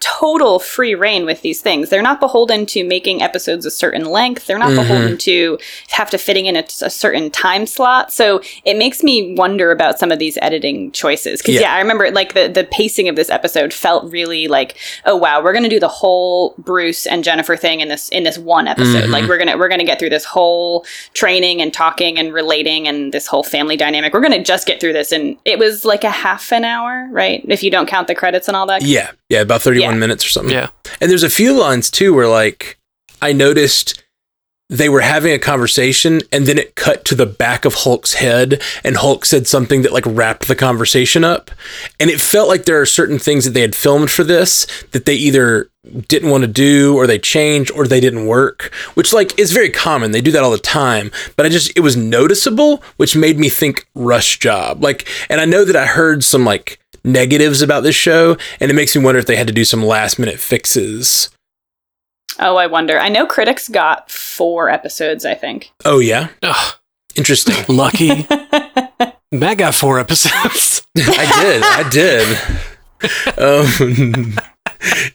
total 0.00 0.58
free 0.58 0.94
reign 0.94 1.24
with 1.24 1.42
these 1.42 1.60
things. 1.60 1.90
They're 1.90 2.02
not 2.02 2.20
beholden 2.20 2.66
to 2.66 2.84
making 2.84 3.22
episodes 3.22 3.66
a 3.66 3.70
certain 3.70 4.04
length. 4.04 4.46
They're 4.46 4.58
not 4.58 4.70
mm-hmm. 4.70 4.82
beholden 4.82 5.18
to 5.18 5.58
have 5.88 6.10
to 6.10 6.18
fitting 6.18 6.46
in 6.46 6.56
a, 6.56 6.64
a 6.82 6.90
certain 6.90 7.30
time 7.30 7.66
slot. 7.66 8.12
So 8.12 8.40
it 8.64 8.76
makes 8.76 9.02
me 9.02 9.34
wonder 9.34 9.70
about 9.70 9.98
some 9.98 10.10
of 10.12 10.18
these 10.18 10.38
editing 10.42 10.92
choices. 10.92 11.40
Because 11.40 11.54
Yeah. 11.54 11.62
yeah. 11.62 11.74
I 11.74 11.80
remember 11.80 12.10
like 12.10 12.34
the 12.34 12.48
the 12.48 12.64
pacing 12.64 13.08
of 13.08 13.16
this 13.16 13.30
episode 13.30 13.72
felt 13.72 14.10
really 14.10 14.48
like, 14.48 14.76
oh 15.04 15.16
wow, 15.16 15.42
we're 15.42 15.52
gonna 15.52 15.68
do 15.68 15.80
the 15.80 15.88
whole 15.88 16.54
Bruce 16.58 17.06
and 17.06 17.24
Jennifer 17.24 17.56
thing 17.56 17.80
in 17.80 17.88
this 17.88 18.08
in 18.08 18.24
this 18.24 18.38
one 18.38 18.68
episode. 18.68 19.04
Mm-hmm. 19.04 19.12
Like 19.12 19.28
we're 19.28 19.38
gonna 19.38 19.56
we're 19.56 19.68
gonna 19.68 19.84
get 19.84 19.98
through 19.98 20.10
this 20.10 20.24
whole 20.24 20.84
training 21.14 21.60
and 21.60 21.72
talking 21.72 22.18
and 22.18 22.32
relating 22.32 22.88
and 22.88 23.12
this 23.12 23.26
whole 23.26 23.42
family 23.42 23.76
dynamic. 23.76 24.12
We're 24.12 24.20
gonna 24.20 24.42
just 24.42 24.66
get 24.66 24.80
through 24.80 24.92
this, 24.92 25.12
and 25.12 25.36
it 25.44 25.58
was 25.58 25.84
like 25.84 26.04
a 26.04 26.10
half 26.10 26.52
an 26.52 26.64
hour, 26.64 27.08
right? 27.10 27.44
If 27.48 27.62
you 27.62 27.70
don't 27.70 27.86
count 27.86 28.08
the 28.08 28.14
credits 28.14 28.48
and 28.48 28.56
all 28.56 28.66
that. 28.66 28.82
Yeah. 28.82 29.10
Yeah. 29.28 29.40
About 29.40 29.62
31 29.68 29.94
Yeah. 29.94 29.98
minutes 30.00 30.24
or 30.26 30.30
something. 30.30 30.54
Yeah. 30.54 30.68
And 31.00 31.10
there's 31.10 31.22
a 31.22 31.30
few 31.30 31.52
lines 31.52 31.90
too 31.90 32.14
where 32.14 32.28
like 32.28 32.78
I 33.20 33.32
noticed 33.32 34.02
they 34.70 34.90
were 34.90 35.00
having 35.00 35.32
a 35.32 35.38
conversation 35.38 36.20
and 36.30 36.44
then 36.46 36.58
it 36.58 36.74
cut 36.74 37.02
to 37.06 37.14
the 37.14 37.24
back 37.24 37.64
of 37.64 37.72
Hulk's 37.72 38.14
head 38.14 38.60
and 38.84 38.98
Hulk 38.98 39.24
said 39.24 39.46
something 39.46 39.80
that 39.80 39.94
like 39.94 40.04
wrapped 40.06 40.46
the 40.46 40.54
conversation 40.54 41.24
up. 41.24 41.50
And 41.98 42.10
it 42.10 42.20
felt 42.20 42.48
like 42.50 42.66
there 42.66 42.78
are 42.78 42.84
certain 42.84 43.18
things 43.18 43.46
that 43.46 43.52
they 43.52 43.62
had 43.62 43.74
filmed 43.74 44.10
for 44.10 44.24
this 44.24 44.66
that 44.92 45.06
they 45.06 45.14
either 45.14 45.70
didn't 46.06 46.28
want 46.28 46.42
to 46.42 46.48
do 46.48 46.94
or 46.94 47.06
they 47.06 47.18
changed 47.18 47.70
or 47.70 47.86
they 47.86 47.98
didn't 48.00 48.26
work, 48.26 48.70
which 48.92 49.10
like 49.10 49.38
is 49.38 49.52
very 49.52 49.70
common. 49.70 50.10
They 50.10 50.20
do 50.20 50.32
that 50.32 50.42
all 50.44 50.50
the 50.50 50.58
time, 50.58 51.10
but 51.34 51.46
I 51.46 51.48
just 51.48 51.72
it 51.74 51.80
was 51.80 51.96
noticeable, 51.96 52.82
which 52.98 53.16
made 53.16 53.38
me 53.38 53.48
think 53.48 53.86
rush 53.94 54.38
job. 54.38 54.82
Like 54.82 55.08
and 55.30 55.40
I 55.40 55.46
know 55.46 55.64
that 55.64 55.76
I 55.76 55.86
heard 55.86 56.22
some 56.22 56.44
like 56.44 56.78
negatives 57.04 57.62
about 57.62 57.82
this 57.82 57.94
show 57.96 58.36
and 58.60 58.70
it 58.70 58.74
makes 58.74 58.94
me 58.96 59.02
wonder 59.02 59.18
if 59.18 59.26
they 59.26 59.36
had 59.36 59.46
to 59.46 59.52
do 59.52 59.64
some 59.64 59.84
last 59.84 60.18
minute 60.18 60.38
fixes. 60.38 61.30
Oh, 62.40 62.56
I 62.56 62.66
wonder. 62.66 62.98
I 62.98 63.08
know 63.08 63.26
critics 63.26 63.68
got 63.68 64.10
four 64.10 64.68
episodes. 64.68 65.24
I 65.24 65.34
think. 65.34 65.72
Oh 65.84 65.98
yeah, 65.98 66.28
Ugh, 66.42 66.74
interesting. 67.16 67.56
lucky. 67.74 68.26
Matt 69.32 69.58
got 69.58 69.74
four 69.74 69.98
episodes. 69.98 70.86
I 70.96 71.40
did. 71.42 71.62
I 71.62 71.88
did. 71.90 72.38
Um, 73.38 74.34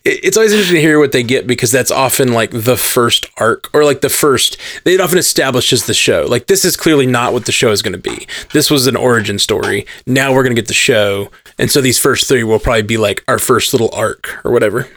it- 0.05 0.19
it's 0.23 0.37
always 0.37 0.51
interesting 0.51 0.75
to 0.75 0.81
hear 0.81 0.99
what 0.99 1.11
they 1.13 1.23
get 1.23 1.47
because 1.47 1.71
that's 1.71 1.91
often 1.91 2.31
like 2.33 2.51
the 2.51 2.77
first 2.77 3.25
arc 3.37 3.69
or 3.73 3.83
like 3.83 4.01
the 4.01 4.09
first. 4.09 4.57
It 4.85 4.99
often 5.01 5.17
establishes 5.17 5.85
the 5.85 5.93
show. 5.93 6.25
Like 6.27 6.47
this 6.47 6.63
is 6.65 6.77
clearly 6.77 7.05
not 7.05 7.33
what 7.33 7.45
the 7.45 7.51
show 7.51 7.71
is 7.71 7.81
going 7.81 7.93
to 7.93 7.97
be. 8.11 8.27
This 8.51 8.69
was 8.69 8.85
an 8.87 8.95
origin 8.95 9.39
story. 9.39 9.85
Now 10.05 10.31
we're 10.33 10.43
going 10.43 10.55
to 10.55 10.61
get 10.61 10.67
the 10.67 10.73
show, 10.73 11.29
and 11.57 11.71
so 11.71 11.81
these 11.81 11.99
first 11.99 12.27
three 12.27 12.43
will 12.43 12.59
probably 12.59 12.81
be 12.83 12.97
like 12.97 13.23
our 13.27 13.39
first 13.39 13.73
little 13.73 13.89
arc 13.93 14.43
or 14.45 14.51
whatever. 14.51 14.87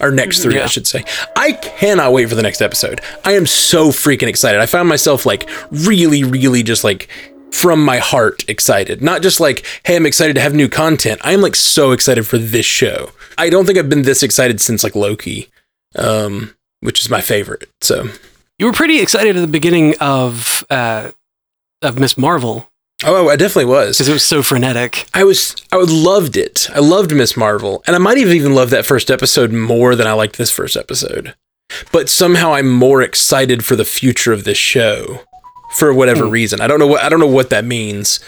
Our 0.00 0.12
next 0.12 0.42
three, 0.44 0.60
I 0.60 0.66
should 0.66 0.86
say. 0.86 1.02
I 1.34 1.52
cannot 1.52 2.12
wait 2.12 2.28
for 2.28 2.36
the 2.36 2.42
next 2.42 2.60
episode. 2.62 3.00
I 3.24 3.32
am 3.32 3.46
so 3.46 3.88
freaking 3.88 4.28
excited. 4.28 4.60
I 4.60 4.66
found 4.66 4.88
myself 4.88 5.26
like 5.26 5.48
really, 5.72 6.22
really 6.22 6.62
just 6.62 6.84
like 6.84 7.08
from 7.50 7.84
my 7.84 7.98
heart 7.98 8.44
excited. 8.48 9.02
Not 9.02 9.22
just 9.22 9.40
like, 9.40 9.66
hey, 9.84 9.96
I'm 9.96 10.06
excited 10.06 10.34
to 10.34 10.40
have 10.40 10.54
new 10.54 10.68
content. 10.68 11.20
I 11.24 11.32
am 11.32 11.40
like 11.40 11.56
so 11.56 11.90
excited 11.90 12.28
for 12.28 12.38
this 12.38 12.64
show. 12.66 13.10
I 13.38 13.50
don't 13.50 13.64
think 13.66 13.76
I've 13.76 13.88
been 13.88 14.02
this 14.02 14.22
excited 14.22 14.60
since 14.60 14.84
like 14.84 14.94
Loki, 14.94 15.48
um, 15.96 16.54
which 16.80 17.00
is 17.00 17.10
my 17.10 17.20
favorite. 17.20 17.68
So 17.80 18.08
You 18.58 18.66
were 18.66 18.72
pretty 18.72 19.00
excited 19.00 19.36
at 19.36 19.40
the 19.40 19.46
beginning 19.48 19.94
of 20.00 20.64
uh, 20.70 21.10
of 21.82 21.98
Ms. 21.98 22.16
Marvel 22.16 22.70
Oh, 23.04 23.28
I 23.28 23.36
definitely 23.36 23.66
was. 23.66 23.96
because 23.96 24.08
it 24.08 24.12
was 24.12 24.24
so 24.24 24.42
frenetic. 24.42 25.08
I 25.14 25.22
was 25.22 25.54
I 25.70 25.76
would 25.76 25.90
loved 25.90 26.36
it. 26.36 26.68
I 26.74 26.80
loved 26.80 27.14
Ms. 27.14 27.36
Marvel, 27.36 27.82
and 27.86 27.94
I 27.94 27.98
might 27.98 28.18
have 28.18 28.30
even 28.30 28.54
loved 28.54 28.72
that 28.72 28.86
first 28.86 29.10
episode 29.10 29.52
more 29.52 29.94
than 29.94 30.06
I 30.06 30.12
liked 30.12 30.36
this 30.36 30.50
first 30.50 30.76
episode. 30.76 31.34
But 31.92 32.08
somehow 32.08 32.54
I'm 32.54 32.70
more 32.70 33.02
excited 33.02 33.64
for 33.64 33.76
the 33.76 33.84
future 33.84 34.32
of 34.32 34.44
this 34.44 34.58
show 34.58 35.20
for 35.76 35.92
whatever 35.94 36.24
hmm. 36.24 36.30
reason. 36.30 36.60
I 36.60 36.66
don't 36.66 36.80
know 36.80 36.86
what 36.86 37.02
I 37.02 37.08
don't 37.08 37.20
know 37.20 37.26
what 37.26 37.50
that 37.50 37.64
means. 37.64 38.18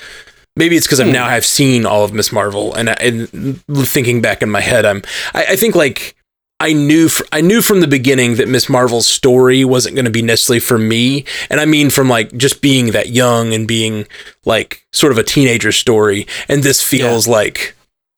Maybe 0.57 0.77
it's 0.77 0.87
because 0.87 1.01
I've 1.01 1.07
hmm. 1.07 1.15
now 1.15 1.29
have 1.29 1.45
seen 1.45 1.85
all 1.85 2.05
of 2.05 2.13
Ms. 2.13 2.33
Marvel, 2.33 2.75
and, 2.75 2.91
I, 2.91 2.95
and 2.95 3.65
thinking 3.89 4.21
back 4.21 4.43
in 4.43 4.51
my 4.51 4.61
head, 4.61 4.85
I'm 4.85 5.03
I, 5.35 5.47
I 5.51 5.57
think 5.57 5.75
like 5.75 6.15
I 6.61 6.75
knew 6.75 7.09
fr- 7.09 7.25
I 7.33 7.41
knew 7.41 7.63
from 7.63 7.81
the 7.81 7.87
beginning 7.89 8.37
that 8.37 8.47
Ms. 8.49 8.69
Marvel's 8.69 9.07
story 9.07 9.65
wasn't 9.65 9.95
going 9.97 10.05
to 10.05 10.11
be 10.11 10.21
necessarily 10.23 10.61
for 10.61 10.77
me, 10.79 11.25
and 11.49 11.59
I 11.59 11.65
mean 11.65 11.89
from 11.91 12.09
like 12.09 12.37
just 12.37 12.61
being 12.61 12.93
that 12.93 13.09
young 13.09 13.55
and 13.55 13.67
being 13.67 14.07
like 14.45 14.85
sort 14.93 15.11
of 15.11 15.19
a 15.19 15.23
teenager 15.23 15.73
story, 15.73 16.27
and 16.49 16.63
this 16.63 16.83
feels 16.83 17.27
like 17.27 17.75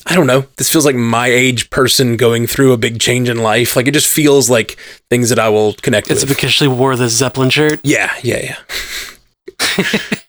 I 0.06 0.16
don't 0.16 0.26
know. 0.26 0.44
This 0.56 0.70
feels 0.72 0.84
like 0.84 0.96
my 0.96 1.28
age 1.28 1.70
person 1.70 2.16
going 2.16 2.48
through 2.48 2.72
a 2.72 2.76
big 2.76 2.98
change 2.98 3.28
in 3.28 3.36
life. 3.38 3.76
Like 3.76 3.86
it 3.86 3.94
just 3.94 4.12
feels 4.12 4.50
like 4.50 4.76
things 5.08 5.28
that 5.28 5.38
I 5.38 5.48
will 5.48 5.74
connect 5.74 6.10
It's 6.10 6.22
with. 6.22 6.30
because 6.36 6.52
she 6.52 6.66
wore 6.66 6.96
the 6.96 7.08
Zeppelin 7.08 7.50
shirt. 7.50 7.78
yeah, 7.84 8.12
yeah, 8.24 8.56
yeah. 9.78 9.78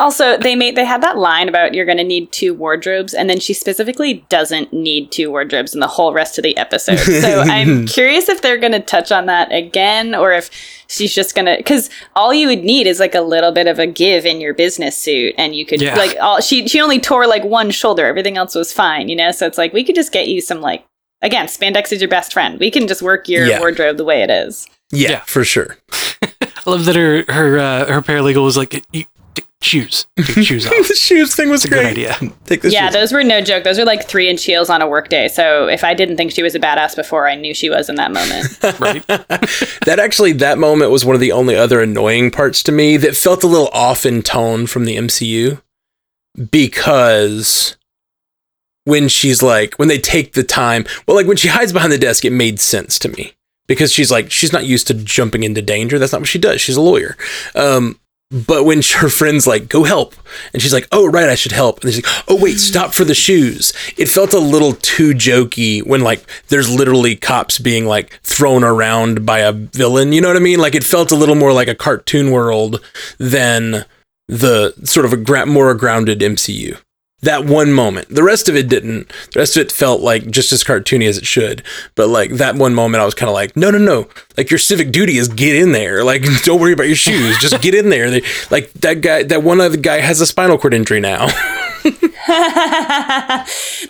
Also, 0.00 0.36
they 0.38 0.56
made 0.56 0.74
they 0.76 0.84
had 0.84 1.02
that 1.02 1.18
line 1.18 1.48
about 1.48 1.74
you're 1.74 1.84
going 1.84 1.98
to 1.98 2.04
need 2.04 2.32
two 2.32 2.54
wardrobes, 2.54 3.14
and 3.14 3.30
then 3.30 3.38
she 3.38 3.52
specifically 3.54 4.24
doesn't 4.28 4.72
need 4.72 5.12
two 5.12 5.30
wardrobes 5.30 5.74
in 5.74 5.80
the 5.80 5.86
whole 5.86 6.12
rest 6.12 6.38
of 6.38 6.42
the 6.42 6.56
episode. 6.56 6.96
So 6.98 7.40
I'm 7.46 7.86
curious 7.86 8.28
if 8.28 8.40
they're 8.42 8.58
going 8.58 8.72
to 8.72 8.80
touch 8.80 9.12
on 9.12 9.26
that 9.26 9.52
again, 9.52 10.14
or 10.14 10.32
if 10.32 10.50
she's 10.88 11.14
just 11.14 11.34
going 11.34 11.46
to 11.46 11.56
because 11.56 11.90
all 12.16 12.32
you 12.34 12.48
would 12.48 12.64
need 12.64 12.86
is 12.86 12.98
like 12.98 13.14
a 13.14 13.20
little 13.20 13.52
bit 13.52 13.66
of 13.68 13.78
a 13.78 13.86
give 13.86 14.26
in 14.26 14.40
your 14.40 14.54
business 14.54 14.96
suit, 14.98 15.34
and 15.38 15.54
you 15.54 15.64
could 15.66 15.80
Yeah. 15.82 15.94
like 15.96 16.16
all 16.20 16.40
she 16.40 16.66
she 16.66 16.80
only 16.80 16.98
tore 16.98 17.26
like 17.26 17.44
one 17.44 17.70
shoulder, 17.70 18.06
everything 18.06 18.36
else 18.36 18.54
was 18.54 18.72
fine, 18.72 19.08
you 19.08 19.16
know. 19.16 19.30
So 19.30 19.46
it's 19.46 19.58
like 19.58 19.72
we 19.72 19.84
could 19.84 19.94
just 19.94 20.12
get 20.12 20.26
you 20.28 20.40
some 20.40 20.60
like 20.60 20.84
again, 21.22 21.46
spandex 21.46 21.92
is 21.92 22.00
your 22.00 22.08
best 22.08 22.32
friend. 22.32 22.58
We 22.58 22.70
can 22.70 22.88
just 22.88 23.02
work 23.02 23.28
your 23.28 23.46
Yeah. 23.46 23.58
wardrobe 23.60 23.98
the 23.98 24.04
way 24.04 24.22
it 24.22 24.30
is. 24.30 24.66
Yeah, 24.90 25.10
Yeah. 25.10 25.20
for 25.20 25.44
sure. 25.44 25.76
I 26.22 26.62
love 26.70 26.86
that 26.86 26.96
her 26.96 27.24
her 27.32 27.58
uh, 27.58 27.84
her 27.86 28.00
paralegal 28.02 28.42
was 28.44 28.56
like, 28.56 28.82
"You- 28.92 29.04
take 29.04 29.08
shoes, 29.62 30.06
take 30.16 30.44
shoes 30.46 30.66
off. 30.68 30.72
the 30.88 30.94
shoes 30.94 31.34
thing 31.34 31.50
was 31.50 31.64
It's 31.64 31.72
a 31.72 31.74
good 31.74 31.82
great. 31.82 31.90
idea. 32.08 32.16
Take 32.46 32.62
the 32.62 32.70
yeah, 32.70 32.86
shoes. 32.86 32.94
those 32.94 33.12
were 33.12 33.22
no 33.22 33.40
joke. 33.42 33.62
Those 33.64 33.78
were 33.78 33.84
like 33.84 34.06
three 34.08 34.28
inch 34.28 34.44
heels 34.44 34.70
on 34.70 34.80
a 34.82 34.88
workday. 34.88 35.28
So 35.28 35.66
if 35.68 35.84
I 35.84 35.92
didn't 35.94 36.16
think 36.16 36.32
she 36.32 36.42
was 36.42 36.54
a 36.54 36.60
badass 36.60 36.96
before, 36.96 37.28
I 37.28 37.34
knew 37.34 37.52
she 37.54 37.68
was 37.70 37.88
in 37.88 37.96
that 37.96 38.10
moment. 38.12 38.58
Right? 38.80 39.06
that 39.06 39.98
actually 39.98 40.32
that 40.32 40.58
moment 40.58 40.90
was 40.90 41.04
one 41.04 41.14
of 41.14 41.20
the 41.20 41.32
only 41.32 41.54
other 41.56 41.80
annoying 41.82 42.30
parts 42.30 42.62
to 42.64 42.72
me 42.72 42.96
that 42.96 43.16
felt 43.16 43.42
a 43.44 43.46
little 43.46 43.68
off 43.68 44.06
in 44.06 44.22
tone 44.22 44.66
from 44.66 44.84
the 44.86 44.96
MCU 44.96 45.60
because 46.50 47.76
when 48.84 49.08
she's 49.08 49.42
like 49.42 49.74
when 49.78 49.88
they 49.88 49.98
take 49.98 50.32
the 50.32 50.42
time 50.42 50.84
well 51.06 51.16
like 51.16 51.26
when 51.26 51.36
she 51.36 51.48
hides 51.48 51.72
behind 51.72 51.92
the 51.92 51.98
desk 51.98 52.24
it 52.24 52.30
made 52.30 52.58
sense 52.60 52.98
to 52.98 53.08
me 53.10 53.32
because 53.66 53.92
she's 53.92 54.10
like 54.10 54.30
she's 54.30 54.52
not 54.52 54.64
used 54.64 54.86
to 54.86 54.94
jumping 54.94 55.42
into 55.42 55.60
danger 55.60 55.98
that's 55.98 56.12
not 56.12 56.20
what 56.22 56.28
she 56.28 56.38
does 56.38 56.60
she's 56.60 56.76
a 56.76 56.80
lawyer 56.80 57.16
um 57.54 57.98
but 58.30 58.64
when 58.64 58.80
her 58.96 59.08
friend's 59.08 59.46
like 59.46 59.68
go 59.68 59.82
help 59.84 60.14
and 60.52 60.62
she's 60.62 60.72
like 60.72 60.86
oh 60.92 61.06
right 61.08 61.28
i 61.28 61.34
should 61.34 61.52
help 61.52 61.82
and 61.82 61.92
she's 61.92 62.04
like 62.04 62.24
oh 62.28 62.40
wait 62.40 62.58
stop 62.58 62.94
for 62.94 63.04
the 63.04 63.14
shoes. 63.14 63.72
It 63.96 64.06
felt 64.08 64.32
a 64.32 64.38
little 64.38 64.74
too 64.74 65.12
jokey 65.12 65.84
when 65.84 66.02
like 66.02 66.24
there's 66.48 66.72
literally 66.72 67.16
cops 67.16 67.58
being 67.58 67.86
like 67.86 68.20
thrown 68.22 68.62
around 68.62 69.26
by 69.26 69.40
a 69.40 69.52
villain 69.52 70.12
you 70.12 70.20
know 70.20 70.28
what 70.28 70.36
i 70.36 70.40
mean? 70.40 70.60
Like 70.60 70.74
it 70.74 70.84
felt 70.84 71.10
a 71.10 71.16
little 71.16 71.34
more 71.34 71.52
like 71.52 71.68
a 71.68 71.74
cartoon 71.74 72.30
world 72.30 72.80
than 73.18 73.84
the 74.28 74.74
sort 74.84 75.06
of 75.06 75.12
a 75.12 75.16
gra- 75.16 75.46
more 75.46 75.74
grounded 75.74 76.20
mcu 76.20 76.78
that 77.22 77.44
one 77.44 77.72
moment. 77.72 78.08
The 78.08 78.22
rest 78.22 78.48
of 78.48 78.56
it 78.56 78.68
didn't. 78.68 79.08
The 79.32 79.40
rest 79.40 79.56
of 79.56 79.62
it 79.62 79.72
felt 79.72 80.00
like 80.00 80.30
just 80.30 80.52
as 80.52 80.64
cartoony 80.64 81.06
as 81.06 81.18
it 81.18 81.26
should. 81.26 81.62
But 81.94 82.08
like 82.08 82.32
that 82.32 82.56
one 82.56 82.74
moment, 82.74 83.02
I 83.02 83.04
was 83.04 83.14
kind 83.14 83.28
of 83.28 83.34
like, 83.34 83.56
no, 83.56 83.70
no, 83.70 83.78
no. 83.78 84.08
Like 84.36 84.50
your 84.50 84.58
civic 84.58 84.90
duty 84.90 85.18
is 85.18 85.28
get 85.28 85.56
in 85.56 85.72
there. 85.72 86.02
Like 86.02 86.22
don't 86.44 86.60
worry 86.60 86.72
about 86.72 86.86
your 86.86 86.96
shoes. 86.96 87.38
Just 87.38 87.60
get 87.62 87.74
in 87.74 87.90
there. 87.90 88.10
They, 88.10 88.22
like 88.50 88.72
that 88.74 89.00
guy, 89.02 89.22
that 89.24 89.42
one 89.42 89.60
other 89.60 89.76
guy 89.76 90.00
has 90.00 90.20
a 90.20 90.26
spinal 90.26 90.58
cord 90.58 90.74
injury 90.74 91.00
now. 91.00 91.28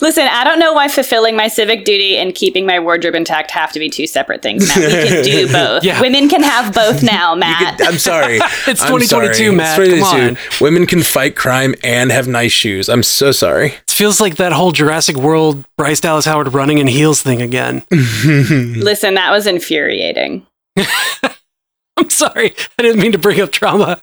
Listen, 0.01 0.27
I 0.27 0.43
don't 0.43 0.59
know 0.59 0.73
why 0.73 0.87
fulfilling 0.87 1.35
my 1.35 1.47
civic 1.47 1.83
duty 1.85 2.17
and 2.17 2.33
keeping 2.33 2.65
my 2.65 2.79
wardrobe 2.79 3.15
intact 3.15 3.51
have 3.51 3.71
to 3.73 3.79
be 3.79 3.89
two 3.89 4.07
separate 4.07 4.41
things. 4.41 4.67
Matt, 4.67 4.77
we 4.77 5.09
can 5.09 5.23
do 5.23 5.47
both. 5.51 5.83
Yeah. 5.83 5.99
Women 5.99 6.29
can 6.29 6.41
have 6.43 6.73
both 6.73 7.03
now, 7.03 7.35
Matt. 7.35 7.79
I'm 7.83 7.97
sorry. 7.97 8.37
It's 8.67 8.81
I'm 8.81 8.99
2022, 8.99 9.33
sorry. 9.33 9.55
Matt. 9.55 9.79
It's 9.79 9.99
Come 10.09 10.19
2022. 10.35 10.63
Women 10.63 10.85
can 10.85 11.03
fight 11.03 11.35
crime 11.35 11.75
and 11.83 12.11
have 12.11 12.27
nice 12.27 12.51
shoes. 12.51 12.87
I'm 12.89 13.03
so 13.03 13.31
sorry. 13.31 13.67
It 13.73 13.91
feels 13.91 14.21
like 14.21 14.37
that 14.37 14.53
whole 14.53 14.71
Jurassic 14.71 15.17
World 15.17 15.65
Bryce 15.77 15.99
Dallas 15.99 16.25
Howard 16.25 16.53
running 16.53 16.77
in 16.77 16.87
heels 16.87 17.21
thing 17.21 17.41
again. 17.41 17.83
Listen, 17.91 19.15
that 19.15 19.31
was 19.31 19.45
infuriating. 19.47 20.45
I'm 21.97 22.09
sorry. 22.09 22.53
I 22.79 22.83
didn't 22.83 23.01
mean 23.01 23.11
to 23.11 23.17
bring 23.19 23.41
up 23.41 23.51
trauma. 23.51 24.01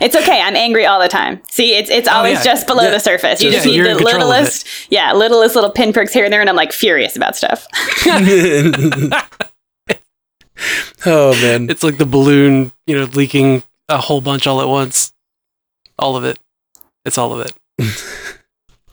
It's 0.00 0.16
okay. 0.16 0.40
I'm 0.40 0.56
angry 0.56 0.86
all 0.86 0.98
the 1.00 1.08
time. 1.08 1.42
See, 1.50 1.74
it's 1.76 1.90
it's 1.90 2.08
oh, 2.08 2.12
always 2.12 2.38
Oh, 2.38 2.40
yeah. 2.40 2.44
just 2.44 2.66
below 2.66 2.84
Yeah. 2.84 2.90
the 2.90 2.98
surface. 3.00 3.40
You 3.42 3.48
Yeah, 3.50 3.54
just 3.56 3.66
need 3.66 3.80
the 3.80 3.90
in 3.90 3.96
control 3.98 4.22
of 4.22 4.28
littlest, 4.28 4.66
yeah, 4.90 5.12
littlest 5.12 5.54
little 5.54 5.70
pinpricks 5.70 6.12
here 6.12 6.24
and 6.24 6.32
there, 6.32 6.40
and 6.40 6.48
I'm 6.48 6.56
like 6.56 6.72
furious 6.72 7.16
about 7.16 7.36
stuff. 7.36 7.66
oh 11.06 11.32
man. 11.42 11.70
It's 11.70 11.82
like 11.82 11.98
the 11.98 12.06
balloon, 12.06 12.72
you 12.86 12.96
know, 12.96 13.04
leaking 13.04 13.62
a 13.88 13.98
whole 13.98 14.20
bunch 14.20 14.46
all 14.46 14.60
at 14.60 14.68
once. 14.68 15.12
All 15.98 16.16
of 16.16 16.24
it. 16.24 16.38
It's 17.04 17.18
all 17.18 17.38
of 17.38 17.46
it. 17.46 17.52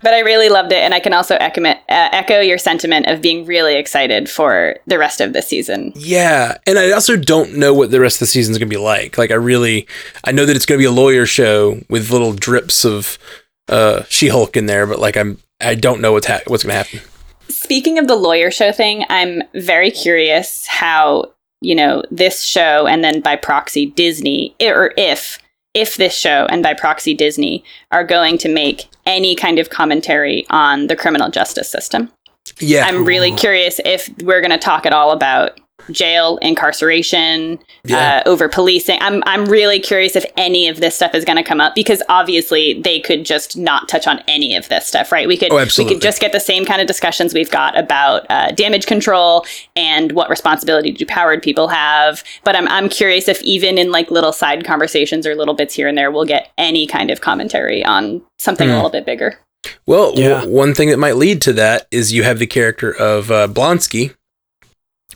But 0.07 0.13
I 0.13 0.19
really 0.19 0.47
loved 0.47 0.71
it, 0.71 0.77
and 0.77 0.93
I 0.93 1.01
can 1.01 1.11
also 1.11 1.35
echo, 1.35 1.61
uh, 1.65 1.75
echo 1.89 2.39
your 2.39 2.57
sentiment 2.57 3.07
of 3.07 3.21
being 3.21 3.45
really 3.45 3.75
excited 3.75 4.29
for 4.29 4.77
the 4.87 4.97
rest 4.97 5.19
of 5.19 5.33
the 5.33 5.41
season. 5.41 5.91
Yeah, 5.97 6.55
and 6.65 6.79
I 6.79 6.91
also 6.91 7.17
don't 7.17 7.57
know 7.57 7.73
what 7.73 7.91
the 7.91 7.99
rest 7.99 8.15
of 8.15 8.19
the 8.21 8.27
season 8.27 8.53
is 8.53 8.57
gonna 8.57 8.69
be 8.69 8.77
like. 8.77 9.17
Like, 9.17 9.31
I 9.31 9.33
really, 9.33 9.85
I 10.23 10.31
know 10.31 10.45
that 10.45 10.55
it's 10.55 10.65
gonna 10.65 10.77
be 10.77 10.85
a 10.85 10.91
lawyer 10.91 11.25
show 11.25 11.81
with 11.89 12.09
little 12.09 12.31
drips 12.31 12.85
of 12.85 13.19
uh, 13.67 14.03
She-Hulk 14.07 14.55
in 14.55 14.67
there, 14.67 14.87
but 14.87 14.99
like, 14.99 15.17
I'm, 15.17 15.39
I 15.59 15.75
don't 15.75 15.99
know 15.99 16.13
what's 16.13 16.27
ha- 16.27 16.39
what's 16.47 16.63
gonna 16.63 16.75
happen. 16.75 17.01
Speaking 17.49 17.99
of 17.99 18.07
the 18.07 18.15
lawyer 18.15 18.49
show 18.49 18.71
thing, 18.71 19.03
I'm 19.09 19.43
very 19.55 19.91
curious 19.91 20.65
how 20.67 21.33
you 21.59 21.75
know 21.75 22.01
this 22.11 22.43
show 22.43 22.87
and 22.87 23.03
then 23.03 23.19
by 23.19 23.35
proxy 23.35 23.87
Disney, 23.87 24.55
or 24.61 24.93
if 24.95 25.37
if 25.73 25.97
this 25.97 26.17
show 26.17 26.47
and 26.49 26.63
by 26.63 26.73
proxy 26.73 27.13
Disney 27.13 27.63
are 27.91 28.03
going 28.03 28.37
to 28.39 28.49
make 28.49 28.87
any 29.05 29.35
kind 29.35 29.59
of 29.59 29.69
commentary 29.69 30.45
on 30.49 30.87
the 30.87 30.95
criminal 30.95 31.29
justice 31.29 31.69
system. 31.69 32.11
Yeah, 32.59 32.85
I'm 32.85 33.03
really 33.03 33.31
curious 33.35 33.79
if 33.83 34.09
we're 34.23 34.41
going 34.41 34.51
to 34.51 34.57
talk 34.57 34.85
at 34.85 34.93
all 34.93 35.11
about 35.11 35.59
jail, 35.91 36.37
incarceration, 36.41 37.59
Yeah. 37.83 38.21
uh, 38.25 38.29
over 38.29 38.47
policing. 38.49 38.97
I'm 39.01 39.23
I'm 39.25 39.45
really 39.45 39.79
curious 39.79 40.15
if 40.15 40.25
any 40.37 40.67
of 40.67 40.79
this 40.79 40.95
stuff 40.95 41.13
is 41.15 41.25
going 41.25 41.37
to 41.37 41.43
come 41.43 41.59
up 41.61 41.75
because 41.75 42.01
obviously 42.09 42.79
they 42.81 42.99
could 42.99 43.25
just 43.25 43.57
not 43.57 43.87
touch 43.87 44.07
on 44.07 44.21
any 44.27 44.55
of 44.55 44.69
this 44.69 44.87
stuff, 44.87 45.11
right? 45.11 45.27
We 45.27 45.37
could 45.37 45.51
Oh, 45.51 45.55
we 45.77 45.85
could 45.85 46.01
just 46.01 46.19
get 46.21 46.31
the 46.31 46.39
same 46.39 46.65
kind 46.65 46.81
of 46.81 46.87
discussions 46.87 47.33
we've 47.33 47.51
got 47.51 47.77
about 47.77 48.25
uh, 48.29 48.51
damage 48.51 48.85
control 48.85 49.45
and 49.75 50.11
what 50.13 50.29
responsibility 50.29 50.91
do 50.91 51.05
powered 51.05 51.41
people 51.43 51.67
have. 51.67 52.23
But 52.43 52.55
I'm 52.55 52.67
I'm 52.67 52.89
curious 52.89 53.27
if 53.27 53.41
even 53.43 53.77
in 53.77 53.91
like 53.91 54.11
little 54.11 54.33
side 54.33 54.65
conversations 54.65 55.25
or 55.27 55.35
little 55.35 55.53
bits 55.53 55.73
here 55.73 55.87
and 55.87 55.97
there, 55.97 56.11
we'll 56.11 56.25
get 56.25 56.51
any 56.57 56.87
kind 56.87 57.09
of 57.11 57.21
commentary 57.21 57.83
on 57.83 58.21
something 58.37 58.67
a 58.67 58.71
Hmm. 58.71 58.75
little 58.77 58.89
bit 58.91 59.05
bigger. 59.05 59.39
Well, 59.85 60.11
w- 60.11 60.27
Yeah. 60.27 60.45
one 60.45 60.73
thing 60.73 60.89
that 60.89 60.97
might 60.97 61.15
lead 61.15 61.41
to 61.41 61.53
that 61.53 61.87
is 61.91 62.13
you 62.13 62.23
have 62.23 62.39
the 62.39 62.47
character 62.47 62.91
of 62.91 63.31
uh, 63.31 63.47
Blonsky, 63.47 64.13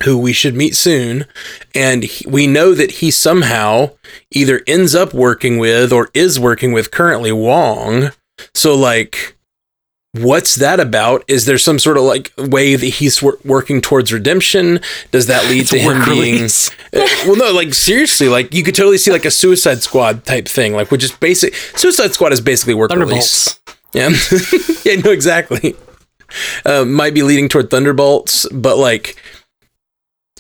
who 0.02 0.18
we 0.18 0.34
should 0.34 0.56
meet 0.56 0.76
soon, 0.76 1.26
and 1.74 2.04
he, 2.04 2.28
we 2.28 2.48
know 2.48 2.74
that 2.74 2.92
he 2.92 3.12
somehow 3.12 3.92
either 4.32 4.62
ends 4.68 4.96
up 4.96 5.14
working 5.14 5.58
with 5.58 5.92
or 5.92 6.10
is 6.14 6.40
working 6.40 6.72
with 6.72 6.92
currently 6.92 7.32
Wong. 7.32 8.12
So, 8.54 8.76
like, 8.76 9.36
what's 10.14 10.56
that 10.56 10.80
about? 10.80 11.24
Is 11.28 11.46
there 11.46 11.58
some 11.58 11.80
sort 11.80 11.98
of 11.98 12.04
like 12.04 12.32
way 12.38 12.76
that 12.76 12.86
he's 12.86 13.22
wor- 13.22 13.38
working 13.46 13.82
towards 13.82 14.12
redemption? 14.12 14.80
Does 15.12 15.28
that 15.28 15.50
lead 15.50 15.68
to 15.68 15.80
him 15.80 16.04
being? 16.06 16.46
Uh, 16.46 16.48
well, 17.26 17.36
no, 17.36 17.52
like 17.52 17.74
seriously, 17.74 18.28
like 18.28 18.54
you 18.54 18.64
could 18.64 18.76
totally 18.76 18.98
see 18.98 19.12
like 19.12 19.26
a 19.26 19.32
Suicide 19.32 19.82
Squad 19.82 20.26
type 20.26 20.48
thing, 20.48 20.74
like 20.74 20.92
which 20.92 21.04
is 21.04 21.12
basic. 21.12 21.56
Suicide 21.56 22.14
Squad 22.14 22.34
is 22.34 22.42
basically 22.42 22.74
work 22.74 22.92
release. 22.92 23.60
Yeah, 23.94 24.10
yeah, 24.86 24.96
no, 24.96 25.12
exactly. 25.12 25.76
Uh, 26.66 26.86
might 26.86 27.14
be 27.14 27.24
leading 27.24 27.50
toward 27.50 27.70
Thunderbolts, 27.70 28.48
but 28.54 28.78
like, 28.78 29.22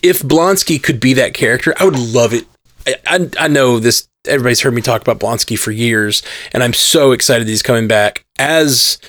if 0.01 0.21
Blonsky 0.21 0.81
could 0.81 0.99
be 0.99 1.13
that 1.13 1.33
character, 1.33 1.73
I 1.79 1.85
would 1.85 1.99
love 1.99 2.33
it. 2.33 2.45
I, 2.85 2.95
I, 3.05 3.29
I 3.39 3.47
know 3.47 3.79
this. 3.79 4.07
Everybody's 4.27 4.61
heard 4.61 4.73
me 4.73 4.81
talk 4.81 5.01
about 5.01 5.19
Blonsky 5.19 5.57
for 5.57 5.71
years, 5.71 6.21
and 6.53 6.63
I'm 6.63 6.73
so 6.73 7.11
excited 7.11 7.47
he's 7.47 7.63
coming 7.63 7.87
back 7.87 8.23
as 8.37 8.99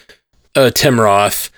uh, 0.55 0.70
Tim 0.70 1.01
Roth. 1.01 1.51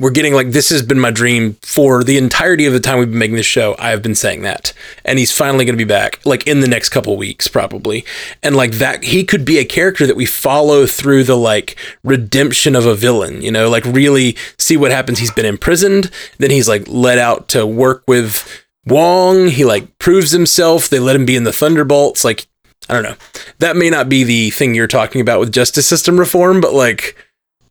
We're 0.00 0.10
getting 0.10 0.32
like 0.32 0.52
this 0.52 0.68
has 0.70 0.82
been 0.82 1.00
my 1.00 1.10
dream 1.10 1.54
for 1.62 2.04
the 2.04 2.18
entirety 2.18 2.66
of 2.66 2.72
the 2.72 2.78
time 2.78 2.98
we've 2.98 3.10
been 3.10 3.18
making 3.18 3.34
this 3.34 3.46
show. 3.46 3.74
I 3.80 3.90
have 3.90 4.00
been 4.00 4.14
saying 4.14 4.42
that, 4.42 4.72
and 5.04 5.18
he's 5.18 5.32
finally 5.32 5.64
going 5.64 5.76
to 5.76 5.84
be 5.84 5.88
back, 5.88 6.20
like 6.24 6.46
in 6.46 6.60
the 6.60 6.68
next 6.68 6.90
couple 6.90 7.16
weeks, 7.16 7.48
probably. 7.48 8.04
And 8.40 8.54
like 8.54 8.72
that, 8.74 9.02
he 9.02 9.24
could 9.24 9.44
be 9.44 9.58
a 9.58 9.64
character 9.64 10.06
that 10.06 10.14
we 10.14 10.24
follow 10.24 10.86
through 10.86 11.24
the 11.24 11.36
like 11.36 11.76
redemption 12.04 12.76
of 12.76 12.86
a 12.86 12.94
villain. 12.94 13.42
You 13.42 13.50
know, 13.50 13.68
like 13.68 13.84
really 13.84 14.36
see 14.56 14.76
what 14.76 14.92
happens. 14.92 15.18
He's 15.18 15.32
been 15.32 15.46
imprisoned, 15.46 16.12
then 16.38 16.50
he's 16.50 16.68
like 16.68 16.84
let 16.86 17.18
out 17.18 17.48
to 17.48 17.66
work 17.66 18.04
with 18.06 18.66
Wong. 18.88 19.48
He 19.48 19.64
like 19.64 19.98
proves 19.98 20.30
himself. 20.30 20.88
They 20.88 20.98
let 20.98 21.16
him 21.16 21.26
be 21.26 21.36
in 21.36 21.44
the 21.44 21.52
Thunderbolts. 21.52 22.24
Like 22.24 22.46
I 22.88 22.94
don't 22.94 23.02
know. 23.02 23.16
That 23.58 23.76
may 23.76 23.90
not 23.90 24.08
be 24.08 24.24
the 24.24 24.50
thing 24.50 24.74
you're 24.74 24.86
talking 24.86 25.20
about 25.20 25.40
with 25.40 25.52
justice 25.52 25.86
system 25.86 26.18
reform, 26.18 26.60
but 26.60 26.72
like 26.74 27.16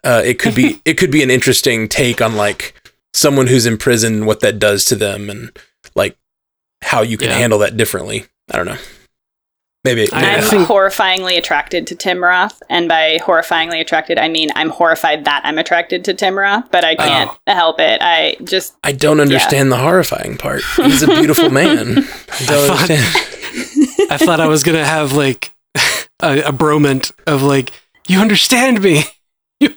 uh, 0.03 0.21
it 0.25 0.39
could 0.39 0.55
be 0.55 0.81
it 0.85 0.95
could 0.95 1.11
be 1.11 1.23
an 1.23 1.31
interesting 1.31 1.87
take 1.87 2.21
on 2.21 2.35
like 2.35 2.73
someone 3.13 3.47
who's 3.47 3.65
in 3.65 3.77
prison, 3.77 4.25
what 4.25 4.41
that 4.41 4.59
does 4.59 4.85
to 4.85 4.95
them, 4.95 5.29
and 5.29 5.57
like 5.95 6.17
how 6.83 7.01
you 7.01 7.17
can 7.17 7.29
Yeah. 7.29 7.37
handle 7.37 7.59
that 7.59 7.77
differently. 7.77 8.25
I 8.51 8.57
don't 8.57 8.67
know. 8.67 8.77
Maybe. 9.83 10.07
I- 10.11 10.35
I'm 10.37 10.43
think- 10.43 10.67
horrifyingly 10.67 11.37
attracted 11.37 11.87
to 11.87 11.95
Tim 11.95 12.21
Roth, 12.23 12.61
and 12.69 12.87
by 12.89 13.19
horrifyingly 13.23 13.79
attracted, 13.79 14.17
I 14.19 14.27
mean 14.27 14.49
I'm 14.55 14.69
horrified 14.69 15.23
that 15.25 15.41
I'm 15.45 15.57
attracted 15.57 16.03
to 16.05 16.13
Tim 16.13 16.37
Roth, 16.37 16.69
but 16.71 16.83
I 16.83 16.95
can't 16.95 17.31
Oh. 17.47 17.53
help 17.53 17.79
it. 17.79 17.99
I 18.01 18.35
just 18.43 18.75
I 18.83 18.91
don't 18.91 19.19
understand 19.21 19.71
the 19.71 19.77
horrifying 19.77 20.37
part. 20.37 20.61
He's 20.75 21.03
a 21.03 21.07
beautiful 21.07 21.49
man. 21.61 21.99
I 21.99 22.01
I 22.01 22.45
don't 22.45 22.67
thought- 22.67 22.89
understand. 22.89 24.11
I 24.11 24.17
thought 24.17 24.39
I 24.39 24.47
was 24.47 24.63
gonna 24.63 24.85
have 24.85 25.13
like 25.13 25.51
a, 26.21 26.39
a 26.41 26.51
bromant 26.51 27.11
of 27.25 27.41
like, 27.43 27.71
you 28.07 28.19
understand 28.19 28.81
me. 28.81 29.03
You, 29.59 29.73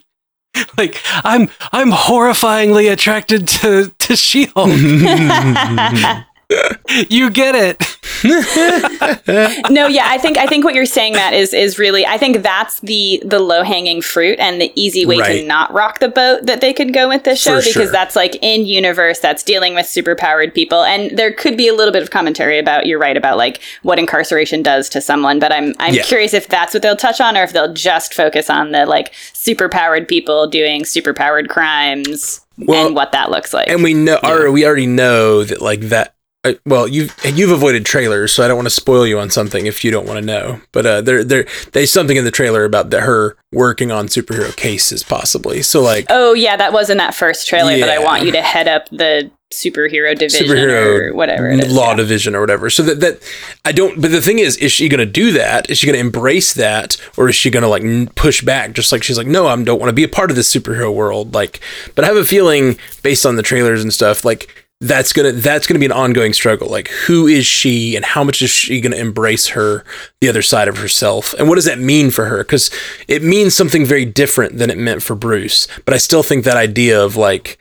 like 0.76 1.00
I'm 1.24 1.48
I'm 1.72 1.90
horrifyingly 1.92 2.90
attracted 2.92 3.46
to 3.48 3.92
to 3.98 4.16
She-Hulk. 4.16 4.68
you 7.08 7.30
get 7.30 7.54
it. 7.54 7.96
no, 9.70 9.86
yeah, 9.86 10.04
I 10.06 10.18
think 10.20 10.36
I 10.38 10.46
think 10.46 10.64
what 10.64 10.74
you're 10.74 10.86
saying, 10.86 11.14
Matt, 11.14 11.32
is 11.34 11.52
is 11.54 11.78
really 11.78 12.04
I 12.06 12.18
think 12.18 12.42
that's 12.42 12.80
the 12.80 13.22
the 13.24 13.38
low 13.38 13.62
hanging 13.62 14.02
fruit 14.02 14.38
and 14.38 14.60
the 14.60 14.72
easy 14.74 15.06
way 15.06 15.18
Right. 15.18 15.40
to 15.42 15.46
not 15.46 15.72
rock 15.72 15.98
the 16.00 16.08
boat 16.08 16.46
that 16.46 16.60
they 16.60 16.72
could 16.72 16.92
go 16.94 17.08
with 17.08 17.24
this 17.24 17.40
show 17.40 17.60
For 17.60 17.66
because 17.66 17.72
sure. 17.84 17.92
that's 17.92 18.16
like 18.16 18.36
in 18.42 18.66
universe 18.66 19.18
that's 19.18 19.42
dealing 19.42 19.74
with 19.74 19.86
superpowered 19.86 20.54
people 20.54 20.82
and 20.82 21.16
there 21.18 21.32
could 21.32 21.56
be 21.56 21.68
a 21.68 21.74
little 21.74 21.92
bit 21.92 22.02
of 22.02 22.10
commentary 22.10 22.58
about 22.58 22.86
you're 22.86 22.98
right 22.98 23.16
about 23.16 23.36
like 23.36 23.60
what 23.82 23.98
incarceration 23.98 24.62
does 24.62 24.88
to 24.90 25.00
someone, 25.00 25.38
but 25.38 25.52
I'm 25.52 25.74
I'm 25.78 25.94
Yeah. 25.94 26.02
curious 26.02 26.34
if 26.34 26.48
that's 26.48 26.74
what 26.74 26.82
they'll 26.82 26.96
touch 26.96 27.20
on 27.20 27.36
or 27.36 27.42
if 27.42 27.52
they'll 27.52 27.72
just 27.74 28.14
focus 28.14 28.48
on 28.50 28.72
the 28.72 28.86
like 28.86 29.12
superpowered 29.34 30.08
people 30.08 30.46
doing 30.46 30.82
superpowered 30.82 31.48
crimes 31.48 32.40
Well, 32.58 32.86
and 32.86 32.94
what 32.94 33.12
that 33.12 33.30
looks 33.30 33.52
like. 33.54 33.68
and 33.68 33.82
we 33.82 33.94
know, 33.94 34.18
or 34.24 34.50
we 34.50 34.64
already 34.66 34.86
know 34.86 35.44
that 35.44 35.60
like 35.62 35.80
that. 35.88 36.14
Uh, 36.42 36.54
well, 36.64 36.88
you've 36.88 37.14
you've 37.24 37.50
avoided 37.50 37.84
trailers, 37.84 38.32
so 38.32 38.42
I 38.42 38.48
don't 38.48 38.56
want 38.56 38.66
to 38.66 38.74
spoil 38.74 39.06
you 39.06 39.18
on 39.18 39.28
something 39.28 39.66
if 39.66 39.84
you 39.84 39.90
don't 39.90 40.06
want 40.06 40.20
to 40.20 40.24
know. 40.24 40.60
But 40.72 40.86
uh, 40.86 41.00
there 41.02 41.22
there 41.22 41.46
there's 41.72 41.92
something 41.92 42.16
in 42.16 42.24
the 42.24 42.30
trailer 42.30 42.64
about 42.64 42.88
the, 42.88 43.02
her 43.02 43.36
working 43.52 43.90
on 43.90 44.06
superhero 44.06 44.56
cases, 44.56 45.02
possibly. 45.02 45.60
So 45.60 45.82
like 45.82 46.06
Oh 46.08 46.32
yeah, 46.32 46.56
that 46.56 46.72
was 46.72 46.88
in 46.88 46.96
that 46.96 47.14
first 47.14 47.46
trailer 47.46 47.78
But 47.78 47.90
I 47.90 47.98
want 47.98 48.24
you 48.24 48.32
to 48.32 48.40
head 48.40 48.68
up 48.68 48.88
the 48.88 49.30
superhero 49.52 50.16
division 50.16 50.46
superhero 50.46 51.10
or 51.10 51.14
whatever 51.14 51.50
it 51.50 51.58
is. 51.58 51.72
law 51.72 51.90
yeah. 51.90 51.96
division 51.96 52.34
or 52.36 52.40
whatever. 52.40 52.70
So 52.70 52.84
that 52.84 53.00
that 53.00 53.20
I 53.64 53.72
don't. 53.72 54.00
But 54.00 54.10
the 54.10 54.22
thing 54.22 54.38
is, 54.38 54.56
is 54.56 54.72
she 54.72 54.88
going 54.88 55.00
to 55.00 55.06
do 55.06 55.32
that? 55.32 55.68
Is 55.68 55.76
she 55.78 55.86
going 55.86 55.94
to 55.94 56.00
embrace 56.00 56.54
that, 56.54 56.96
or 57.18 57.28
is 57.28 57.34
she 57.34 57.50
going 57.50 57.64
to 57.64 57.68
like 57.68 58.14
push 58.14 58.42
back? 58.42 58.72
Just 58.72 58.92
like 58.92 59.02
she's 59.02 59.18
like, 59.18 59.26
no, 59.26 59.46
I 59.46 59.62
don't 59.62 59.78
want 59.78 59.90
to 59.90 59.94
be 59.94 60.04
a 60.04 60.08
part 60.08 60.30
of 60.30 60.36
this 60.36 60.54
superhero 60.54 60.94
world. 60.94 61.34
Like, 61.34 61.60
but 61.94 62.04
I 62.04 62.08
have 62.08 62.16
a 62.16 62.24
feeling 62.24 62.78
based 63.02 63.26
on 63.26 63.36
the 63.36 63.42
trailers 63.42 63.82
and 63.82 63.92
stuff, 63.92 64.24
like 64.24 64.59
that's 64.82 65.12
gonna 65.12 65.32
that's 65.32 65.66
gonna 65.66 65.78
be 65.78 65.84
an 65.86 65.92
ongoing 65.92 66.32
struggle. 66.32 66.68
Like, 66.68 66.88
who 66.88 67.26
is 67.26 67.46
she, 67.46 67.96
and 67.96 68.04
how 68.04 68.24
much 68.24 68.40
is 68.40 68.50
she 68.50 68.80
going 68.80 68.92
to 68.92 68.98
embrace 68.98 69.48
her, 69.48 69.84
the 70.20 70.28
other 70.28 70.40
side 70.42 70.68
of 70.68 70.78
herself, 70.78 71.34
and 71.34 71.48
what 71.48 71.56
does 71.56 71.66
that 71.66 71.78
mean 71.78 72.10
for 72.10 72.24
her? 72.26 72.38
Because 72.38 72.70
it 73.06 73.22
means 73.22 73.54
something 73.54 73.84
very 73.84 74.04
different 74.06 74.56
than 74.58 74.70
it 74.70 74.78
meant 74.78 75.02
for 75.02 75.14
Bruce. 75.14 75.68
But 75.84 75.92
I 75.94 75.98
still 75.98 76.22
think 76.22 76.44
that 76.44 76.56
idea 76.56 77.02
of 77.02 77.16
like 77.16 77.58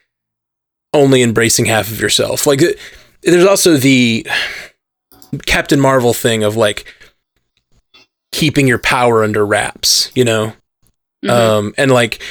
only 0.93 1.21
embracing 1.21 1.65
half 1.65 1.91
of 1.91 1.99
yourself. 1.99 2.47
Like 2.47 2.61
it- 2.61 2.79
there's 3.21 3.45
also 3.45 3.75
the 3.75 4.25
Captain 5.45 5.79
Marvel 5.79 6.13
thing 6.13 6.43
of 6.43 6.55
like 6.55 6.85
keeping 8.31 8.65
your 8.65 8.77
power 8.79 9.23
under 9.25 9.45
wraps, 9.45 10.09
you 10.15 10.23
know? 10.23 10.53
Mhm. 11.25 11.29
Um 11.29 11.73
and 11.77 11.91
like 11.91 12.21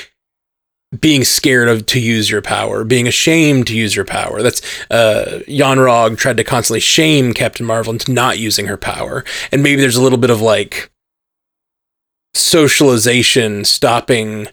being 1.01 1.25
scared 1.25 1.69
of 1.69 1.85
to 1.87 2.01
use 2.01 2.31
your 2.31 2.41
power, 2.41 2.83
being 2.85 3.07
ashamed 3.07 3.67
to 3.67 3.77
use 3.77 3.95
your 3.95 4.05
power. 4.07 4.43
That's 4.43 4.63
uh 4.91 5.41
Yon-Rogg 5.47 6.17
tried 6.17 6.39
to 6.39 6.45
constantly 6.45 6.81
shame 6.81 7.35
Captain 7.35 7.67
Marvel 7.67 7.93
into 7.93 8.13
not 8.13 8.39
using 8.39 8.67
her 8.67 8.79
power. 8.79 9.25
And 9.53 9.63
maybe 9.63 9.81
there's 9.81 9.97
a 9.97 10.03
little 10.03 10.19
bit 10.19 10.31
of 10.31 10.41
like 10.41 10.91
socialization 12.35 13.65
stopping 13.65 14.49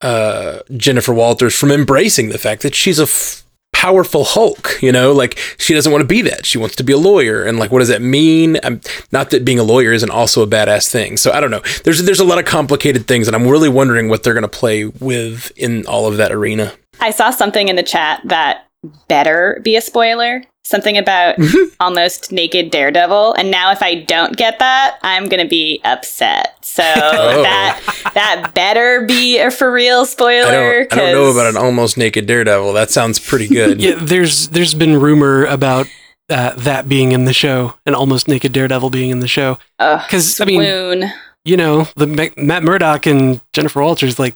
uh, 0.00 0.60
Jennifer 0.76 1.14
Walters 1.14 1.54
from 1.54 1.70
embracing 1.70 2.28
the 2.28 2.38
fact 2.38 2.62
that 2.62 2.74
she's 2.74 2.98
a 2.98 3.04
f- 3.04 3.43
powerful 3.84 4.24
Hulk. 4.24 4.78
You 4.80 4.92
know, 4.92 5.12
like 5.12 5.38
she 5.58 5.74
doesn't 5.74 5.92
want 5.92 6.00
to 6.02 6.08
be 6.08 6.22
that. 6.22 6.46
She 6.46 6.58
wants 6.58 6.76
to 6.76 6.84
be 6.84 6.92
a 6.92 6.98
lawyer, 6.98 7.44
and 7.44 7.58
like, 7.58 7.70
what 7.70 7.80
does 7.80 7.88
that 7.88 8.00
mean? 8.00 8.58
Um 8.62 8.80
not 9.12 9.30
that 9.30 9.44
being 9.44 9.58
a 9.58 9.62
lawyer 9.62 9.92
isn't 9.92 10.10
also 10.10 10.42
a 10.42 10.46
badass 10.46 10.90
thing. 10.90 11.16
So 11.16 11.32
I 11.32 11.40
don't 11.40 11.50
know. 11.50 11.62
There's 11.84 12.02
there's 12.02 12.20
a 12.20 12.24
lot 12.24 12.38
of 12.38 12.46
complicated 12.46 13.06
things, 13.06 13.28
and 13.28 13.36
I'm 13.36 13.46
really 13.46 13.68
wondering 13.68 14.08
what 14.08 14.22
they're 14.22 14.34
gonna 14.34 14.48
play 14.48 14.86
with 14.86 15.52
in 15.56 15.86
all 15.86 16.06
of 16.06 16.16
that 16.16 16.32
arena. 16.32 16.72
I 17.00 17.10
saw 17.10 17.30
something 17.30 17.68
in 17.68 17.76
the 17.76 17.82
chat 17.82 18.22
that 18.24 18.66
better 19.08 19.60
be 19.62 19.76
a 19.76 19.80
spoiler. 19.80 20.44
Something 20.66 20.96
about 20.96 21.36
almost 21.80 22.32
naked 22.32 22.70
Daredevil, 22.70 23.34
and 23.34 23.50
now 23.50 23.70
if 23.70 23.82
I 23.82 23.96
don't 23.96 24.34
get 24.34 24.58
that, 24.60 24.98
I'm 25.02 25.28
gonna 25.28 25.44
be 25.46 25.80
upset. 25.84 26.56
So 26.64 26.82
Oh. 26.82 27.42
that 27.42 28.10
that 28.14 28.52
better 28.54 29.04
be 29.06 29.38
a 29.38 29.50
for 29.50 29.70
real 29.70 30.00
I 30.00 30.04
spoiler. 30.04 30.84
don't 30.84 30.92
I 30.92 30.96
don't 30.96 31.12
know 31.12 31.30
about 31.30 31.46
an 31.54 31.56
almost 31.58 31.98
naked 31.98 32.26
Daredevil. 32.26 32.72
That 32.72 32.90
sounds 32.90 33.18
pretty 33.18 33.46
good. 33.46 33.80
Yeah, 33.80 33.96
there's 34.00 34.48
there's 34.48 34.72
been 34.72 34.98
rumor 34.98 35.44
about 35.44 35.86
uh, 36.30 36.54
that 36.56 36.88
being 36.88 37.12
in 37.12 37.26
the 37.26 37.34
show 37.34 37.74
and 37.84 37.94
almost 37.94 38.26
naked 38.26 38.52
Daredevil 38.54 38.88
being 38.88 39.10
in 39.10 39.20
the 39.20 39.28
show 39.28 39.58
Ugh, 39.78 40.00
because 40.06 40.40
I 40.40 40.46
mean 40.46 41.12
you 41.44 41.58
know 41.58 41.86
the 41.96 42.06
Ma- 42.06 42.42
Matt 42.42 42.62
Murdock 42.62 43.04
and 43.04 43.42
Jennifer 43.52 43.82
Walters 43.82 44.18
like 44.18 44.34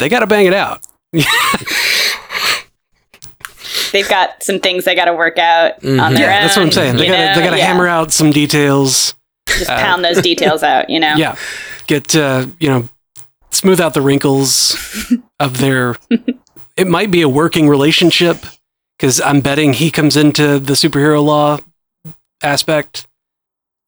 they 0.00 0.08
got 0.08 0.20
to 0.20 0.26
bang 0.26 0.46
it 0.46 0.54
out. 0.54 0.84
they've 3.92 4.08
got 4.08 4.42
some 4.42 4.58
things 4.58 4.84
they 4.84 4.94
got 4.94 5.04
to 5.06 5.14
work 5.14 5.38
out 5.38 5.80
Mhm. 5.80 6.00
on 6.02 6.14
their 6.14 6.28
yeah, 6.28 6.36
own. 6.38 6.42
that's 6.42 6.56
what 6.56 6.62
I'm 6.66 6.72
saying. 6.72 6.96
They 6.96 7.06
got 7.06 7.34
to 7.34 7.40
they 7.40 7.46
got 7.46 7.50
to 7.52 7.58
Yeah. 7.58 7.66
hammer 7.66 7.86
out 7.88 8.12
some 8.12 8.30
details. 8.30 9.14
just 9.46 9.70
uh, 9.70 9.78
pound 9.78 10.04
those 10.04 10.20
details 10.22 10.62
out. 10.62 10.88
You 10.90 10.98
know. 11.00 11.14
Yeah, 11.16 11.36
get 11.86 12.14
uh, 12.16 12.46
you 12.58 12.68
know 12.68 12.88
smooth 13.50 13.80
out 13.80 13.94
the 13.94 14.00
wrinkles 14.02 14.76
of 15.40 15.58
their. 15.58 15.96
It 16.76 16.86
might 16.86 17.10
be 17.10 17.20
a 17.22 17.28
working 17.28 17.68
relationship 17.68 18.38
because 18.98 19.20
I'm 19.20 19.40
betting 19.40 19.74
he 19.74 19.90
comes 19.90 20.16
into 20.16 20.58
the 20.58 20.72
superhero 20.74 21.22
law 21.22 21.58
aspect. 22.42 23.06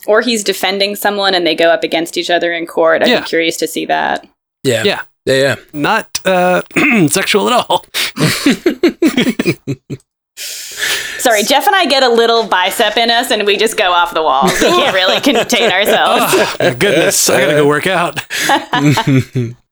Or 0.07 0.21
he's 0.21 0.45
defending 0.45 0.97
someone 0.97 1.35
and 1.35 1.47
they 1.47 1.55
go 1.55 1.71
up 1.71 1.83
against 1.83 2.19
each 2.19 2.29
other 2.29 2.53
in 2.53 2.67
court. 2.67 3.03
I'd 3.03 3.09
Yeah. 3.09 3.21
be 3.21 3.27
curious 3.27 3.57
to 3.59 3.67
see 3.67 3.87
that. 3.87 4.27
yeah. 4.63 4.83
Yeah. 4.85 5.01
Yeah. 5.27 5.35
Yeah. 5.35 5.57
Not 5.73 6.21
uh, 6.25 6.63
sexual 7.09 7.49
at 7.51 7.67
all. 7.69 7.85
Sorry, 10.37 11.43
Jeff 11.45 11.67
and 11.67 11.75
I 11.75 11.87
get 11.87 12.03
a 12.03 12.09
little 12.09 12.47
bicep 12.47 12.97
in 12.97 13.09
us 13.11 13.31
and 13.31 13.47
we 13.47 13.57
just 13.57 13.77
go 13.79 13.93
off 13.93 14.13
the 14.13 14.23
walls. 14.23 14.53
We 14.53 14.67
can't 14.67 14.95
really 14.95 15.21
contain 15.21 15.71
ourselves. 15.79 16.25
Oh, 16.61 16.75
goodness, 16.79 17.31
I 17.31 17.41
gotta 17.41 17.53
go 17.55 17.67
work 17.67 17.87
out. 17.87 18.19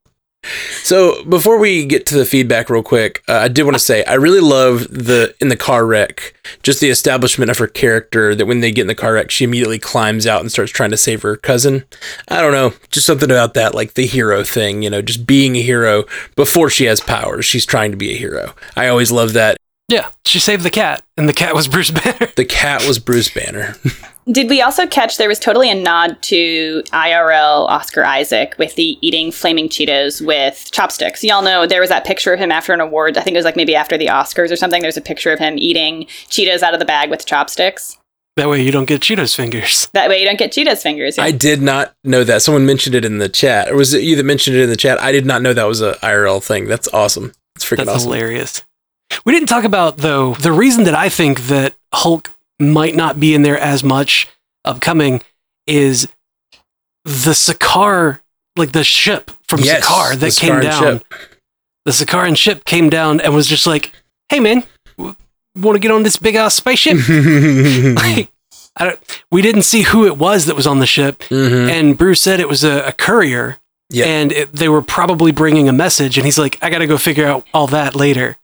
So 0.82 1.24
before 1.24 1.59
we 1.59 1.84
get 1.84 2.07
to 2.07 2.16
the 2.16 2.24
feedback 2.24 2.68
real 2.68 2.82
quick, 2.82 3.22
uh, 3.28 3.34
I 3.38 3.49
did 3.49 3.62
want 3.62 3.76
to 3.76 3.80
say 3.80 4.05
I 4.05 4.14
really 4.14 4.40
love 4.40 4.88
the 4.88 5.34
in 5.40 5.49
the 5.49 5.57
car 5.57 5.86
wreck, 5.86 6.34
just 6.62 6.80
the 6.80 6.90
establishment 6.90 7.51
of 7.51 7.59
her 7.59 7.68
character 7.68 8.34
that 8.34 8.47
when 8.47 8.61
they 8.61 8.72
get 8.72 8.82
in 8.82 8.86
the 8.88 8.95
car 8.95 9.14
wreck, 9.14 9.30
she 9.30 9.45
immediately 9.45 9.78
climbs 9.78 10.26
out 10.26 10.40
and 10.40 10.51
starts 10.51 10.72
trying 10.72 10.90
to 10.90 10.97
save 10.97 11.22
her 11.22 11.36
cousin. 11.36 11.84
I 12.28 12.40
don't 12.40 12.53
know, 12.53 12.74
just 12.90 13.07
something 13.07 13.30
about 13.30 13.55
that, 13.55 13.74
like 13.74 13.95
the 13.95 14.07
hero 14.07 14.43
thing, 14.43 14.82
you 14.82 14.90
know, 14.90 15.03
just 15.03 15.26
being 15.26 15.57
a 15.57 15.62
hero 15.62 16.05
before 16.34 16.68
she 16.68 16.86
has 16.86 17.01
powers. 17.01 17.45
She's 17.45 17.66
trying 17.66 17.93
to 17.93 17.97
be 17.97 18.12
a 18.12 18.18
hero. 18.18 18.55
I 18.76 18.88
always 18.88 19.12
love 19.12 19.34
that. 19.34 19.57
Yeah, 19.89 20.09
she 20.24 20.39
saved 20.39 20.62
the 20.62 20.70
cat, 20.70 21.03
and 21.16 21.28
the 21.28 21.33
cat 21.35 21.55
was 21.55 21.68
Bruce 21.68 21.91
Banner. 22.05 22.28
The 22.37 22.45
cat 22.45 22.87
was 22.87 22.99
Bruce 22.99 23.28
Banner. 23.33 23.76
Did 24.30 24.49
we 24.49 24.62
also 24.62 24.87
catch 24.87 25.18
there 25.18 25.28
was 25.28 25.41
totally 25.41 25.68
a 25.70 25.74
nod 25.74 26.22
to 26.22 26.83
IRL 26.93 27.66
Oscar 27.68 28.05
Isaac 28.05 28.55
with 28.59 28.76
the 28.76 28.97
eating 29.07 29.33
flaming 29.33 29.68
Cheetos 29.68 30.24
with 30.24 30.68
chopsticks? 30.72 31.24
Y'all 31.24 31.43
know 31.43 31.66
there 31.66 31.80
was 31.80 31.91
that 31.91 32.07
picture 32.07 32.33
of 32.33 32.39
him 32.39 32.53
after 32.53 32.72
an 32.72 32.80
award. 32.80 33.18
I 33.18 33.22
think 33.22 33.35
it 33.35 33.39
was 33.39 33.45
like 33.45 33.57
maybe 33.57 33.74
after 33.74 33.99
the 33.99 34.07
Oscars 34.07 34.53
or 34.53 34.57
something. 34.57 34.80
There's 34.80 34.97
a 34.97 35.01
picture 35.03 35.33
of 35.33 35.41
him 35.41 35.59
eating 35.59 36.05
Cheetos 36.28 36.62
out 36.62 36.72
of 36.72 36.78
the 36.78 36.87
bag 36.87 37.11
with 37.11 37.26
chopsticks. 37.26 37.99
That 38.37 38.49
way 38.49 38.62
you 38.62 38.70
don't 38.72 38.87
get 38.87 39.03
Cheetos 39.03 39.35
fingers. 39.37 39.89
That 39.93 40.09
way 40.09 40.20
you 40.20 40.24
don't 40.24 40.39
get 40.39 40.53
Cheetos 40.53 40.83
fingers. 40.83 41.18
I 41.18 41.33
did 41.33 41.61
not 41.61 41.93
know 42.05 42.24
that. 42.24 42.41
Someone 42.43 42.64
mentioned 42.64 42.95
it 42.95 43.05
in 43.05 43.18
the 43.18 43.28
chat, 43.28 43.68
or 43.70 43.76
was 43.76 43.93
it 43.93 44.05
you 44.05 44.16
that 44.16 44.24
mentioned 44.24 44.57
it 44.57 44.62
in 44.62 44.70
the 44.70 44.76
chat? 44.76 44.99
I 45.03 45.12
did 45.12 45.26
not 45.26 45.43
know 45.43 45.53
that 45.53 45.64
was 45.64 45.83
a 45.83 45.95
IRL 45.95 46.43
thing. 46.43 46.66
That's 46.66 46.89
awesome. 46.95 47.33
That's 47.55 47.68
freaking 47.68 47.78
That's 47.78 47.89
awesome. 47.91 48.12
hilarious. 48.12 48.62
We 49.25 49.33
didn't 49.33 49.49
talk 49.49 49.65
about 49.65 49.99
though 49.99 50.35
the 50.35 50.53
reason 50.53 50.85
that 50.85 50.95
I 50.95 51.09
think 51.09 51.43
that 51.49 51.75
Hulk 51.93 52.31
might 52.59 52.95
not 52.95 53.19
be 53.21 53.35
in 53.35 53.43
there 53.43 53.59
as 53.59 53.83
much 53.85 54.29
upcoming 54.65 55.21
is 55.67 56.09
the 57.05 57.33
Sakaar, 57.33 58.21
like 58.57 58.73
the 58.73 58.85
ship 58.85 59.31
from 59.49 59.61
Yes, 59.61 59.85
Sakaar 59.85 60.15
that 60.17 60.35
came 60.37 60.53
Sakaran 60.55 60.63
down. 60.63 60.83
ship. 60.99 61.15
The 61.85 61.91
Sakaran 61.93 62.37
ship 62.37 62.65
came 62.65 62.89
down 62.91 63.21
and 63.21 63.35
was 63.35 63.47
just 63.49 63.67
like, 63.67 63.93
"Hey 64.29 64.39
man, 64.41 64.63
want 64.97 65.17
to 65.75 65.79
get 65.81 65.91
on 65.91 66.05
this 66.05 66.17
big 66.17 66.37
ass 66.37 66.55
spaceship?" 66.55 66.97
like, 67.97 68.29
I 68.77 68.85
don't, 68.85 69.21
we 69.31 69.43
didn't 69.43 69.63
see 69.63 69.83
who 69.83 70.07
it 70.07 70.17
was 70.17 70.47
that 70.47 70.55
was 70.57 70.67
on 70.67 70.79
the 70.79 70.87
ship, 70.87 71.21
Mhm. 71.29 71.69
and 71.71 71.99
Bruce 71.99 72.21
said 72.21 72.39
it 72.41 72.49
was 72.49 72.63
a, 72.65 72.87
a 72.87 72.93
courier, 72.93 73.59
Yeah. 73.91 74.07
and 74.07 74.31
it, 74.33 74.53
they 74.55 74.69
were 74.69 74.81
probably 74.83 75.33
bringing 75.33 75.69
a 75.69 75.73
message. 75.73 76.17
And 76.17 76.25
he's 76.25 76.39
like, 76.39 76.57
"I 76.63 76.71
got 76.71 76.79
to 76.79 76.87
go 76.87 76.97
figure 76.99 77.27
out 77.27 77.45
all 77.53 77.67
that 77.69 77.97
later." 77.97 78.37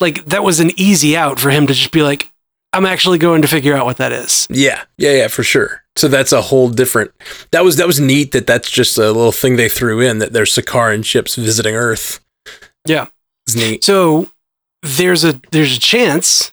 Like 0.00 0.24
that 0.26 0.44
was 0.44 0.60
an 0.60 0.70
easy 0.76 1.16
out 1.16 1.40
for 1.40 1.50
him 1.50 1.66
to 1.66 1.74
just 1.74 1.92
be 1.92 2.02
like, 2.02 2.32
"I'm 2.72 2.86
actually 2.86 3.18
going 3.18 3.42
to 3.42 3.48
figure 3.48 3.74
out 3.74 3.86
what 3.86 3.96
that 3.96 4.12
is." 4.12 4.46
Yeah, 4.50 4.82
yeah, 4.98 5.12
yeah, 5.12 5.28
for 5.28 5.42
sure. 5.42 5.82
So 5.96 6.08
that's 6.08 6.32
a 6.32 6.42
whole 6.42 6.68
different. 6.68 7.12
That 7.52 7.64
was 7.64 7.76
that 7.76 7.86
was 7.86 7.98
neat. 7.98 8.32
That 8.32 8.46
that's 8.46 8.70
just 8.70 8.98
a 8.98 9.06
little 9.06 9.32
thing 9.32 9.56
they 9.56 9.68
threw 9.68 10.00
in. 10.00 10.18
That 10.18 10.32
there's 10.32 10.54
Sakaran 10.54 11.04
ships 11.04 11.36
visiting 11.36 11.74
Earth. 11.74 12.20
Yeah. 12.86 13.06
It's 13.46 13.56
neat. 13.56 13.84
So 13.84 14.30
there's 14.82 15.24
a 15.24 15.40
there's 15.52 15.76
a 15.76 15.80
chance 15.80 16.52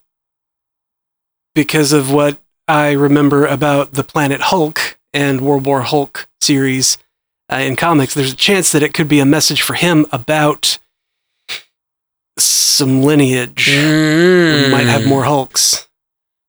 because 1.56 1.92
of 1.94 2.12
what 2.12 2.40
I 2.68 2.92
remember 2.92 3.46
about 3.46 3.94
the 3.94 4.04
Planet 4.04 4.42
Hulk 4.42 4.98
and 5.14 5.42
World 5.42 5.66
War 5.66 5.82
Hulk 5.82 6.28
series 6.42 6.98
uh, 7.52 7.58
in 7.58 7.76
comics. 7.76 8.14
There's 8.14 8.34
a 8.34 8.38
chance 8.38 8.72
that 8.72 8.84
it 8.84 8.94
could 8.94 9.08
be 9.08 9.20
a 9.20 9.26
message 9.26 9.62
for 9.62 9.74
him 9.74 10.06
about 10.12 10.80
some 12.38 13.02
lineage. 13.04 13.68
We 13.68 14.70
might 14.72 14.88
have 14.88 15.02
Mm. 15.02 15.08
more 15.08 15.24
Hulks. 15.24 15.88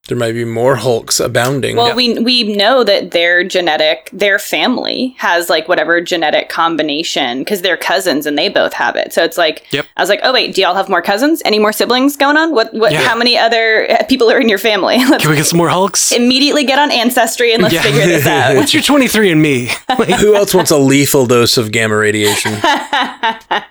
There 0.07 0.19
might 0.19 0.33
be 0.33 0.45
more 0.45 0.77
Hulks 0.77 1.19
abounding. 1.19 1.77
Well, 1.77 1.97
we 1.97 2.19
we 2.19 2.55
know 2.55 2.85
that 2.85 3.13
their 3.13 3.43
genetic, 3.43 4.11
their 4.13 4.39
family 4.39 5.15
has 5.19 5.49
like 5.49 5.67
whatever 5.67 5.99
genetic 6.03 6.51
combination 6.51 7.39
because 7.39 7.63
they're 7.63 7.79
cousins 7.79 8.27
and 8.27 8.37
they 8.37 8.51
both 8.51 8.75
have 8.75 8.97
it. 8.97 9.15
So 9.15 9.25
it's 9.25 9.39
like, 9.39 9.65
Yep. 9.73 9.87
I 9.97 10.03
was 10.03 10.11
like, 10.11 10.21
oh 10.23 10.31
wait, 10.33 10.55
do 10.55 10.61
y'all 10.61 10.75
have 10.75 10.91
more 10.91 11.01
cousins? 11.01 11.41
Any 11.47 11.59
more 11.59 11.73
siblings 11.73 12.19
going 12.19 12.37
on? 12.37 12.53
What 12.55 12.75
what? 12.75 12.93
Yeah. 12.93 13.01
How 13.01 13.17
many 13.17 13.39
other 13.39 13.91
uh, 13.91 14.05
people 14.05 14.31
are 14.31 14.39
in 14.39 14.51
your 14.51 14.59
family? 14.59 14.99
Let's 15.09 15.23
Can 15.23 15.31
we 15.31 15.37
get 15.39 15.47
some 15.47 15.57
more 15.57 15.71
Hulks? 15.71 16.13
immediately 16.13 16.65
get 16.65 16.79
on 16.79 16.91
ancestry 16.91 17.55
and 17.55 17.63
let's 17.63 17.75
Yeah. 17.75 17.83
figure 17.83 18.05
this 18.07 18.27
out. 18.37 18.57
What's 18.57 18.75
your 18.75 18.83
23 18.83 19.33
and 19.33 19.41
me? 19.41 19.71
Like, 19.89 20.09
Who 20.21 20.35
else 20.35 20.53
wants 20.55 20.71
a 20.71 20.77
lethal 20.77 21.25
dose 21.25 21.57
of 21.57 21.71
gamma 21.73 21.97
radiation? 21.97 22.53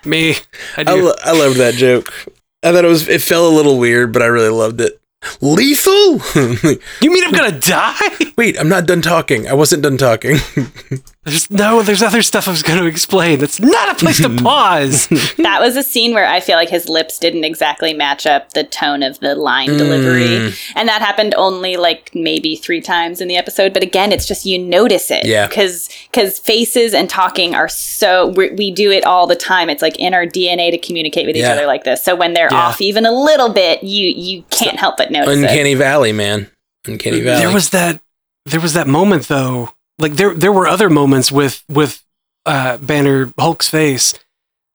me. 0.04 0.32
I 0.76 0.80
I, 0.80 0.84
do. 0.84 1.04
lo- 1.04 1.14
I 1.24 1.32
loved 1.32 1.58
that 1.58 1.74
joke. 1.74 2.12
I 2.62 2.72
thought 2.72 2.84
it 2.84 2.88
was 2.88 3.08
it 3.08 3.22
felt 3.22 3.52
a 3.52 3.54
little 3.54 3.78
weird, 3.78 4.12
but 4.12 4.22
I 4.22 4.26
really 4.26 4.48
loved 4.48 4.80
it. 4.80 5.00
Lethal? 5.40 6.20
you 7.00 7.12
mean 7.12 7.24
I'm 7.24 7.32
gonna 7.32 7.58
die? 7.58 7.96
Wait, 8.36 8.58
I'm 8.58 8.68
not 8.68 8.86
done 8.86 9.02
talking. 9.02 9.48
I 9.48 9.54
wasn't 9.54 9.82
done 9.82 9.96
talking. 9.96 10.38
There's 11.24 11.50
no. 11.50 11.82
There's 11.82 12.02
other 12.02 12.20
stuff 12.22 12.46
I 12.46 12.50
was 12.50 12.62
going 12.62 12.78
to 12.78 12.84
explain. 12.86 13.38
That's 13.38 13.58
not 13.58 13.90
a 13.90 13.94
place 13.94 14.20
to 14.20 14.28
pause. 14.42 15.08
that 15.38 15.58
was 15.60 15.74
a 15.76 15.82
scene 15.82 16.12
where 16.12 16.26
I 16.26 16.38
feel 16.40 16.56
like 16.56 16.68
his 16.68 16.88
lips 16.88 17.18
didn't 17.18 17.44
exactly 17.44 17.94
match 17.94 18.26
up 18.26 18.52
the 18.52 18.62
tone 18.64 19.02
of 19.02 19.18
the 19.20 19.34
line 19.34 19.68
Mm. 19.70 19.78
delivery. 19.78 20.52
And 20.76 20.88
that 20.88 21.00
happened 21.00 21.34
only 21.36 21.76
like 21.78 22.10
maybe 22.14 22.56
three 22.56 22.82
times 22.82 23.20
in 23.22 23.28
the 23.28 23.36
episode. 23.36 23.72
But 23.72 23.82
again, 23.82 24.12
it's 24.12 24.26
just 24.26 24.44
you 24.44 24.58
notice 24.58 25.10
it. 25.10 25.24
Yeah. 25.24 25.46
Because 25.46 25.88
cause 26.12 26.38
faces 26.38 26.92
and 26.92 27.08
talking 27.08 27.54
are 27.54 27.68
so, 27.68 28.26
we 28.28 28.50
we 28.50 28.70
do 28.70 28.90
it 28.90 29.04
all 29.06 29.26
the 29.26 29.34
time. 29.36 29.70
It's 29.70 29.80
like 29.82 29.98
in 29.98 30.12
our 30.12 30.26
DNA 30.26 30.70
to 30.70 30.78
communicate 30.78 31.26
with 31.26 31.36
each 31.36 31.42
Yeah. 31.42 31.52
other 31.54 31.66
like 31.66 31.84
this. 31.84 32.02
So 32.04 32.14
when 32.14 32.34
they're 32.34 32.48
Yeah. 32.50 32.66
off 32.68 32.80
even 32.82 33.06
a 33.06 33.12
little 33.12 33.48
bit, 33.48 33.82
you 33.82 34.08
you 34.08 34.44
can't 34.50 34.78
help 34.78 34.98
but 34.98 35.10
notice 35.10 35.38
it. 35.38 35.42
Uncanny 35.44 35.72
Valley, 35.74 36.12
man. 36.12 36.50
Uncanny 36.86 37.20
Valley. 37.20 37.42
There 37.44 37.54
was 37.54 37.70
that. 37.70 38.00
There 38.44 38.60
was 38.60 38.74
that 38.74 38.86
moment 38.86 39.28
though. 39.28 39.70
Like 39.98 40.14
there, 40.14 40.34
there 40.34 40.52
were 40.52 40.66
other 40.66 40.90
moments 40.90 41.30
with 41.30 41.62
with 41.68 42.02
uh, 42.46 42.78
Banner 42.78 43.32
Hulk's 43.38 43.68
face, 43.68 44.14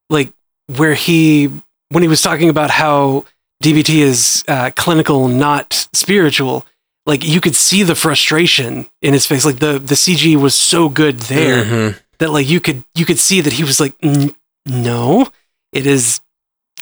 like 0.08 0.32
where 0.76 0.94
he 0.94 1.50
when 1.90 2.02
he 2.02 2.08
was 2.08 2.22
talking 2.22 2.48
about 2.48 2.70
how 2.70 3.24
DBT 3.62 3.96
is 3.98 4.44
uh, 4.48 4.70
clinical, 4.76 5.28
not 5.28 5.88
spiritual. 5.92 6.64
Like 7.06 7.24
you 7.24 7.40
could 7.40 7.56
see 7.56 7.82
the 7.82 7.94
frustration 7.94 8.86
in 9.02 9.12
his 9.12 9.26
face. 9.26 9.44
Like 9.44 9.58
the 9.58 9.78
the 9.78 9.94
CG 9.94 10.36
was 10.40 10.54
so 10.54 10.88
good 10.88 11.18
there 11.20 11.64
Mhm. 11.64 12.00
that 12.18 12.30
like 12.30 12.48
you 12.48 12.60
could 12.60 12.84
you 12.94 13.04
could 13.04 13.18
see 13.18 13.40
that 13.40 13.52
he 13.54 13.64
was 13.64 13.78
like, 13.80 13.94
"N- 14.02 14.34
no, 14.66 15.28
it 15.72 15.86
is. 15.86 16.20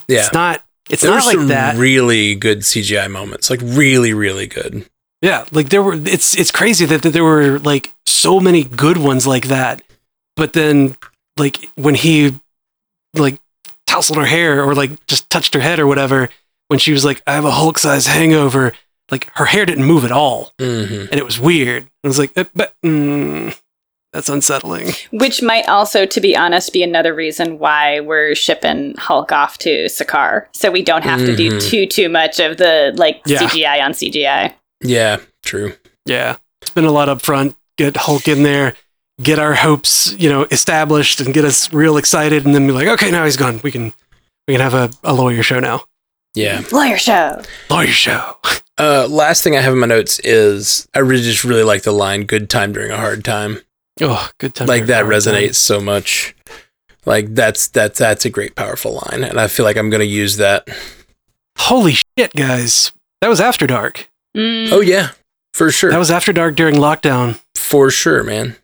Yeah. 0.06 0.18
It's 0.20 0.32
not. 0.32 0.62
It's 0.90 1.02
there 1.02 1.10
not 1.10 1.26
like 1.26 1.34
some 1.36 1.48
that. 1.48 1.76
really 1.76 2.34
good 2.34 2.60
CGI 2.60 3.10
moments. 3.10 3.50
Like 3.50 3.60
really, 3.62 4.12
really 4.14 4.46
good. 4.46 4.88
Yeah, 5.22 5.44
like 5.50 5.68
there 5.70 5.82
were 5.82 5.94
it's 5.94 6.36
it's 6.38 6.50
crazy 6.50 6.84
that, 6.86 7.02
that 7.02 7.10
there 7.10 7.24
were 7.24 7.58
like 7.58 7.92
so 8.20 8.40
many 8.40 8.64
good 8.64 8.96
ones 8.98 9.26
like 9.26 9.48
that. 9.48 9.82
But 10.36 10.52
then 10.52 10.96
like 11.36 11.70
when 11.76 11.94
he 11.94 12.38
like 13.14 13.40
tousled 13.86 14.18
her 14.18 14.26
hair 14.26 14.62
or 14.62 14.74
like 14.74 15.04
just 15.06 15.28
touched 15.30 15.54
her 15.54 15.60
head 15.60 15.78
or 15.78 15.86
whatever, 15.86 16.28
when 16.68 16.78
she 16.78 16.92
was 16.92 17.04
like, 17.04 17.22
I 17.26 17.32
have 17.32 17.44
a 17.44 17.50
Hulk 17.50 17.78
size 17.78 18.06
hangover, 18.06 18.72
like 19.10 19.28
her 19.34 19.46
hair 19.46 19.64
didn't 19.66 19.84
move 19.86 20.04
at 20.04 20.12
all. 20.12 20.52
hmm 20.58 20.64
And 21.10 21.14
it 21.14 21.24
was 21.24 21.40
weird. 21.40 21.88
I 22.04 22.08
was 22.08 22.18
like, 22.18 22.32
"Uh, 22.36 22.44
but 22.54 22.74
mm, 22.84 23.58
that's 24.12 24.28
unsettling. 24.28 24.92
Which 25.12 25.42
might 25.42 25.68
also, 25.68 26.06
to 26.06 26.20
be 26.20 26.36
honest, 26.36 26.72
be 26.72 26.82
another 26.82 27.14
reason 27.14 27.58
why 27.58 28.00
we're 28.00 28.34
shipping 28.34 28.94
Hulk 28.98 29.32
off 29.32 29.58
to 29.58 29.86
Sakaar. 29.86 30.46
So 30.54 30.70
we 30.70 30.82
don't 30.82 31.04
have 31.04 31.20
to 31.20 31.34
do 31.36 31.52
Mhm. 31.52 31.70
too, 31.70 31.86
too 31.86 32.08
much 32.08 32.38
of 32.40 32.56
the 32.58 32.92
like 32.96 33.20
Yeah. 33.26 33.38
CGI 33.38 33.80
on 33.84 33.92
CGI. 33.94 34.54
Yeah, 34.82 35.18
true. 35.44 35.74
Yeah. 36.06 36.36
it's 36.62 36.70
been 36.70 36.84
a 36.86 36.90
lot 36.92 37.08
up 37.08 37.22
front, 37.22 37.54
get 37.78 37.96
Hulk 37.96 38.28
in 38.28 38.42
there, 38.42 38.74
get 39.22 39.38
our 39.38 39.54
hopes, 39.54 40.12
you 40.18 40.28
know, 40.28 40.42
established 40.50 41.20
and 41.20 41.32
get 41.32 41.44
us 41.46 41.72
real 41.72 41.96
excited 41.96 42.44
and 42.44 42.54
then 42.54 42.66
be 42.66 42.72
like, 42.74 42.88
okay, 42.88 43.10
now 43.10 43.24
he's 43.24 43.36
gone. 43.38 43.60
We 43.62 43.72
can 43.72 43.94
we 44.46 44.52
can 44.54 44.60
have 44.60 44.74
a, 44.74 44.90
a 45.02 45.14
lawyer 45.14 45.42
show 45.42 45.60
now. 45.60 45.84
Yeah. 46.34 46.62
Lawyer 46.70 46.98
show. 46.98 47.40
Lawyer 47.70 47.86
show. 47.86 48.36
Uh, 48.80 49.08
last 49.10 49.42
thing 49.42 49.56
I 49.56 49.60
have 49.60 49.72
in 49.72 49.80
my 49.80 49.88
notes 49.88 50.20
is 50.20 50.86
I 50.94 51.00
really 51.00 51.24
just 51.24 51.42
really 51.42 51.64
like 51.64 51.82
the 51.82 51.90
line 51.90 52.22
"Good 52.26 52.48
time 52.48 52.72
during 52.72 52.92
a 52.92 52.96
hard 52.96 53.24
time." 53.24 53.58
Oh, 54.00 54.30
good 54.38 54.54
time. 54.54 54.68
like 54.68 54.86
that 54.86 55.04
Hard 55.04 55.20
time. 55.24 55.34
resonates 55.34 55.56
so 55.56 55.80
much. 55.80 56.32
Like 57.04 57.34
that's 57.34 57.66
that's 57.66 57.98
that's 57.98 58.24
a 58.24 58.30
great 58.30 58.54
powerful 58.54 58.92
line, 59.04 59.24
and 59.24 59.40
I 59.40 59.48
feel 59.48 59.64
like 59.64 59.76
I'm 59.76 59.90
gonna 59.90 60.04
use 60.04 60.36
that. 60.36 60.68
Holy 61.58 61.94
shit, 61.94 62.32
guys. 62.36 62.92
That 63.20 63.26
was 63.26 63.40
After 63.40 63.66
Dark. 63.66 64.08
Mm. 64.36 64.70
Oh 64.70 64.80
yeah, 64.80 65.10
for 65.54 65.72
sure, 65.72 65.90
That 65.90 65.98
was 65.98 66.12
After 66.12 66.32
Dark 66.32 66.54
during 66.54 66.76
lockdown. 66.76 67.40
For 67.58 67.90
sure, 67.90 68.22
man. 68.22 68.56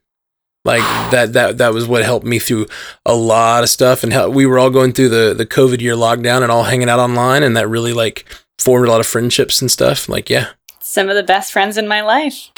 Like 0.64 0.80
that 1.10 1.34
that 1.34 1.58
that 1.58 1.74
was 1.74 1.86
what 1.86 2.04
helped 2.04 2.24
me 2.24 2.38
through 2.38 2.66
a 3.04 3.14
lot 3.14 3.62
of 3.64 3.68
stuff, 3.68 4.02
and 4.02 4.12
how 4.14 4.30
we 4.30 4.46
were 4.46 4.58
all 4.58 4.70
going 4.70 4.92
through 4.94 5.10
the 5.10 5.34
the 5.34 5.44
COVID 5.44 5.82
year 5.82 5.94
lockdown 5.94 6.42
and 6.42 6.50
all 6.50 6.62
hanging 6.64 6.88
out 6.88 6.98
online, 6.98 7.42
and 7.42 7.54
that 7.56 7.68
really 7.68 7.92
like 7.92 8.24
formed 8.58 8.88
a 8.88 8.90
lot 8.90 9.00
of 9.00 9.06
friendships 9.06 9.60
and 9.60 9.70
stuff. 9.70 10.08
Like 10.08 10.30
yeah, 10.30 10.48
Some 10.80 11.10
of 11.10 11.16
the 11.16 11.22
best 11.22 11.52
friends 11.52 11.76
in 11.76 11.86
my 11.86 12.00
life. 12.00 12.48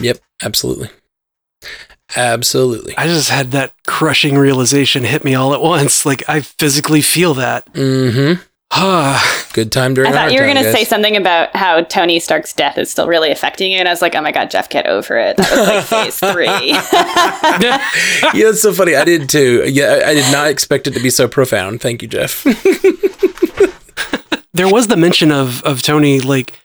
yep, 0.00 0.18
absolutely, 0.44 0.90
absolutely. 2.14 2.96
I 2.96 3.06
just 3.06 3.30
had 3.30 3.50
that 3.50 3.72
crushing 3.86 4.38
realization 4.38 5.02
hit 5.04 5.24
me 5.24 5.34
all 5.34 5.52
at 5.54 5.60
once. 5.60 6.06
Like 6.06 6.22
I 6.28 6.40
physically 6.42 7.00
feel 7.02 7.34
that. 7.34 7.72
Mm-hmm. 7.72 8.40
Ah, 8.72 9.46
Good 9.52 9.70
time 9.72 9.94
during. 9.94 10.12
I 10.12 10.14
thought 10.14 10.32
you 10.32 10.40
were 10.40 10.46
going 10.46 10.62
to 10.62 10.70
say 10.70 10.84
something 10.84 11.16
about 11.16 11.56
how 11.56 11.80
Tony 11.82 12.20
Stark's 12.20 12.52
death 12.52 12.76
is 12.76 12.90
still 12.90 13.06
really 13.06 13.30
affecting 13.30 13.72
you. 13.72 13.78
And 13.78 13.88
I 13.88 13.90
was 13.90 14.02
like, 14.02 14.14
oh 14.14 14.20
my 14.20 14.32
God, 14.32 14.50
Jeff, 14.50 14.68
get 14.68 14.86
over 14.86 15.16
it. 15.16 15.38
That 15.38 15.50
was 15.50 15.66
like 15.66 15.84
phase 15.84 16.18
three. 16.18 16.46
yeah, 18.38 18.50
it's 18.50 18.60
so 18.60 18.74
funny. 18.74 18.94
I 18.94 19.04
did 19.04 19.30
too. 19.30 19.64
Yeah, 19.66 20.02
I 20.04 20.10
I 20.10 20.14
did 20.14 20.30
not 20.30 20.48
expect 20.48 20.86
it 20.86 20.90
to 20.92 21.00
be 21.00 21.08
so 21.08 21.26
profound. 21.26 21.80
Thank 21.80 22.02
you, 22.02 22.08
Jeff. 22.08 22.44
there 24.52 24.68
was 24.68 24.88
the 24.88 24.96
mention 24.96 25.32
of 25.32 25.62
of 25.62 25.80
Tony 25.80 26.20
like 26.20 26.60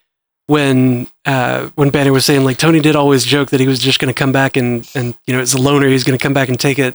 when 0.48 1.06
uh 1.24 1.70
when 1.76 1.88
Banner 1.88 2.12
was 2.12 2.26
saying 2.26 2.44
like 2.44 2.58
Tony 2.58 2.80
did 2.80 2.94
always 2.94 3.24
joke 3.24 3.48
that 3.50 3.60
he 3.60 3.66
was 3.66 3.78
just 3.78 3.98
going 4.00 4.12
to 4.12 4.18
come 4.18 4.32
back 4.32 4.58
and 4.58 4.86
and 4.94 5.16
you 5.26 5.32
know 5.34 5.40
as 5.40 5.54
a 5.54 5.58
loner 5.58 5.88
he's 5.88 6.04
going 6.04 6.18
to 6.18 6.22
come 6.22 6.34
back 6.34 6.50
and 6.50 6.60
take 6.60 6.78
it 6.78 6.94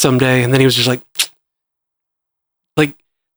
someday 0.00 0.42
and 0.42 0.52
then 0.52 0.58
he 0.60 0.64
was 0.64 0.74
just 0.74 0.88
like 0.88 1.00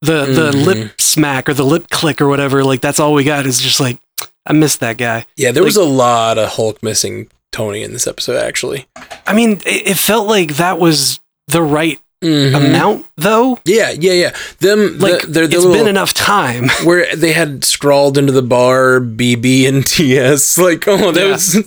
like 0.02 0.28
the 0.28 0.32
the 0.34 0.52
Mhm. 0.52 0.66
lip 0.66 0.92
smack 1.02 1.48
or 1.50 1.54
the 1.54 1.66
lip 1.66 1.90
click 1.90 2.22
or 2.22 2.28
whatever 2.28 2.64
like 2.64 2.82
that's 2.82 3.00
all 3.00 3.14
we 3.14 3.24
got 3.24 3.46
is 3.46 3.60
just 3.60 3.80
like 3.80 3.98
I 4.46 4.54
missed 4.54 4.80
that 4.80 4.98
guy. 4.98 5.26
Yeah, 5.38 5.52
there 5.52 5.64
was 5.64 5.76
a 5.78 5.84
lot 5.84 6.38
of 6.40 6.50
Hulk 6.50 6.82
missing 6.82 7.28
Tony 7.52 7.84
in 7.84 7.94
this 7.94 8.08
episode, 8.08 8.38
actually. 8.38 8.88
I 9.28 9.34
mean 9.34 9.62
it, 9.66 9.88
it 9.92 9.98
felt 9.98 10.28
like 10.28 10.56
that 10.56 10.80
was 10.80 11.20
the 11.48 11.62
right 11.62 12.00
Mhm. 12.24 12.56
amount 12.56 13.06
though. 13.18 13.60
Yeah, 13.66 13.92
yeah, 13.92 14.14
yeah. 14.14 14.34
Them 14.60 14.98
Like 15.00 15.22
the, 15.22 15.28
they're 15.28 15.48
the 15.48 15.56
it's 15.56 15.64
little 15.66 15.74
been 15.78 15.88
enough 15.88 16.14
time. 16.14 16.70
where 16.84 17.16
they 17.16 17.34
had 17.34 17.64
scrawled 17.66 18.18
into 18.18 18.32
the 18.32 18.42
bar 18.44 19.00
BB 19.00 19.68
and 19.68 19.86
TS. 19.86 20.58
Like, 20.58 20.88
oh, 20.88 21.12
that 21.12 21.24
Yeah. 21.26 21.32
was 21.32 21.60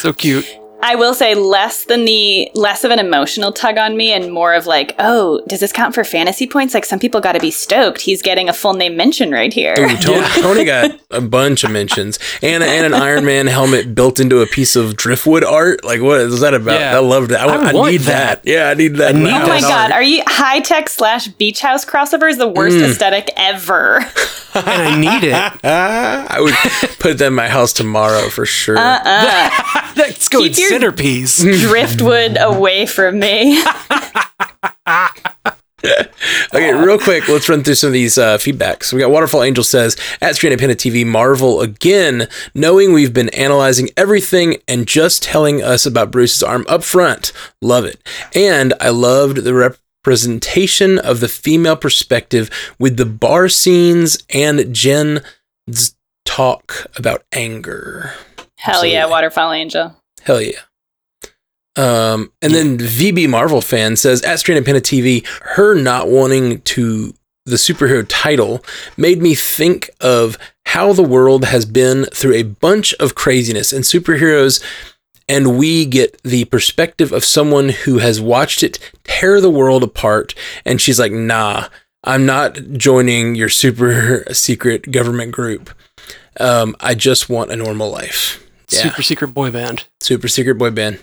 so 0.00 0.12
cute. 0.12 0.46
I 0.82 0.94
will 0.94 1.14
say 1.14 1.34
less 1.34 1.84
than 1.84 2.04
the 2.04 2.50
less 2.54 2.84
of 2.84 2.90
an 2.90 2.98
emotional 2.98 3.52
tug 3.52 3.78
on 3.78 3.96
me 3.96 4.12
and 4.12 4.32
more 4.32 4.54
of 4.54 4.66
like, 4.66 4.94
oh, 4.98 5.42
does 5.46 5.60
this 5.60 5.72
count 5.72 5.94
for 5.94 6.04
fantasy 6.04 6.46
points? 6.46 6.74
Like 6.74 6.84
some 6.84 6.98
people 6.98 7.20
got 7.20 7.32
to 7.32 7.40
be 7.40 7.50
stoked. 7.50 8.00
He's 8.00 8.22
getting 8.22 8.48
a 8.48 8.52
full 8.52 8.72
name 8.74 8.96
mention 8.96 9.30
right 9.30 9.52
here. 9.52 9.74
Ooh, 9.78 9.96
Tony, 9.98 10.26
Tony 10.40 10.64
got 10.64 10.98
a 11.10 11.20
bunch 11.20 11.64
of 11.64 11.70
mentions 11.70 12.18
and 12.42 12.62
and 12.62 12.86
an 12.86 12.94
Iron 12.94 13.24
Man 13.24 13.46
helmet 13.46 13.94
built 13.94 14.18
into 14.20 14.40
a 14.40 14.46
piece 14.46 14.74
of 14.76 14.96
driftwood 14.96 15.44
art. 15.44 15.84
Like, 15.84 16.00
what 16.00 16.20
is 16.20 16.40
that 16.40 16.54
about? 16.54 16.80
Yeah. 16.80 16.96
I 16.96 17.00
loved 17.00 17.32
it. 17.32 17.36
I, 17.36 17.46
I 17.46 17.70
I 17.70 17.72
want 17.72 17.92
need 17.92 18.00
that. 18.02 18.42
that. 18.42 18.50
Yeah, 18.50 18.70
I 18.70 18.74
need 18.74 18.96
that. 18.96 19.14
I 19.14 19.18
need 19.18 19.26
Oh 19.28 19.32
my 19.32 19.38
that 19.46 19.60
house. 19.60 19.62
god, 19.70 19.92
are 19.92 20.02
you 20.02 20.22
high 20.26 20.60
tech 20.60 20.88
slash 20.88 21.28
beach 21.28 21.60
house 21.60 21.84
crossover 21.84 22.28
is 22.30 22.38
the 22.38 22.48
worst 22.48 22.76
Mm. 22.76 22.90
aesthetic 22.90 23.30
ever. 23.36 23.98
And 24.54 24.66
I 24.66 24.98
need 24.98 25.24
it. 25.28 25.34
I 25.64 26.40
would 26.40 26.54
put 26.98 27.18
that 27.18 27.26
in 27.26 27.34
my 27.34 27.48
house 27.48 27.72
tomorrow 27.72 28.28
for 28.30 28.46
sure. 28.46 28.76
Uh-uh. 28.78 29.92
Let's 29.96 30.28
go 30.28 30.40
Keep 30.40 30.58
your- 30.58 30.69
centerpiece. 30.70 31.42
Driftwood 31.60 32.36
away 32.38 32.86
from 32.86 33.18
me. 33.18 33.62
Okay, 36.52 36.72
real 36.74 36.98
quick, 36.98 37.28
let's 37.28 37.48
run 37.48 37.62
through 37.62 37.76
some 37.76 37.88
of 37.88 37.92
these 37.94 38.18
uh, 38.18 38.36
feedbacks. 38.38 38.92
We 38.92 39.00
got 39.00 39.10
Waterfall 39.10 39.42
Angel 39.42 39.64
says 39.64 39.96
at 40.20 40.34
Stranded 40.34 40.58
Panda 40.58 40.74
TV, 40.74 41.06
Marvel 41.06 41.60
again, 41.60 42.28
knowing 42.54 42.92
we've 42.92 43.14
been 43.14 43.28
analyzing 43.30 43.88
everything 43.96 44.58
and 44.68 44.86
just 44.86 45.22
telling 45.22 45.62
us 45.62 45.86
about 45.86 46.10
Bruce's 46.10 46.42
arm 46.42 46.66
up 46.68 46.82
front. 46.84 47.32
Love 47.62 47.84
it, 47.84 47.98
and 48.34 48.74
I 48.80 48.90
loved 48.90 49.38
the 49.38 49.54
representation 49.54 50.98
of 50.98 51.20
the 51.20 51.28
female 51.28 51.76
perspective 51.76 52.50
with 52.78 52.96
the 52.96 53.06
bar 53.06 53.48
scenes 53.48 54.22
and 54.28 54.74
Jen's 54.74 55.94
talk 56.24 56.86
about 56.96 57.24
anger. 57.32 58.12
Hell 58.56 58.84
yeah, 58.84 59.06
Waterfall 59.06 59.52
Angel. 59.52 59.96
Hell 60.22 60.40
yeah. 60.40 60.60
Um, 61.76 62.32
and 62.42 62.52
then 62.52 62.78
VB 62.78 63.28
Marvel 63.28 63.60
fan 63.60 63.96
says 63.96 64.22
at 64.22 64.38
Stranded 64.40 64.64
Panda 64.64 64.80
TV, 64.80 65.26
her 65.42 65.74
not 65.74 66.08
wanting 66.08 66.60
to 66.62 67.14
the 67.46 67.56
superhero 67.56 68.04
title 68.08 68.64
made 68.96 69.22
me 69.22 69.34
think 69.34 69.90
of 70.00 70.38
how 70.66 70.92
the 70.92 71.02
world 71.02 71.44
has 71.46 71.64
been 71.64 72.04
through 72.06 72.34
a 72.34 72.42
bunch 72.42 72.94
of 72.94 73.14
craziness 73.14 73.72
and 73.72 73.84
superheroes 73.84 74.62
and 75.28 75.58
we 75.58 75.86
get 75.86 76.20
the 76.22 76.44
perspective 76.46 77.12
of 77.12 77.24
someone 77.24 77.70
who 77.70 77.98
has 77.98 78.20
watched 78.20 78.62
it 78.62 78.78
tear 79.04 79.40
the 79.40 79.50
world 79.50 79.82
apart 79.82 80.34
and 80.64 80.80
she's 80.80 81.00
like 81.00 81.12
nah 81.12 81.66
i'm 82.04 82.26
not 82.26 82.54
joining 82.72 83.34
your 83.34 83.48
super 83.48 84.24
secret 84.32 84.92
government 84.92 85.32
group 85.32 85.70
um, 86.38 86.76
i 86.80 86.94
just 86.94 87.28
want 87.28 87.50
a 87.50 87.56
normal 87.56 87.90
life 87.90 88.44
yeah 88.70 88.80
Super 88.82 89.02
secret 89.02 89.28
boy 89.28 89.50
band. 89.50 89.84
super 90.00 90.28
secret 90.28 90.54
boy 90.56 90.70
band 90.70 90.98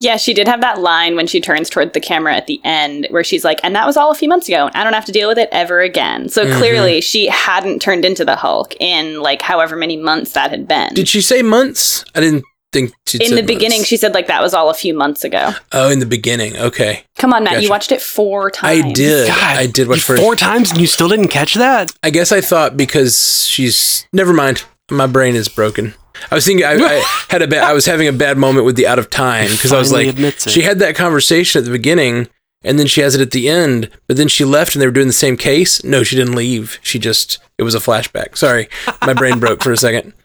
Yeah, 0.00 0.16
she 0.16 0.32
did 0.34 0.48
have 0.48 0.60
that 0.62 0.80
line 0.80 1.14
when 1.16 1.26
she 1.26 1.40
turns 1.40 1.68
toward 1.70 1.92
the 1.92 2.00
camera 2.00 2.34
at 2.34 2.46
the 2.46 2.60
end 2.64 3.06
where 3.10 3.22
she's 3.22 3.44
like, 3.44 3.60
and 3.62 3.74
that 3.76 3.86
was 3.86 3.96
all 3.96 4.10
a 4.10 4.14
few 4.14 4.28
months 4.28 4.48
ago. 4.48 4.66
and 4.66 4.74
I 4.76 4.82
don't 4.84 4.94
have 4.94 5.04
to 5.04 5.12
deal 5.12 5.28
with 5.28 5.38
it 5.38 5.48
ever 5.52 5.80
again. 5.80 6.28
So 6.28 6.44
Mhm. 6.46 6.58
clearly 6.58 7.00
she 7.02 7.26
hadn't 7.28 7.80
turned 7.82 8.04
into 8.04 8.24
the 8.24 8.36
Hulk 8.36 8.74
in 8.80 9.20
like 9.20 9.42
however 9.42 9.76
many 9.76 9.96
months 9.96 10.32
that 10.32 10.50
had 10.50 10.66
been. 10.66 10.94
Did 10.94 11.06
she 11.08 11.20
say 11.20 11.42
months? 11.42 12.04
I 12.14 12.20
didn't 12.20 12.44
think 12.72 12.92
she 13.06 13.18
in 13.18 13.34
the 13.34 13.42
beginning, 13.42 13.82
she 13.84 13.96
said 13.96 14.14
like 14.14 14.28
that 14.28 14.40
was 14.42 14.54
all 14.54 14.70
a 14.70 14.74
few 14.74 14.94
months 14.94 15.24
ago. 15.24 15.52
Oh, 15.72 15.90
in 15.90 15.98
the 15.98 16.06
beginning. 16.06 16.56
Okay, 16.56 17.04
Come 17.18 17.32
on, 17.34 17.44
Matt, 17.44 17.54
Gotcha. 17.54 17.64
you 17.64 17.68
watched 17.70 17.92
it 17.92 18.00
four 18.00 18.50
times. 18.50 18.84
I 18.86 18.90
did. 18.92 19.26
God, 19.28 19.56
I 19.58 19.66
did 19.66 19.88
watch 19.88 19.98
you 19.98 20.02
first. 20.04 20.22
four 20.22 20.36
times 20.36 20.70
and 20.70 20.80
you 20.80 20.86
still 20.86 21.08
didn't 21.08 21.28
catch 21.28 21.54
that. 21.54 21.92
I 22.02 22.10
guess 22.10 22.32
I 22.32 22.40
thought 22.40 22.76
because 22.76 23.44
she's 23.46 24.06
never 24.12 24.32
mind. 24.32 24.62
My 24.90 25.06
brain 25.06 25.36
is 25.36 25.48
broken. 25.48 25.94
I 26.30 26.34
was 26.34 26.44
thinking 26.44 26.64
I, 26.66 26.74
I 26.74 27.04
had 27.28 27.42
a 27.42 27.46
bad. 27.48 27.62
I 27.64 27.72
was 27.72 27.86
having 27.86 28.08
a 28.08 28.12
bad 28.12 28.38
moment 28.38 28.66
with 28.66 28.76
the 28.76 28.86
out 28.86 28.98
of 28.98 29.10
time 29.10 29.50
because 29.50 29.72
I 29.72 29.78
was 29.78 29.92
like, 29.92 30.16
she 30.38 30.62
had 30.62 30.78
that 30.80 30.94
conversation 30.96 31.58
at 31.60 31.64
the 31.64 31.70
beginning, 31.70 32.28
and 32.62 32.78
then 32.78 32.86
she 32.86 33.00
has 33.00 33.14
it 33.14 33.20
at 33.20 33.30
the 33.30 33.48
end. 33.48 33.90
But 34.06 34.16
then 34.16 34.28
she 34.28 34.44
left, 34.44 34.74
and 34.74 34.82
they 34.82 34.86
were 34.86 34.92
doing 34.92 35.06
the 35.06 35.12
same 35.12 35.36
case. 35.36 35.82
No, 35.84 36.02
she 36.02 36.16
didn't 36.16 36.34
leave. 36.34 36.78
She 36.82 36.98
just 36.98 37.38
it 37.58 37.62
was 37.62 37.74
a 37.74 37.78
flashback. 37.80 38.36
Sorry, 38.36 38.68
my 39.02 39.14
brain 39.14 39.38
broke 39.38 39.62
for 39.62 39.72
a 39.72 39.76
second. 39.76 40.12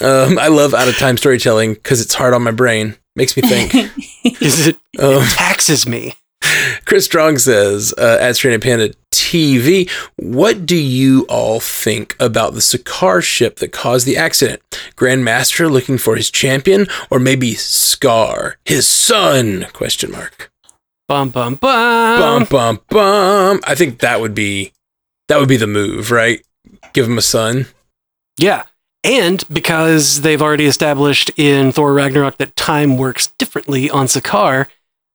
Um, 0.00 0.40
I 0.40 0.48
love 0.48 0.74
out 0.74 0.88
of 0.88 0.98
time 0.98 1.16
storytelling 1.16 1.74
because 1.74 2.00
it's 2.00 2.14
hard 2.14 2.34
on 2.34 2.42
my 2.42 2.50
brain. 2.50 2.96
Makes 3.14 3.36
me 3.36 3.42
think. 3.48 3.72
Because 4.24 4.66
it 4.66 4.76
Um, 4.98 5.22
taxes 5.28 5.86
me. 5.86 6.14
Chris 6.84 7.04
Strong 7.04 7.38
says 7.38 7.94
uh, 7.96 8.18
at 8.20 8.34
Stranded 8.34 8.60
Panda 8.60 8.92
TV, 9.18 9.90
what 10.16 10.66
do 10.66 10.76
you 10.76 11.26
all 11.28 11.60
think 11.60 12.16
about 12.20 12.54
the 12.54 12.60
Sakaar 12.60 13.22
ship 13.22 13.56
that 13.56 13.72
caused 13.72 14.06
the 14.06 14.16
accident? 14.16 14.60
Grandmaster 14.96 15.70
looking 15.70 15.98
for 15.98 16.16
his 16.16 16.30
champion, 16.30 16.86
or 17.10 17.18
maybe 17.18 17.52
Skaar, 17.54 18.54
his 18.64 18.86
son? 18.88 19.66
Question 19.72 20.12
mark. 20.12 20.50
Bum 21.08 21.28
bum 21.30 21.56
bum. 21.56 22.18
Bum 22.20 22.44
bum 22.50 22.80
bum. 22.88 23.60
I 23.66 23.74
think 23.74 23.98
that 23.98 24.20
would 24.20 24.34
be 24.34 24.72
that 25.28 25.38
would 25.38 25.48
be 25.48 25.56
the 25.56 25.66
move, 25.66 26.10
right? 26.10 26.42
Give 26.92 27.06
him 27.06 27.18
a 27.18 27.22
son. 27.22 27.66
Yeah. 28.38 28.62
And 29.02 29.44
because 29.52 30.22
they've 30.22 30.40
already 30.40 30.64
established 30.64 31.30
in 31.36 31.72
Thor 31.72 31.92
Ragnarok 31.92 32.38
that 32.38 32.56
time 32.56 32.96
works 32.96 33.26
differently 33.38 33.90
on 33.90 34.06
Sakaar, 34.06 34.66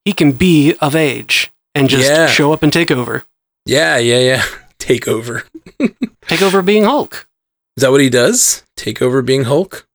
he 0.04 0.12
can 0.12 0.30
be 0.32 0.74
of 0.80 0.94
age 0.94 1.50
and 1.74 1.88
just 1.88 2.08
Yeah. 2.08 2.28
show 2.28 2.52
up 2.52 2.62
and 2.62 2.72
take 2.72 2.90
over. 2.92 3.24
Yeah, 3.66 3.98
yeah, 3.98 4.18
yeah. 4.18 4.44
Take 4.78 5.06
over. 5.06 5.44
Take 6.22 6.42
over 6.42 6.62
being 6.62 6.84
Hulk. 6.84 7.28
Is 7.76 7.82
that 7.82 7.90
what 7.90 8.00
he 8.00 8.10
does? 8.10 8.64
Take 8.76 9.00
over 9.02 9.22
being 9.22 9.44
Hulk? 9.44 9.86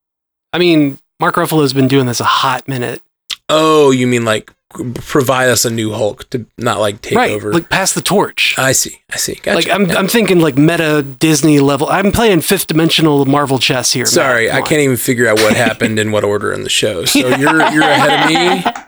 I 0.52 0.58
mean, 0.58 0.98
Mark 1.20 1.34
Ruffalo's 1.36 1.72
been 1.72 1.88
doing 1.88 2.06
this 2.06 2.20
a 2.20 2.24
hot 2.24 2.68
minute. 2.68 3.02
Oh, 3.48 3.90
you 3.90 4.06
mean 4.06 4.24
like 4.24 4.52
provide 4.94 5.48
us 5.48 5.64
a 5.64 5.70
new 5.70 5.92
Hulk 5.92 6.28
to 6.30 6.46
not 6.58 6.80
like 6.80 7.00
take 7.00 7.16
right. 7.16 7.30
over? 7.30 7.52
Like 7.52 7.68
pass 7.68 7.92
the 7.92 8.02
torch. 8.02 8.54
I 8.58 8.72
see. 8.72 9.00
I 9.12 9.16
see. 9.16 9.34
Gotcha. 9.34 9.56
like 9.56 9.70
I'm, 9.70 9.86
Yeah. 9.88 9.96
I'm 9.96 10.08
thinking 10.08 10.40
like 10.40 10.56
meta 10.56 11.02
Disney 11.02 11.60
level. 11.60 11.88
I'm 11.88 12.12
playing 12.12 12.40
fifth 12.40 12.66
dimensional 12.66 13.24
Marvel 13.24 13.58
chess 13.58 13.92
here. 13.92 14.06
Sorry, 14.06 14.50
I 14.50 14.62
can't 14.62 14.80
even 14.80 14.96
figure 14.96 15.28
out 15.28 15.38
what 15.38 15.54
happened 15.56 15.98
in 15.98 16.12
what 16.12 16.24
order 16.24 16.52
in 16.52 16.62
the 16.62 16.68
show. 16.70 17.04
So 17.04 17.28
you're 17.36 17.70
you're 17.70 17.82
ahead 17.82 18.64
of 18.64 18.74
me. 18.74 18.82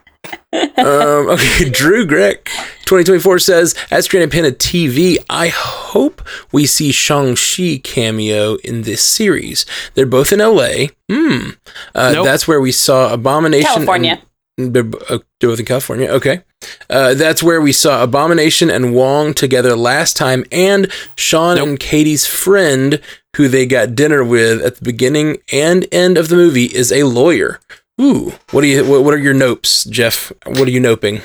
Um, 0.53 1.29
okay, 1.31 1.69
Drew 1.71 2.07
Greck, 2.07 2.47
2024 2.87 3.39
says, 3.39 3.75
at 3.91 4.05
Stranded 4.05 4.31
Panda 4.33 4.53
TV, 4.53 5.17
I 5.29 5.49
hope 5.49 6.23
we 6.53 6.67
see 6.67 6.93
Shang-Chi 6.93 7.81
cameo 7.85 8.57
in 8.57 8.83
this 8.83 9.03
series. 9.03 9.67
They're 9.95 10.07
both 10.07 10.33
in 10.33 10.39
LA. 10.41 10.87
Hmm. 11.11 11.51
Uh, 11.95 12.13
Nope. 12.15 12.25
That's 12.25 12.49
where 12.49 12.61
we 12.61 12.73
saw 12.73 13.13
Abomination. 13.13 13.67
and- 13.69 13.75
California. 13.77 14.23
they're 14.57 14.91
uh, 15.09 15.19
they're 15.41 15.51
both 15.51 15.61
in 15.61 15.67
California. 15.67 16.09
Okay. 16.09 16.43
Uh, 16.91 17.15
that's 17.15 17.43
where 17.43 17.61
we 17.61 17.73
saw 17.73 18.03
Abomination 18.03 18.69
and 18.71 18.93
Wong 18.95 19.33
together 19.35 19.77
last 19.77 20.17
time, 20.17 20.45
and 20.51 20.91
Shaun 21.15 21.57
Nope. 21.57 21.69
and 21.69 21.81
Katy's 21.81 22.27
friend, 22.27 23.01
who 23.37 23.47
they 23.47 23.65
got 23.67 23.95
dinner 23.95 24.25
with 24.25 24.61
at 24.63 24.77
the 24.77 24.85
beginning 24.85 25.39
and 25.53 25.87
end 25.93 26.19
of 26.19 26.29
the 26.29 26.35
movie, 26.37 26.65
is 26.65 26.91
a 26.91 27.05
lawyer. 27.05 27.61
Ooh, 28.01 28.33
what 28.51 28.61
do 28.63 28.67
you? 28.69 28.85
What, 28.85 29.13
are 29.15 29.19
your 29.19 29.35
nopes, 29.35 29.89
Jeff? 29.91 30.33
What 30.47 30.69
are 30.69 30.71
you 30.71 30.81
noping? 30.81 31.23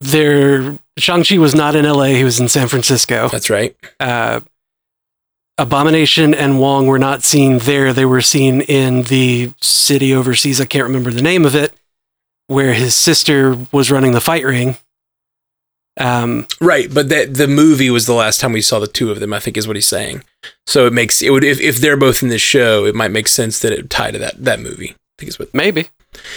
There, 0.00 0.78
Shang-Chi 0.98 1.38
was 1.38 1.54
not 1.54 1.76
in 1.76 1.84
LA, 1.84 2.04
he 2.04 2.24
was 2.24 2.40
in 2.40 2.48
San 2.48 2.68
Francisco. 2.68 3.28
That's 3.28 3.50
right. 3.50 3.76
Uh, 4.00 4.40
Abomination 5.58 6.32
and 6.32 6.58
Wong 6.58 6.86
were 6.86 6.98
not 6.98 7.22
seen 7.22 7.58
there. 7.58 7.92
They 7.92 8.06
were 8.06 8.22
seen 8.22 8.62
in 8.62 9.02
the 9.02 9.52
city 9.60 10.14
overseas. 10.14 10.58
I 10.58 10.64
can't 10.64 10.86
remember 10.86 11.10
the 11.10 11.20
name 11.20 11.44
of 11.44 11.54
it, 11.54 11.74
where 12.46 12.72
his 12.72 12.94
sister 12.94 13.54
was 13.70 13.90
running 13.90 14.12
the 14.12 14.22
fight 14.22 14.44
ring. 14.44 14.78
Um, 15.98 16.46
Right, 16.62 16.92
but 16.92 17.10
that 17.10 17.34
the 17.34 17.46
movie 17.46 17.90
was 17.90 18.06
the 18.06 18.14
last 18.14 18.40
time 18.40 18.52
we 18.52 18.62
saw 18.62 18.78
the 18.78 18.86
two 18.86 19.10
of 19.10 19.20
them. 19.20 19.34
I 19.34 19.38
think 19.38 19.58
is 19.58 19.66
what 19.66 19.76
he's 19.76 19.86
saying. 19.86 20.24
So 20.66 20.86
it 20.86 20.94
makes 20.94 21.20
it 21.20 21.28
would 21.30 21.44
if, 21.44 21.60
if 21.60 21.76
they're 21.76 21.98
both 21.98 22.22
in 22.22 22.30
this 22.30 22.40
show, 22.40 22.86
it 22.86 22.94
might 22.94 23.10
make 23.10 23.28
sense 23.28 23.58
that 23.58 23.72
it 23.72 23.76
would 23.76 23.90
tie 23.90 24.12
to 24.12 24.18
that 24.18 24.42
that 24.42 24.60
movie. 24.60 24.92
I 24.92 24.96
think 25.18 25.28
is 25.28 25.38
what 25.38 25.52
maybe, 25.52 25.88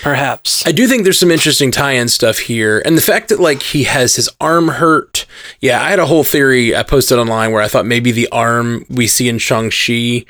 perhaps. 0.02 0.66
I 0.66 0.72
do 0.72 0.88
think 0.88 1.04
there's 1.04 1.20
some 1.20 1.32
interesting 1.32 1.72
tie-in 1.72 2.10
stuff 2.10 2.40
here, 2.40 2.82
and 2.86 2.98
the 2.98 3.02
fact 3.02 3.30
that 3.30 3.40
like 3.40 3.62
he 3.62 3.84
has 3.84 4.16
his 4.16 4.30
arm 4.40 4.68
hurt. 4.68 5.26
Yeah, 5.62 5.82
I 5.82 5.90
had 5.90 6.00
a 6.00 6.06
whole 6.06 6.24
theory 6.24 6.76
I 6.76 6.84
posted 6.84 7.18
online 7.18 7.52
where 7.52 7.62
I 7.62 7.68
thought 7.68 7.86
maybe 7.86 8.12
the 8.12 8.30
arm 8.30 8.86
we 8.90 9.08
see 9.08 9.30
in 9.30 9.38
Shang 9.38 9.72
Chi 9.72 10.26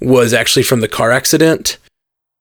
was 0.00 0.32
actually 0.32 0.62
from 0.62 0.80
the 0.80 0.88
car 0.88 1.10
accident. 1.10 1.78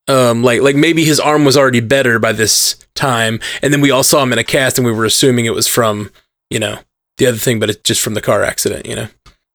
Um, 0.08 0.44
like 0.44 0.62
like 0.62 0.76
maybe 0.76 1.04
his 1.04 1.20
arm 1.20 1.44
was 1.44 1.58
already 1.58 1.82
better 1.82 2.18
by 2.20 2.32
this 2.32 2.78
time, 2.96 3.40
and 3.62 3.74
then 3.74 3.82
we 3.82 3.92
all 3.92 4.04
saw 4.04 4.24
him 4.24 4.34
in 4.34 4.40
a 4.40 4.44
cast, 4.44 4.78
and 4.78 4.86
we 4.86 4.94
were 4.94 5.06
assuming 5.06 5.46
it 5.46 5.54
was 5.54 5.68
from 5.68 6.12
you 6.50 6.60
know 6.60 6.80
the 7.18 7.28
other 7.28 7.38
thing, 7.38 7.60
but 7.60 7.70
it's 7.70 7.82
just 7.82 8.02
from 8.02 8.14
the 8.14 8.22
car 8.22 8.44
accident, 8.44 8.86
you 8.86 8.96
know. 8.96 9.08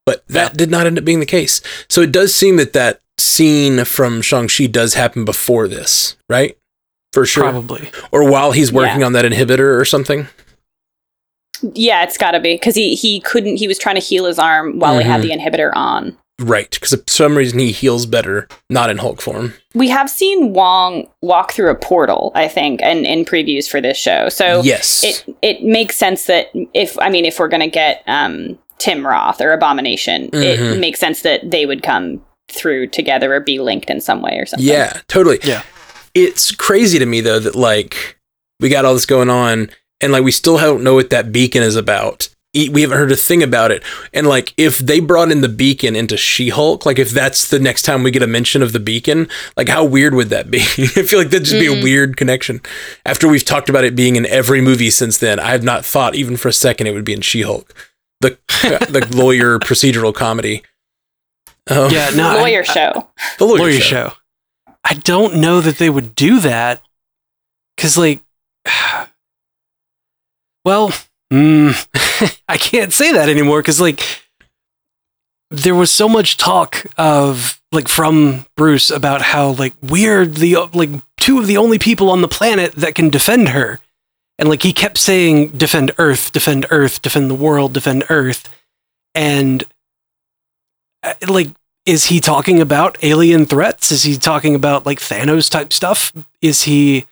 But 0.04 0.26
that 0.28 0.56
did 0.56 0.70
not 0.70 0.86
end 0.86 0.98
up 0.98 1.04
being 1.04 1.20
the 1.20 1.26
case. 1.26 1.60
So 1.88 2.00
it 2.00 2.12
does 2.12 2.34
seem 2.34 2.56
that 2.56 2.72
that 2.72 3.00
scene 3.18 3.84
from 3.84 4.20
Shang 4.20 4.48
Chi 4.48 4.66
does 4.66 4.94
happen 4.94 5.24
before 5.24 5.68
this, 5.68 6.16
right? 6.28 6.56
For 7.12 7.26
sure 7.26 7.44
Probably. 7.44 7.90
or 8.10 8.30
while 8.30 8.52
he's 8.52 8.72
working 8.72 9.00
Yeah. 9.00 9.06
on 9.06 9.12
that 9.12 9.24
inhibitor 9.24 9.78
or 9.78 9.84
something. 9.84 10.28
Yeah, 11.74 12.02
it's 12.02 12.18
got 12.18 12.32
to 12.32 12.40
be 12.40 12.54
because 12.54 12.74
he 12.74 12.94
he 12.94 13.20
couldn't. 13.20 13.56
He 13.56 13.68
was 13.68 13.78
trying 13.78 13.94
to 13.94 14.00
heal 14.00 14.24
his 14.24 14.38
arm 14.38 14.78
while 14.78 14.98
he 14.98 15.04
had 15.04 15.20
Mhm. 15.20 15.24
the 15.24 15.30
inhibitor 15.30 15.70
on. 15.74 16.16
Right, 16.40 16.68
because 16.70 16.90
for 16.90 17.02
some 17.06 17.36
reason 17.38 17.60
he 17.60 17.70
heals 17.70 18.04
better, 18.06 18.48
not 18.68 18.90
in 18.90 18.98
Hulk 18.98 19.20
form. 19.20 19.54
We 19.74 19.88
have 19.90 20.10
seen 20.10 20.54
Wong 20.54 21.06
walk 21.20 21.52
through 21.52 21.70
a 21.70 21.74
portal, 21.76 22.32
I 22.34 22.48
think, 22.48 22.80
and 22.82 23.06
in 23.06 23.24
previews 23.24 23.68
for 23.68 23.80
this 23.80 23.96
show. 23.96 24.28
So 24.28 24.60
yes, 24.64 25.04
it 25.04 25.24
it 25.42 25.62
makes 25.62 25.96
sense 25.96 26.24
that 26.24 26.48
if 26.74 26.98
I 26.98 27.10
mean 27.10 27.24
if 27.26 27.38
we're 27.38 27.48
gonna 27.48 27.68
get 27.68 28.02
um 28.08 28.58
Tim 28.78 29.06
Roth 29.06 29.40
or 29.40 29.52
Abomination, 29.52 30.30
Mhm. 30.30 30.72
it 30.72 30.78
makes 30.80 30.98
sense 30.98 31.20
that 31.22 31.48
they 31.48 31.64
would 31.66 31.84
come 31.84 32.22
through 32.50 32.88
together 32.88 33.32
or 33.34 33.40
be 33.40 33.60
linked 33.60 33.88
in 33.88 34.00
some 34.00 34.20
way 34.20 34.36
or 34.36 34.46
something. 34.46 34.66
yeah, 34.66 34.94
totally. 35.06 35.38
Yeah. 35.44 35.62
It's 36.14 36.50
crazy 36.52 36.98
to 36.98 37.06
me 37.06 37.20
though 37.20 37.38
that 37.40 37.54
like 37.54 38.18
we 38.60 38.68
got 38.68 38.84
all 38.84 38.94
this 38.94 39.06
going 39.06 39.30
on, 39.30 39.70
and 40.00 40.12
like 40.12 40.22
we 40.24 40.32
still 40.32 40.58
don't 40.58 40.84
know 40.84 40.94
what 40.94 41.10
that 41.10 41.32
beacon 41.32 41.62
is 41.62 41.76
about. 41.76 42.28
E- 42.54 42.68
We 42.68 42.82
haven't 42.82 42.98
heard 42.98 43.10
a 43.10 43.16
thing 43.16 43.42
about 43.42 43.70
it, 43.70 43.82
and 44.12 44.26
like 44.26 44.52
if 44.58 44.78
they 44.78 45.00
brought 45.00 45.32
in 45.32 45.40
the 45.40 45.48
beacon 45.48 45.96
into 45.96 46.18
She-Hulk, 46.18 46.84
like 46.84 46.98
if 46.98 47.10
that's 47.10 47.48
the 47.48 47.58
next 47.58 47.82
time 47.82 48.02
we 48.02 48.10
get 48.10 48.22
a 48.22 48.26
mention 48.26 48.62
of 48.62 48.72
the 48.74 48.78
beacon, 48.78 49.26
like 49.56 49.68
how 49.70 49.84
weird 49.84 50.14
would 50.14 50.28
that 50.28 50.50
be? 50.50 50.58
I 50.78 51.02
feel 51.02 51.18
like 51.18 51.30
that'd 51.30 51.46
just 51.46 51.58
be 51.58 51.66
a 51.66 51.70
Mhm. 51.76 51.82
weird 51.82 52.16
connection. 52.18 52.60
After 53.06 53.26
we've 53.26 53.44
talked 53.44 53.70
about 53.70 53.84
it 53.84 53.96
being 53.96 54.16
in 54.16 54.26
every 54.26 54.60
movie 54.60 54.90
since 54.90 55.16
then, 55.16 55.40
I 55.40 55.52
have 55.52 55.62
not 55.64 55.82
thought 55.84 56.14
even 56.14 56.36
for 56.36 56.48
a 56.48 56.52
second 56.52 56.88
it 56.88 56.92
would 56.92 57.04
be 57.06 57.14
in 57.14 57.22
She-Hulk. 57.22 57.72
the 58.20 58.36
the 58.90 59.08
lawyer 59.16 59.58
procedural 59.58 60.14
comedy. 60.14 60.62
Um, 61.70 61.90
Yeah, 61.90 62.10
no, 62.14 62.28
I- 62.28 62.40
lawyer 62.40 62.60
I- 62.68 62.72
show. 62.72 63.08
the 63.38 63.46
lawyer, 63.46 63.58
lawyer, 63.60 63.80
show. 63.80 64.08
show. 64.08 64.12
I 64.84 64.94
don't 64.94 65.36
know 65.36 65.60
that 65.60 65.78
they 65.78 65.90
would 65.90 66.14
do 66.14 66.40
that 66.40 66.82
because, 67.76 67.96
like, 67.96 68.20
well, 70.64 70.92
mm, 71.32 72.38
I 72.48 72.56
can't 72.56 72.92
say 72.92 73.12
that 73.12 73.28
anymore 73.28 73.60
because, 73.60 73.80
like, 73.80 74.02
there 75.52 75.74
was 75.74 75.92
so 75.92 76.08
much 76.08 76.38
talk 76.38 76.86
of 76.96 77.60
like 77.72 77.86
from 77.86 78.46
Bruce 78.56 78.90
about 78.90 79.20
how 79.20 79.50
like 79.50 79.74
we're 79.82 80.24
the 80.24 80.56
like 80.72 80.90
two 81.18 81.38
of 81.38 81.46
the 81.46 81.58
only 81.58 81.78
people 81.78 82.10
on 82.10 82.22
the 82.22 82.28
planet 82.28 82.72
that 82.72 82.94
can 82.94 83.10
defend 83.10 83.50
her, 83.50 83.78
and 84.38 84.48
like 84.48 84.62
he 84.62 84.72
kept 84.72 84.96
saying 84.98 85.48
defend 85.50 85.92
Earth, 85.98 86.32
defend 86.32 86.66
Earth, 86.70 87.02
defend 87.02 87.30
the 87.30 87.34
world, 87.34 87.74
defend 87.74 88.04
Earth, 88.08 88.48
and 89.14 89.64
uh, 91.02 91.14
like 91.28 91.48
is 91.86 92.04
he 92.04 92.20
talking 92.20 92.60
about 92.60 92.96
alien 93.02 93.44
threats? 93.46 93.90
Is 93.90 94.04
he 94.04 94.16
talking 94.16 94.54
about 94.54 94.86
like 94.86 95.00
Thanos 95.00 95.50
type 95.50 95.72
stuff? 95.72 96.12
Is 96.40 96.62
he 96.62 97.06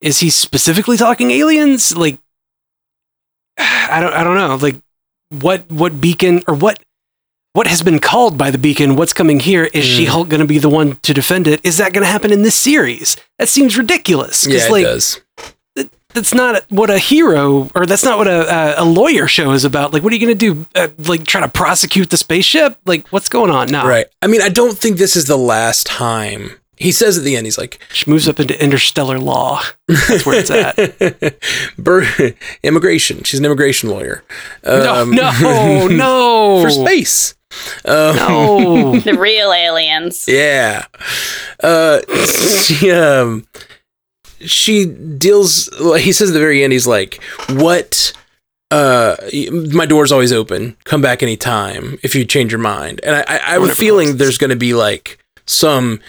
is 0.00 0.20
he 0.20 0.30
specifically 0.30 0.96
talking 0.96 1.30
aliens? 1.30 1.96
Like 1.96 2.18
I 3.58 4.00
don't 4.00 4.12
I 4.12 4.24
don't 4.24 4.36
know. 4.36 4.56
Like 4.56 4.76
what 5.30 5.70
what 5.70 6.00
beacon 6.00 6.42
or 6.46 6.54
what 6.54 6.82
what 7.52 7.66
has 7.66 7.82
been 7.82 7.98
called 7.98 8.38
by 8.38 8.50
the 8.50 8.58
beacon? 8.58 8.96
What's 8.96 9.12
coming 9.12 9.40
here? 9.40 9.64
Is 9.64 9.84
Mm. 9.84 9.96
She-Hulk 9.96 10.28
going 10.28 10.40
to 10.40 10.46
be 10.46 10.58
the 10.58 10.68
one 10.68 10.96
to 11.02 11.12
defend 11.12 11.48
it? 11.48 11.60
Is 11.64 11.78
that 11.78 11.92
going 11.92 12.04
to 12.04 12.10
happen 12.10 12.32
in 12.32 12.42
this 12.42 12.54
series? 12.54 13.16
That 13.40 13.48
seems 13.48 13.76
ridiculous. 13.76 14.46
Yeah, 14.46 14.66
it 14.66 14.70
like 14.70 14.84
does. 14.84 15.20
That's 16.12 16.34
not 16.34 16.64
what 16.70 16.90
a 16.90 16.98
hero 16.98 17.70
or 17.74 17.86
that's 17.86 18.04
not 18.04 18.18
what 18.18 18.28
a, 18.28 18.78
a, 18.80 18.82
a 18.82 18.84
lawyer 18.84 19.26
show 19.28 19.52
is 19.52 19.64
about. 19.64 19.92
Like, 19.92 20.02
what 20.02 20.12
are 20.12 20.16
you 20.16 20.26
going 20.26 20.38
to 20.38 20.54
do? 20.54 20.66
Uh, 20.74 20.88
like, 20.98 21.24
try 21.24 21.40
to 21.40 21.48
prosecute 21.48 22.10
the 22.10 22.16
spaceship? 22.16 22.78
Like, 22.86 23.08
what's 23.08 23.28
going 23.28 23.50
on? 23.50 23.68
now? 23.68 23.86
Right. 23.86 24.06
I 24.22 24.26
mean, 24.26 24.42
I 24.42 24.48
don't 24.48 24.76
think 24.76 24.96
this 24.98 25.16
is 25.16 25.26
the 25.26 25.36
last 25.38 25.86
time. 25.86 26.50
He 26.76 26.92
says 26.92 27.18
at 27.18 27.24
the 27.24 27.36
end, 27.36 27.46
he's 27.46 27.58
like, 27.58 27.78
She 27.92 28.08
moves 28.10 28.26
up 28.26 28.40
into 28.40 28.58
interstellar 28.62 29.18
law. 29.18 29.60
That's 29.86 30.24
where 30.24 30.38
it's 30.40 30.50
at. 30.50 31.38
Bur- 31.78 32.34
immigration. 32.62 33.22
She's 33.24 33.38
an 33.38 33.44
immigration 33.44 33.90
lawyer. 33.90 34.24
no, 34.64 35.02
Um, 35.02 35.10
no, 35.10 35.86
no. 35.90 36.62
for 36.62 36.70
space. 36.70 37.34
Um, 37.84 38.16
No. 38.16 39.00
The 39.04 39.12
real 39.14 39.52
aliens. 39.52 40.24
Yeah. 40.26 40.86
Uh, 41.62 42.00
she, 42.24 42.90
um, 42.92 43.46
she 44.40 44.86
deals, 44.86 45.68
he 45.98 46.12
says 46.12 46.30
at 46.30 46.32
the 46.32 46.38
very 46.38 46.62
end, 46.64 46.72
he's 46.72 46.86
like, 46.86 47.22
what, 47.50 48.12
uh, 48.70 49.16
my 49.72 49.86
door's 49.86 50.12
always 50.12 50.32
open. 50.32 50.76
Come 50.84 51.02
back 51.02 51.22
anytime 51.22 51.98
if 52.02 52.14
you 52.14 52.24
change 52.24 52.52
your 52.52 52.60
mind. 52.60 53.00
And 53.02 53.16
I, 53.16 53.20
I, 53.20 53.34
I 53.34 53.50
have 53.52 53.62
a 53.64 53.74
feeling 53.74 54.06
closes. 54.06 54.18
there's 54.18 54.38
going 54.38 54.50
to 54.50 54.56
be 54.56 54.74
like 54.74 55.18
some, 55.46 56.00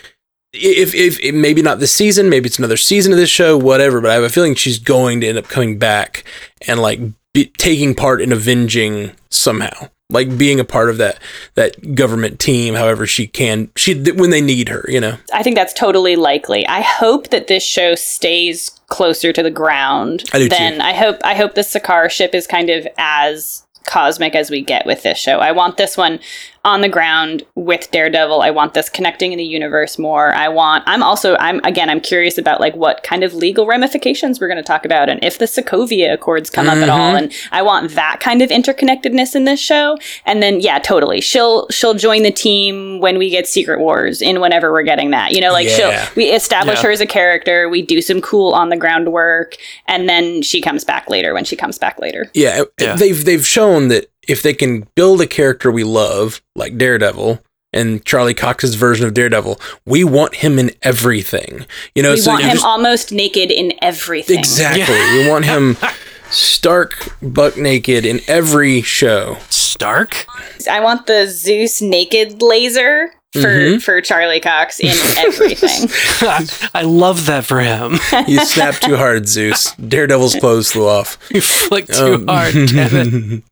if, 0.53 0.93
if, 0.93 1.19
if 1.19 1.33
maybe 1.33 1.61
not 1.61 1.79
this 1.79 1.93
season, 1.93 2.29
maybe 2.29 2.47
it's 2.47 2.59
another 2.59 2.77
season 2.77 3.11
of 3.11 3.17
this 3.17 3.29
show, 3.29 3.57
whatever, 3.57 4.01
but 4.01 4.11
I 4.11 4.15
have 4.15 4.23
a 4.23 4.29
feeling 4.29 4.55
she's 4.55 4.79
going 4.79 5.21
to 5.21 5.27
end 5.27 5.37
up 5.37 5.47
coming 5.47 5.77
back 5.79 6.23
and 6.67 6.79
like 6.79 6.99
be, 7.33 7.45
taking 7.57 7.95
part 7.95 8.21
in 8.21 8.31
avenging 8.31 9.11
somehow. 9.29 9.89
Like 10.11 10.37
being 10.37 10.59
a 10.59 10.65
part 10.65 10.89
of 10.89 10.97
that 10.97 11.19
that 11.55 11.95
government 11.95 12.39
team, 12.39 12.75
however 12.75 13.05
she 13.05 13.27
can, 13.27 13.71
she 13.75 13.93
when 14.11 14.29
they 14.29 14.41
need 14.41 14.69
her, 14.69 14.85
you 14.87 14.99
know. 14.99 15.17
I 15.33 15.43
think 15.43 15.55
that's 15.55 15.73
totally 15.73 16.15
likely. 16.15 16.67
I 16.67 16.81
hope 16.81 17.29
that 17.29 17.47
this 17.47 17.63
show 17.63 17.95
stays 17.95 18.69
closer 18.87 19.31
to 19.33 19.41
the 19.43 19.51
ground. 19.51 20.23
I 20.33 20.39
do 20.39 20.45
too. 20.45 20.49
Then 20.49 20.81
I 20.81 20.93
hope 20.93 21.17
I 21.23 21.35
hope 21.35 21.55
the 21.55 21.61
Sakaar 21.61 22.09
ship 22.09 22.35
is 22.35 22.47
kind 22.47 22.69
of 22.69 22.87
as 22.97 23.65
cosmic 23.85 24.35
as 24.35 24.49
we 24.51 24.61
get 24.61 24.85
with 24.85 25.03
this 25.03 25.17
show. 25.17 25.39
I 25.39 25.51
want 25.51 25.77
this 25.77 25.97
one 25.97 26.19
on 26.63 26.81
the 26.81 26.89
ground 26.89 27.43
with 27.55 27.89
Daredevil. 27.91 28.41
I 28.41 28.51
want 28.51 28.73
this 28.75 28.87
connecting 28.87 29.31
in 29.31 29.37
the 29.37 29.43
universe 29.43 29.97
more. 29.97 30.33
I 30.33 30.47
want 30.47 30.83
I'm 30.85 31.01
also 31.01 31.35
I'm 31.37 31.59
again 31.63 31.89
I'm 31.89 31.99
curious 31.99 32.37
about 32.37 32.59
like 32.59 32.75
what 32.75 33.01
kind 33.03 33.23
of 33.23 33.33
legal 33.33 33.65
ramifications 33.65 34.39
we're 34.39 34.47
going 34.47 34.57
to 34.57 34.63
talk 34.63 34.85
about 34.85 35.09
and 35.09 35.23
if 35.23 35.39
the 35.39 35.45
Sokovia 35.45 36.13
Accords 36.13 36.49
come 36.49 36.67
up 36.67 36.77
at 36.77 36.89
all 36.89 37.13
mm-hmm. 37.13 37.23
and 37.23 37.33
I 37.51 37.63
want 37.63 37.91
that 37.95 38.19
kind 38.19 38.41
of 38.41 38.49
interconnectedness 38.51 39.35
in 39.35 39.45
this 39.45 39.59
show. 39.59 39.97
And 40.25 40.43
then 40.43 40.59
yeah, 40.61 40.77
totally. 40.79 41.19
She'll 41.19 41.67
she'll 41.69 41.95
join 41.95 42.23
the 42.23 42.31
team 42.31 42.99
when 42.99 43.17
we 43.17 43.29
get 43.29 43.47
Secret 43.47 43.79
Wars 43.79 44.21
in 44.21 44.39
whenever 44.39 44.71
we're 44.71 44.83
getting 44.83 45.09
that. 45.11 45.31
You 45.31 45.41
know, 45.41 45.51
like 45.51 45.67
Yeah. 45.67 46.05
she'll 46.05 46.15
we 46.15 46.25
establish 46.25 46.77
Yeah. 46.77 46.83
her 46.83 46.91
as 46.91 47.01
a 47.01 47.07
character, 47.07 47.69
we 47.69 47.81
do 47.81 48.01
some 48.01 48.21
cool 48.21 48.53
on 48.53 48.69
the 48.69 48.77
ground 48.77 49.11
work, 49.11 49.55
and 49.87 50.07
then 50.07 50.43
she 50.43 50.61
comes 50.61 50.83
back 50.83 51.09
later 51.09 51.33
when 51.33 51.43
she 51.43 51.55
comes 51.55 51.77
back 51.79 51.99
later. 51.99 52.29
Yeah, 52.33 52.63
Yeah. 52.79 52.95
they've 52.95 53.25
they've 53.25 53.45
shown 53.45 53.87
that 53.87 54.11
if 54.31 54.41
they 54.41 54.53
can 54.53 54.87
build 54.95 55.21
a 55.21 55.27
character 55.27 55.69
we 55.71 55.83
love, 55.83 56.41
like 56.55 56.77
Daredevil 56.77 57.41
and 57.73 58.03
Charlie 58.05 58.33
Cox's 58.33 58.75
version 58.75 59.05
of 59.05 59.13
Daredevil, 59.13 59.59
we 59.85 60.03
want 60.03 60.35
him 60.35 60.57
in 60.59 60.71
everything. 60.81 61.65
You 61.95 62.03
know, 62.03 62.11
we 62.13 62.17
so 62.17 62.31
want 62.31 62.43
him 62.43 62.51
just- 62.51 62.65
almost 62.65 63.11
naked 63.11 63.51
in 63.51 63.73
everything. 63.81 64.39
exactly. 64.39 64.99
We 65.19 65.29
want 65.29 65.45
him 65.45 65.77
stark 66.31 67.15
buck 67.21 67.57
naked 67.57 68.05
in 68.05 68.21
every 68.27 68.81
show. 68.81 69.37
Stark? 69.49 70.25
I 70.69 70.79
want 70.79 71.07
the 71.07 71.27
Zeus 71.27 71.81
naked 71.81 72.41
laser 72.41 73.11
for 73.33 73.39
Mhm. 73.41 73.81
for 73.81 74.01
Charlie 74.01 74.41
Cox 74.41 74.79
in 74.81 74.89
everything. 75.17 75.89
I 76.75 76.81
love 76.83 77.25
that 77.27 77.45
for 77.45 77.61
him. 77.61 77.93
You 78.27 78.43
snapped 78.45 78.83
too 78.83 78.97
hard, 78.97 79.27
Zeus. 79.29 79.73
Daredevil's 79.75 80.35
clothes 80.35 80.71
flew 80.71 80.87
off. 80.87 81.17
you 81.33 81.39
flick 81.41 81.87
too 81.87 82.15
Um, 82.15 82.27
hard, 82.27 82.53
damn 82.53 82.95
it. 82.95 83.43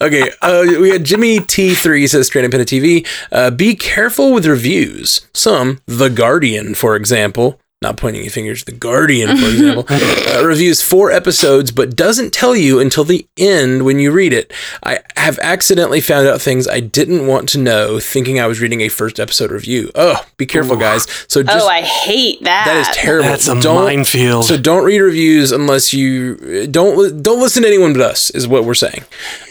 Okay, 0.00 0.30
uh, 0.42 0.64
we 0.80 0.90
had 0.90 1.04
Jimmy 1.04 1.40
T3 1.40 2.08
says 2.08 2.26
Stranded 2.26 2.50
Panda 2.50 2.64
TV. 2.64 3.06
Uh, 3.30 3.50
be 3.50 3.74
careful 3.74 4.32
with 4.32 4.46
reviews. 4.46 5.26
Some, 5.34 5.80
The 5.86 6.08
Guardian, 6.08 6.74
for 6.74 6.96
example, 6.96 7.60
not 7.80 7.96
pointing 7.96 8.22
your 8.24 8.30
fingers, 8.32 8.64
The 8.64 8.72
Guardian, 8.72 9.36
for 9.36 9.46
example, 9.50 9.86
uh, 9.88 10.44
reviews 10.44 10.82
four 10.82 11.12
episodes 11.12 11.70
but 11.70 11.94
doesn't 11.94 12.32
tell 12.32 12.56
you 12.56 12.80
until 12.80 13.04
the 13.04 13.24
end 13.36 13.84
when 13.84 14.00
you 14.00 14.10
read 14.10 14.32
it. 14.32 14.52
I 14.82 14.98
have 15.16 15.38
accidentally 15.40 16.00
found 16.00 16.26
out 16.26 16.40
things 16.40 16.66
I 16.66 16.80
didn't 16.80 17.28
want 17.28 17.48
to 17.50 17.58
know 17.58 18.00
thinking 18.00 18.40
I 18.40 18.48
was 18.48 18.60
reading 18.60 18.80
a 18.80 18.88
first 18.88 19.20
episode 19.20 19.52
review. 19.52 19.92
Oh, 19.94 20.24
be 20.36 20.44
careful, 20.44 20.74
guys. 20.76 21.06
So 21.28 21.44
just. 21.44 21.64
oh, 21.64 21.68
I 21.68 21.82
hate 21.82 22.42
that. 22.42 22.64
that 22.66 22.76
is 22.90 22.96
terrible. 22.96 23.28
That's 23.28 23.46
a 23.46 23.60
Don't- 23.60 23.84
minefield. 23.84 24.44
So 24.46 24.56
don't 24.58 24.84
read 24.84 24.98
reviews 24.98 25.52
unless 25.52 25.92
you 25.94 26.66
don't 26.66 27.22
don't 27.22 27.38
listen 27.40 27.62
to 27.62 27.68
anyone 27.68 27.92
but 27.92 28.02
us 28.02 28.30
is 28.30 28.48
what 28.48 28.64
we're 28.64 28.74
saying. 28.74 29.04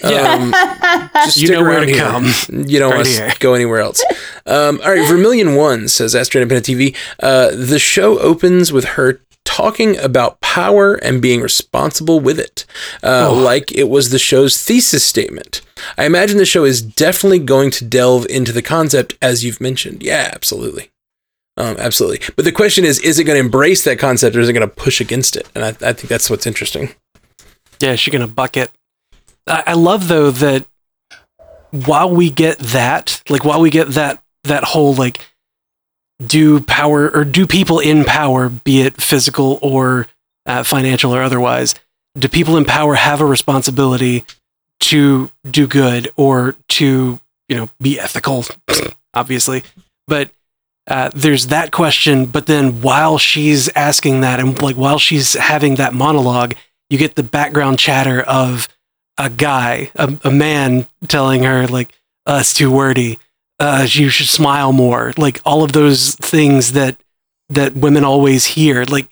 Um, 0.03 0.51
just 1.15 1.37
You 1.37 1.47
stick 1.47 1.51
know 1.57 1.63
where 1.63 1.77
around 1.77 1.87
to 1.87 1.93
here. 1.93 2.01
come. 2.03 2.25
You 2.67 2.79
don't 2.79 2.91
Right 2.91 2.97
want 3.19 3.33
to 3.33 3.39
go 3.39 3.53
anywhere 3.53 3.79
else. 3.79 4.03
Um, 4.45 4.81
all 4.83 4.91
right, 4.91 5.07
Vermilion 5.07 5.55
One 5.55 5.87
says 5.87 6.13
at 6.15 6.25
Stranded 6.25 6.49
Panda 6.49 6.63
TV. 6.63 6.95
Uh, 7.19 7.51
the 7.55 7.79
show 7.79 8.16
opens 8.19 8.71
with 8.73 8.85
her 8.85 9.21
talking 9.45 9.97
about 9.97 10.39
power 10.41 10.95
and 10.95 11.21
being 11.21 11.41
responsible 11.41 12.19
with 12.19 12.39
it, 12.39 12.65
uh, 13.01 13.27
Oh. 13.29 13.33
like 13.33 13.71
it 13.71 13.89
was 13.89 14.09
the 14.09 14.19
show's 14.19 14.61
thesis 14.61 15.03
statement. 15.05 15.61
I 15.97 16.05
imagine 16.05 16.37
the 16.37 16.45
show 16.45 16.65
is 16.65 16.81
definitely 16.81 17.39
going 17.39 17.71
to 17.71 17.85
delve 17.85 18.25
into 18.29 18.51
the 18.51 18.61
concept 18.61 19.15
as 19.21 19.43
you've 19.45 19.61
mentioned. 19.61 20.03
Yeah, 20.03 20.29
absolutely. 20.33 20.89
Um, 21.55 21.75
absolutely. 21.79 22.19
But 22.35 22.45
the 22.45 22.51
question 22.51 22.85
is, 22.85 22.99
is 22.99 23.17
it 23.17 23.23
going 23.23 23.37
to 23.37 23.45
embrace 23.45 23.83
that 23.85 23.97
concept 23.99 24.35
or 24.35 24.41
is 24.41 24.49
it 24.49 24.53
going 24.53 24.67
to 24.67 24.75
push 24.75 25.01
against 25.01 25.35
it? 25.35 25.47
And 25.55 25.63
I, 25.63 25.69
I 25.69 25.93
think 25.93 26.07
that's 26.09 26.29
what's 26.29 26.45
interesting. 26.45 26.93
Yeah, 27.79 27.95
she's 27.95 28.11
gonna 28.11 28.27
bucket. 28.27 28.69
I, 29.47 29.63
I 29.67 29.73
love 29.73 30.07
though 30.07 30.31
that 30.31 30.65
while 31.71 32.09
we 32.09 32.29
get 32.29 32.57
that, 32.59 33.21
like 33.29 33.45
while 33.45 33.61
we 33.61 33.69
get 33.69 33.89
that 33.89 34.21
that 34.43 34.63
whole 34.63 34.93
like 34.93 35.19
do 36.25 36.59
power 36.61 37.09
or 37.09 37.23
do 37.23 37.45
people 37.45 37.79
in 37.79 38.03
power, 38.03 38.49
be 38.49 38.81
it 38.81 39.01
physical 39.01 39.59
or 39.61 40.07
uh, 40.45 40.63
financial 40.63 41.13
or 41.13 41.21
otherwise, 41.21 41.75
do 42.17 42.27
people 42.27 42.57
in 42.57 42.65
power 42.65 42.95
have 42.95 43.21
a 43.21 43.25
responsibility 43.25 44.25
to 44.79 45.29
do 45.49 45.67
good 45.67 46.09
or 46.15 46.55
to 46.69 47.19
you 47.47 47.55
know 47.55 47.69
be 47.79 47.99
ethical? 47.99 48.45
Obviously, 49.13 49.63
but 50.07 50.31
uh, 50.87 51.09
there's 51.13 51.47
that 51.47 51.71
question. 51.71 52.25
But 52.25 52.45
then 52.45 52.81
while 52.81 53.17
she's 53.17 53.69
asking 53.69 54.21
that 54.21 54.39
and 54.39 54.59
like 54.61 54.75
while 54.75 54.99
she's 54.99 55.33
having 55.33 55.75
that 55.75 55.93
monologue, 55.93 56.55
you 56.89 56.97
get 56.97 57.15
the 57.15 57.23
background 57.23 57.77
chatter 57.77 58.21
of 58.21 58.67
a 59.17 59.29
guy, 59.29 59.91
a, 59.95 60.17
a 60.23 60.31
man 60.31 60.87
telling 61.07 61.43
her 61.43 61.67
like, 61.67 61.93
uh, 62.25 62.37
"It's 62.41 62.53
too 62.53 62.71
wordy. 62.71 63.19
Uh, 63.59 63.85
you 63.89 64.09
should 64.09 64.27
smile 64.27 64.71
more." 64.73 65.13
Like 65.17 65.39
all 65.45 65.63
of 65.63 65.71
those 65.73 66.15
things 66.15 66.73
that 66.73 66.97
that 67.49 67.75
women 67.75 68.03
always 68.03 68.45
hear. 68.45 68.83
Like 68.85 69.09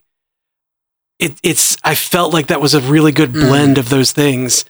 it, 1.20 1.40
it's. 1.44 1.78
I 1.84 1.96
felt 1.96 2.34
like 2.34 2.48
that 2.48 2.62
was 2.62 2.74
a 2.74 2.82
really 2.82 3.12
good 3.12 3.32
Mm. 3.32 3.48
blend 3.48 3.78
of 3.78 3.90
those 3.90 4.12
things 4.12 4.66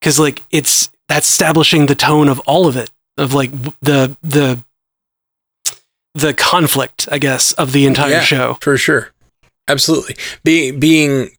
because 0.00 0.18
like 0.18 0.42
it's 0.50 0.90
that's 1.08 1.28
establishing 1.28 1.86
the 1.86 1.94
tone 1.94 2.28
of 2.28 2.38
all 2.40 2.66
of 2.66 2.76
it 2.76 2.90
of 3.18 3.34
like 3.34 3.50
the 3.82 4.16
the 4.22 4.62
the 6.14 6.34
conflict, 6.34 7.08
I 7.12 7.18
guess, 7.18 7.52
of 7.52 7.72
the 7.72 7.86
entire 7.86 8.10
Yeah. 8.12 8.20
show. 8.22 8.58
For 8.60 8.76
sure. 8.76 9.12
Absolutely. 9.68 10.16
Being 10.42 10.80
being 10.80 11.30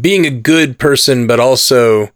being 0.00 0.26
a 0.26 0.30
good 0.30 0.78
person, 0.78 1.26
but 1.26 1.40
also 1.40 2.10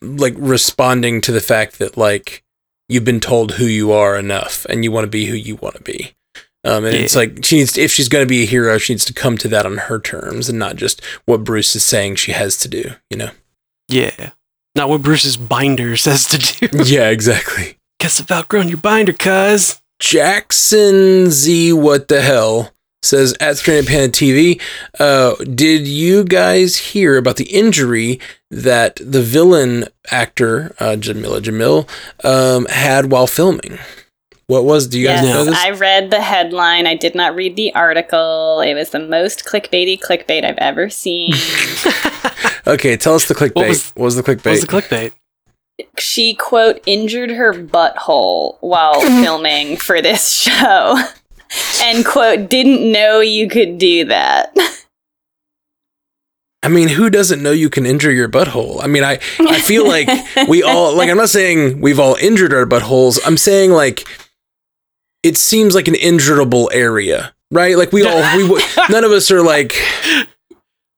like 0.00 0.34
responding 0.36 1.20
to 1.22 1.32
the 1.32 1.40
fact 1.40 1.78
that 1.78 1.96
like 1.96 2.42
you've 2.90 3.04
been 3.04 3.20
told 3.20 3.52
who 3.52 3.66
you 3.66 3.92
are 3.92 4.18
enough 4.18 4.66
and 4.68 4.84
you 4.84 4.90
want 4.90 5.04
to 5.04 5.10
be 5.10 5.26
who 5.26 5.34
you 5.34 5.56
want 5.56 5.76
to 5.76 5.82
be. 5.82 6.14
Um, 6.62 6.84
and 6.84 6.94
it's 6.94 7.16
like 7.16 7.42
she 7.44 7.56
needs, 7.56 7.72
to, 7.72 7.80
if 7.80 7.90
she's 7.90 8.08
going 8.08 8.22
to 8.24 8.28
be 8.28 8.42
a 8.42 8.46
hero, 8.46 8.76
she 8.76 8.92
needs 8.92 9.04
to 9.06 9.14
come 9.14 9.38
to 9.38 9.48
that 9.48 9.64
on 9.64 9.78
her 9.78 9.98
terms 9.98 10.48
and 10.48 10.58
not 10.58 10.76
just 10.76 11.02
what 11.24 11.44
Bruce 11.44 11.74
is 11.74 11.84
saying 11.84 12.16
she 12.16 12.32
has 12.32 12.58
to 12.58 12.68
do. 12.68 12.90
You 13.08 13.16
know? 13.16 13.30
Yeah. 13.88 14.30
Not 14.74 14.88
what 14.88 15.02
Bruce's 15.02 15.36
binder 15.36 15.96
says 15.96 16.26
to 16.26 16.38
do. 16.38 16.68
yeah, 16.84 17.08
exactly. 17.08 17.78
Guess 17.98 18.20
I've 18.20 18.30
outgrown 18.30 18.68
your 18.68 18.78
binder, 18.78 19.12
cuz. 19.12 19.80
Jackson 20.00 21.30
Z, 21.30 21.72
what 21.74 22.08
the 22.08 22.20
hell? 22.20 22.72
Says 23.02 23.34
at 23.40 23.56
Stranded 23.56 23.86
Panda 23.86 24.08
TV. 24.10 24.60
Uh, 24.98 25.34
did 25.36 25.88
you 25.88 26.22
guys 26.22 26.76
hear 26.76 27.16
about 27.16 27.36
the 27.36 27.44
injury 27.44 28.20
that 28.50 28.96
the 29.02 29.22
villain 29.22 29.86
actor 30.10 30.74
uh, 30.78 30.96
Jameela 30.98 31.40
Jamil 31.40 31.88
um, 32.24 32.66
had 32.66 33.10
while 33.10 33.26
filming? 33.26 33.78
What 34.48 34.64
was? 34.64 34.86
Do 34.86 35.00
you 35.00 35.06
guys 35.06 35.24
know 35.24 35.44
this? 35.44 35.54
I 35.56 35.70
read 35.70 36.10
the 36.10 36.20
headline. 36.20 36.86
I 36.86 36.94
did 36.94 37.14
not 37.14 37.34
read 37.34 37.56
the 37.56 37.74
article. 37.74 38.60
It 38.60 38.74
was 38.74 38.90
the 38.90 38.98
most 38.98 39.46
clickbaity 39.46 39.98
clickbait 39.98 40.44
I've 40.44 40.58
ever 40.58 40.90
seen. 40.90 41.32
okay, 42.66 42.96
tell 42.98 43.14
us 43.14 43.28
the 43.28 43.34
clickbait. 43.34 43.54
What 43.54 43.62
What 43.62 43.68
was- 43.68 43.92
was, 43.96 44.16
the 44.16 44.22
clickbait? 44.22 44.44
What 44.44 44.50
was 44.50 44.60
the 44.60 44.66
clickbait? 44.66 45.12
she 45.98 46.34
quote 46.34 46.82
injured 46.84 47.30
her 47.30 47.54
butthole 47.54 48.58
while 48.60 49.00
filming 49.22 49.78
for 49.78 50.02
this 50.02 50.30
show 50.30 50.98
and 51.82 52.04
quote 52.04 52.48
didn't 52.48 52.90
know 52.92 53.20
you 53.20 53.48
could 53.48 53.78
do 53.78 54.04
that 54.04 54.52
I 56.62 56.68
mean, 56.68 56.88
who 56.88 57.08
doesn't 57.08 57.42
know 57.42 57.52
you 57.52 57.70
can 57.70 57.86
injure 57.86 58.12
your 58.12 58.28
butthole? 58.28 58.82
I 58.84 58.86
mean, 58.86 59.02
I 59.02 59.14
I 59.38 59.60
feel 59.62 59.88
like 59.88 60.08
we 60.46 60.62
all 60.62 60.94
like 60.96 61.08
I'm 61.08 61.16
not 61.16 61.30
saying 61.30 61.80
we've 61.80 61.98
all 61.98 62.16
injured 62.16 62.52
our 62.52 62.66
buttholes. 62.66 63.18
I'm 63.24 63.38
saying 63.38 63.70
like 63.70 64.06
it 65.22 65.38
seems 65.38 65.74
like 65.74 65.88
an 65.88 65.94
injurable 65.94 66.70
area, 66.74 67.32
right? 67.50 67.78
Like 67.78 67.92
we 67.92 68.04
all 68.06 68.20
we 68.36 68.62
none 68.90 69.04
of 69.04 69.10
us 69.10 69.30
are 69.30 69.40
like 69.42 69.72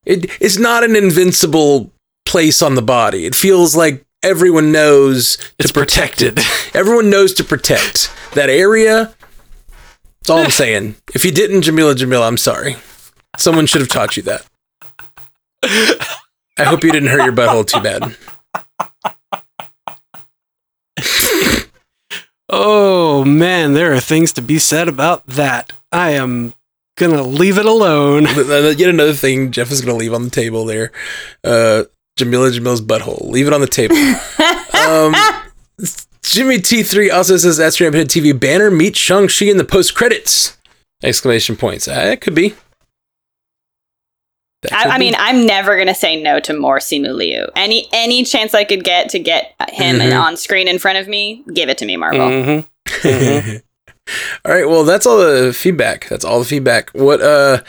it 0.04 0.28
it's 0.40 0.58
not 0.58 0.82
an 0.82 0.96
invincible 0.96 1.92
place 2.26 2.60
on 2.60 2.74
the 2.74 2.82
body. 2.82 3.24
It 3.24 3.36
feels 3.36 3.76
like 3.76 4.04
everyone 4.24 4.72
knows 4.72 5.36
to 5.36 5.44
It's 5.60 5.70
protect 5.70 6.22
it. 6.22 6.34
protected. 6.34 6.74
Everyone 6.76 7.08
knows 7.08 7.34
to 7.34 7.44
protect 7.44 8.12
that 8.34 8.50
area. 8.50 9.14
That's 10.22 10.30
all 10.30 10.38
I'm 10.38 10.50
saying. 10.52 10.94
If 11.16 11.24
you 11.24 11.32
didn't, 11.32 11.62
Jameela 11.62 11.96
Jamil, 11.96 12.22
I'm 12.22 12.36
sorry. 12.36 12.76
Someone 13.38 13.66
should 13.66 13.80
have 13.80 13.90
taught 13.90 14.16
you 14.16 14.22
that. 14.22 14.46
I 15.64 16.62
hope 16.64 16.84
you 16.84 16.92
didn't 16.92 17.08
hurt 17.08 17.24
your 17.24 17.32
butthole 17.32 17.66
too 17.66 17.80
bad. 17.80 18.16
oh 22.48 23.24
man, 23.24 23.72
there 23.72 23.92
are 23.94 23.98
things 23.98 24.32
to 24.34 24.42
be 24.42 24.60
said 24.60 24.86
about 24.86 25.26
that. 25.26 25.72
I 25.90 26.10
am 26.10 26.54
gonna 26.96 27.24
leave 27.24 27.58
it 27.58 27.66
alone. 27.66 28.26
Yet 28.26 28.80
another 28.80 29.14
thing 29.14 29.50
Jeff 29.50 29.72
is 29.72 29.80
going 29.80 29.94
to 29.96 29.98
leave 29.98 30.14
on 30.14 30.22
the 30.22 30.30
table 30.30 30.64
there. 30.64 30.92
Uh, 31.42 31.82
Jameela 32.16 32.56
Jamil's 32.56 32.80
butthole. 32.80 33.28
Leave 33.28 33.48
it 33.48 33.52
on 33.52 33.60
the 33.60 33.66
table. 33.66 33.96
Um, 34.82 35.14
Jimmy 36.24 36.58
T3 36.58 37.12
also 37.12 37.36
says 37.36 37.56
that's 37.56 37.80
Rampant 37.80 38.08
TV 38.10 38.38
banner 38.38 38.70
meet 38.70 38.96
Shang-Chi 38.96 39.46
in 39.46 39.56
the 39.56 39.64
post 39.64 39.94
credits. 39.94 40.56
Exclamation 41.02 41.56
points. 41.56 41.88
Uh, 41.88 42.10
it 42.12 42.20
could 42.20 42.34
be. 42.34 42.54
I, 44.70 44.84
I 44.90 44.98
mean 44.98 45.14
i'm 45.18 45.44
never 45.44 45.76
gonna 45.76 45.92
say 45.92 46.22
no 46.22 46.38
to 46.38 46.56
more 46.56 46.78
simu 46.78 47.12
liu 47.16 47.46
any 47.56 47.88
any 47.92 48.22
chance 48.24 48.54
i 48.54 48.62
could 48.62 48.84
get 48.84 49.08
to 49.08 49.18
get 49.18 49.56
him 49.72 49.96
Mhm. 49.96 50.16
on 50.16 50.36
screen 50.36 50.68
in 50.68 50.78
front 50.78 50.98
of 50.98 51.08
me 51.08 51.42
give 51.52 51.68
it 51.68 51.78
to 51.78 51.84
me 51.84 51.96
marvel 51.96 52.20
Mhm. 52.28 52.64
Mhm. 52.86 53.62
all 54.44 54.52
right. 54.54 54.68
Well, 54.68 54.84
that's 54.84 55.04
all 55.06 55.18
the 55.18 55.52
feedback. 55.52 56.08
That's 56.08 56.24
all 56.24 56.38
the 56.38 56.44
feedback. 56.44 56.90
What? 56.90 57.20
Uh, 57.20 57.62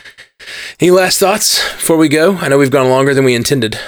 any 0.79 0.91
last 0.91 1.19
thoughts 1.19 1.63
before 1.73 1.97
we 1.97 2.09
go? 2.09 2.35
I 2.37 2.47
know 2.49 2.57
we've 2.59 2.69
gone 2.71 2.89
longer 2.89 3.13
than 3.15 3.23
we 3.23 3.33
intended. 3.35 3.79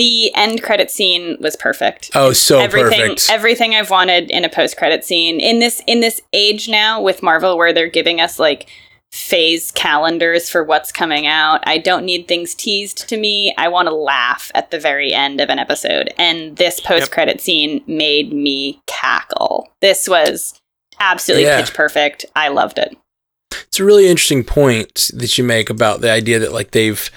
The 0.00 0.34
end 0.34 0.62
credit 0.62 0.90
scene 0.90 1.36
was 1.40 1.56
perfect 1.56 2.10
Oh, 2.14 2.32
so 2.32 2.58
everything 2.58 3.00
perfect. 3.10 3.28
everything 3.30 3.74
I've 3.74 3.90
wanted 3.90 4.30
in 4.30 4.44
a 4.46 4.48
post 4.48 4.76
credit 4.78 5.04
scene 5.04 5.38
in 5.40 5.58
this 5.58 5.82
in 5.86 6.00
this 6.00 6.20
age 6.32 6.68
now 6.70 7.02
with 7.02 7.22
Marvel 7.22 7.58
where 7.58 7.72
they're 7.74 7.88
giving 8.00 8.18
us 8.20 8.38
like 8.38 8.68
phase 9.12 9.72
calendars 9.72 10.48
for 10.48 10.62
what's 10.62 10.92
coming 10.92 11.26
out. 11.26 11.60
I 11.66 11.78
don't 11.78 12.04
need 12.04 12.28
things 12.28 12.54
teased 12.54 13.08
to 13.08 13.16
me. 13.16 13.52
I 13.58 13.66
want 13.68 13.88
to 13.88 13.94
laugh 13.94 14.52
at 14.54 14.70
the 14.70 14.78
very 14.78 15.12
end 15.12 15.40
of 15.40 15.48
an 15.50 15.58
episode 15.58 16.14
and 16.16 16.56
this 16.56 16.78
post 16.80 17.10
credit 17.10 17.40
scene 17.40 17.82
made 17.88 18.32
me 18.32 18.80
cackle. 18.86 19.68
This 19.80 20.08
was 20.08 20.54
absolutely 21.00 21.46
Yeah. 21.46 21.60
pitch 21.60 21.74
perfect. 21.74 22.24
I 22.36 22.48
loved 22.48 22.78
it. 22.78 22.96
it's 23.66 23.80
a 23.80 23.84
really 23.84 24.06
interesting 24.08 24.44
point 24.44 25.10
that 25.12 25.36
you 25.36 25.42
make 25.44 25.68
about 25.70 26.00
the 26.00 26.10
idea 26.10 26.38
that 26.38 26.52
like 26.52 26.70
they've 26.70 27.10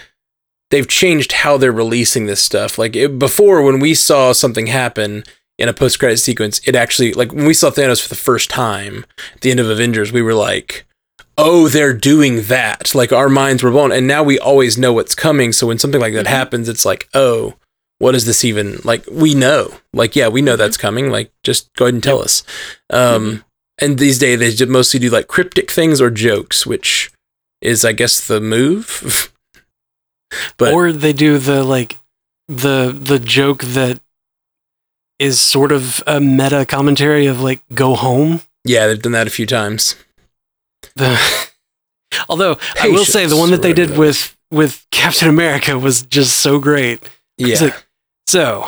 they've 0.74 0.88
changed 0.88 1.32
how 1.44 1.56
they're 1.58 1.72
releasing 1.72 2.26
this 2.26 2.42
stuff. 2.42 2.80
Like 2.80 2.96
it, 2.96 3.20
before 3.20 3.62
when 3.62 3.80
we 3.80 3.94
saw 3.94 4.34
something 4.34 4.66
happen 4.68 5.24
in 5.60 5.70
a 5.70 5.74
post-credit 5.74 6.18
sequence 6.18 6.60
it 6.66 6.76
actually 6.76 7.14
like 7.14 7.32
when 7.32 7.46
we 7.46 7.54
saw 7.54 7.70
thanos 7.70 8.02
for 8.02 8.10
the 8.10 8.16
first 8.30 8.50
time 8.50 9.06
at 9.36 9.42
the 9.42 9.52
end 9.52 9.60
of 9.60 9.70
avengers 9.70 10.12
we 10.12 10.22
were 10.24 10.34
like 10.34 10.84
oh 11.38 11.68
they're 11.68 11.94
doing 11.94 12.42
that. 12.44 12.96
Like 12.96 13.12
our 13.14 13.30
minds 13.30 13.62
were 13.62 13.70
blown. 13.72 13.92
And 13.92 14.08
now 14.08 14.24
we 14.24 14.40
always 14.40 14.78
know 14.78 14.94
what's 14.94 15.16
coming. 15.16 15.54
So 15.54 15.68
when 15.68 15.78
something 15.80 16.02
like 16.02 16.14
that 16.16 16.26
Mhm. 16.26 16.40
happens 16.40 16.68
it's 16.70 16.86
like 16.86 17.08
oh 17.14 17.54
what 18.00 18.16
is 18.16 18.26
this 18.26 18.44
even? 18.44 18.80
Like 18.84 19.06
we 19.12 19.34
know. 19.36 19.74
Like 19.94 20.16
yeah 20.16 20.28
we 20.28 20.42
know 20.42 20.56
that's 20.56 20.78
coming. 20.78 21.10
Like 21.12 21.32
just 21.44 21.72
go 21.76 21.86
ahead 21.86 21.94
and 21.94 22.04
tell 22.04 22.20
us. 22.20 22.44
Um 22.90 23.44
and 23.80 23.98
these 24.00 24.18
days 24.20 24.58
they 24.58 24.66
mostly 24.66 25.00
do 25.00 25.10
like 25.10 25.28
cryptic 25.28 25.70
things 25.72 26.02
or 26.02 26.10
jokes 26.12 26.66
which 26.66 27.12
is 27.62 27.84
i 27.86 27.92
guess 27.92 28.28
the 28.28 28.40
move 28.42 29.32
but 30.58 30.74
or 30.74 30.92
they 30.92 31.14
do 31.14 31.38
the 31.38 31.64
like 31.64 31.98
the 32.48 32.96
the 32.98 33.20
joke 33.20 33.64
that 33.64 34.00
is 35.20 35.40
sort 35.40 35.72
of 35.72 36.02
a 36.08 36.20
meta 36.20 36.66
commentary 36.66 37.26
of 37.28 37.40
like 37.42 37.62
go 37.74 37.96
home. 37.96 38.42
yeah 38.66 38.88
they've 38.88 39.02
done 39.02 39.12
that 39.14 39.28
a 39.28 39.30
few 39.32 39.46
times 39.46 39.96
The 40.96 41.18
although 42.30 42.58
I 42.82 42.90
will 42.90 43.06
say 43.06 43.26
the 43.26 43.38
one 43.38 43.52
that 43.52 43.62
they 43.62 43.74
did 43.74 43.90
Patience, 43.90 43.98
with 44.00 44.38
with 44.52 44.86
Captain 44.92 45.30
America 45.30 45.80
was 45.80 46.02
just 46.04 46.38
so 46.42 46.60
great. 46.60 47.00
yeah 47.38 47.58
like, 47.60 47.86
so 48.28 48.68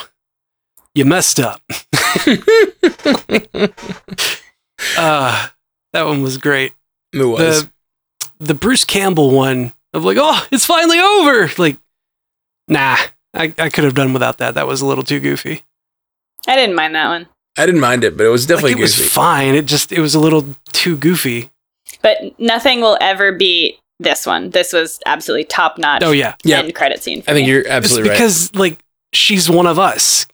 you 0.93 1.05
messed 1.05 1.39
up. 1.39 1.61
Uh 4.97 5.47
that 5.93 6.03
one 6.05 6.21
was 6.21 6.37
great. 6.37 6.73
it 7.13 7.23
was 7.23 7.63
The 7.63 7.69
the 8.39 8.53
Bruce 8.53 8.83
Campbell 8.83 9.31
one 9.31 9.73
of 9.95 10.03
like, 10.03 10.17
oh, 10.19 10.45
it's 10.51 10.65
finally 10.65 10.99
over. 10.99 11.49
Like, 11.57 11.77
nah, 12.67 12.97
I, 13.33 13.53
I 13.57 13.69
could 13.69 13.83
have 13.83 13.95
done 13.95 14.13
without 14.13 14.37
that. 14.37 14.53
That 14.55 14.67
was 14.67 14.81
a 14.81 14.85
little 14.85 15.03
too 15.03 15.19
goofy. 15.19 15.63
I 16.47 16.55
didn't 16.55 16.75
mind 16.75 16.93
that 16.95 17.07
one. 17.07 17.27
i 17.57 17.65
didn't 17.65 17.81
mind 17.81 18.03
it 18.03 18.15
but 18.15 18.25
it 18.25 18.29
was 18.29 18.45
definitely 18.45 18.73
like, 18.73 18.79
it 18.79 18.83
was 18.83 18.97
goofy. 18.97 19.09
fine. 19.09 19.55
It 19.55 19.65
just 19.65 19.91
it 19.91 19.99
was 19.99 20.13
a 20.13 20.19
little 20.19 20.55
too 20.73 20.95
goofy. 20.97 21.49
But 22.01 22.17
nothing 22.39 22.81
will 22.81 22.97
ever 23.01 23.31
beat 23.31 23.79
this 23.99 24.25
one. 24.25 24.49
This 24.51 24.73
was 24.73 24.99
absolutely 25.05 25.45
top 25.45 25.77
notch. 25.77 26.03
Oh 26.03 26.11
yeah, 26.11 26.35
Yeah. 26.43 26.59
End 26.59 26.75
credit 26.75 27.01
scene. 27.01 27.21
For 27.23 27.31
i 27.31 27.33
think 27.33 27.45
me. 27.47 27.53
you're 27.53 27.63
Just 27.63 27.71
absolutely 27.73 28.09
right 28.09 28.15
because 28.15 28.53
like 28.53 28.79
she's 29.13 29.49
one 29.49 29.65
of 29.65 29.79
us. 29.79 30.27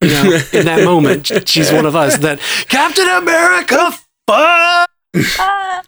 You 0.00 0.08
know, 0.08 0.40
in 0.52 0.66
that 0.66 0.84
moment, 0.84 1.48
she's 1.48 1.72
one 1.72 1.86
of 1.86 1.96
us. 1.96 2.18
That 2.18 2.38
Captain 2.68 3.08
America. 3.08 3.92
Fuck. 4.26 4.88
Ah. 5.38 5.82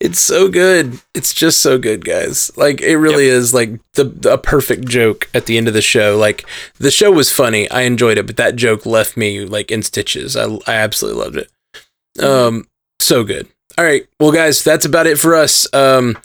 It's 0.00 0.20
so 0.20 0.48
good. 0.48 1.00
It's 1.14 1.32
just 1.32 1.62
so 1.62 1.78
good 1.78 2.04
guys. 2.04 2.54
Like 2.56 2.80
it 2.80 2.98
really 2.98 3.26
is 3.26 3.54
like 3.54 3.80
the 3.92 4.12
a 4.30 4.38
perfect 4.38 4.86
joke 4.86 5.28
at 5.34 5.46
the 5.46 5.56
end 5.56 5.68
of 5.68 5.74
the 5.74 5.82
show. 5.82 6.16
Like 6.16 6.44
the 6.78 6.90
show 6.90 7.10
was 7.10 7.32
funny. 7.32 7.70
I 7.70 7.82
enjoyed 7.82 8.18
it 8.18 8.26
but 8.26 8.36
that 8.36 8.56
joke 8.56 8.84
left 8.84 9.16
me 9.16 9.44
like 9.44 9.70
in 9.70 9.82
stitches. 9.82 10.36
I, 10.36 10.58
I 10.66 10.74
absolutely 10.74 11.22
loved 11.22 11.36
it. 11.36 12.22
Um 12.22 12.68
so 13.00 13.24
good. 13.24 13.48
All 13.78 13.84
right. 13.84 14.06
Well 14.20 14.32
guys 14.32 14.62
that's 14.62 14.84
about 14.84 15.06
it 15.06 15.18
for 15.18 15.34
us. 15.34 15.72
Um 15.72 16.18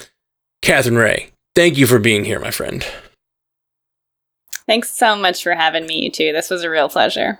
catherine 0.62 0.98
ray 0.98 1.32
thank 1.56 1.78
you 1.78 1.88
for 1.88 2.00
being 2.00 2.26
here 2.26 2.40
my 2.40 2.52
friend. 2.52 2.86
Thanks 4.66 4.94
so 4.94 5.16
much 5.16 5.42
for 5.42 5.56
having 5.56 5.88
me, 5.88 6.04
you 6.04 6.12
two. 6.12 6.32
This 6.32 6.50
was 6.50 6.64
a 6.64 6.70
real 6.70 6.90
pleasure. 6.90 7.40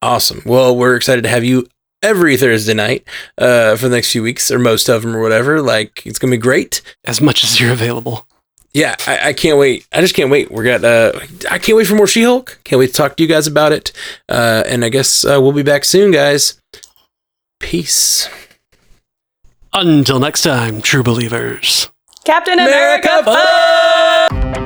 Awesome. 0.00 0.42
Well, 0.46 0.76
we're 0.76 0.94
excited 0.94 1.22
to 1.22 1.28
have 1.28 1.42
you 1.42 1.66
every 2.06 2.36
Thursday 2.36 2.74
night 2.74 3.06
uh, 3.36 3.76
for 3.76 3.88
the 3.88 3.96
next 3.96 4.12
few 4.12 4.22
weeks, 4.22 4.50
or 4.50 4.58
most 4.58 4.88
of 4.88 5.02
them, 5.02 5.16
or 5.16 5.20
whatever. 5.20 5.60
Like, 5.60 6.06
it's 6.06 6.18
gonna 6.18 6.30
be 6.30 6.38
great. 6.38 6.80
As 7.04 7.20
much 7.20 7.44
as 7.44 7.60
you're 7.60 7.72
available. 7.72 8.26
Yeah, 8.72 8.94
I, 9.06 9.28
I 9.28 9.32
can't 9.32 9.58
wait. 9.58 9.86
I 9.90 10.02
just 10.02 10.14
can't 10.14 10.30
wait. 10.30 10.50
We're 10.50 10.64
got. 10.64 10.84
Uh, 10.84 11.18
I 11.50 11.58
can't 11.58 11.78
wait 11.78 11.86
for 11.86 11.94
more 11.94 12.06
She-Hulk. 12.06 12.60
Can't 12.64 12.78
wait 12.78 12.88
to 12.88 12.92
talk 12.92 13.16
to 13.16 13.22
you 13.22 13.28
guys 13.28 13.46
about 13.46 13.72
it. 13.72 13.90
Uh, 14.28 14.64
and 14.66 14.84
I 14.84 14.90
guess 14.90 15.24
uh, 15.24 15.38
we'll 15.40 15.52
be 15.52 15.62
back 15.62 15.84
soon, 15.84 16.10
guys. 16.10 16.60
Peace. 17.58 18.28
Until 19.72 20.18
next 20.18 20.42
time, 20.42 20.82
true 20.82 21.02
believers. 21.02 21.88
Captain 22.24 22.58
America. 22.58 23.08
America, 23.08 24.58
fuck! 24.58 24.65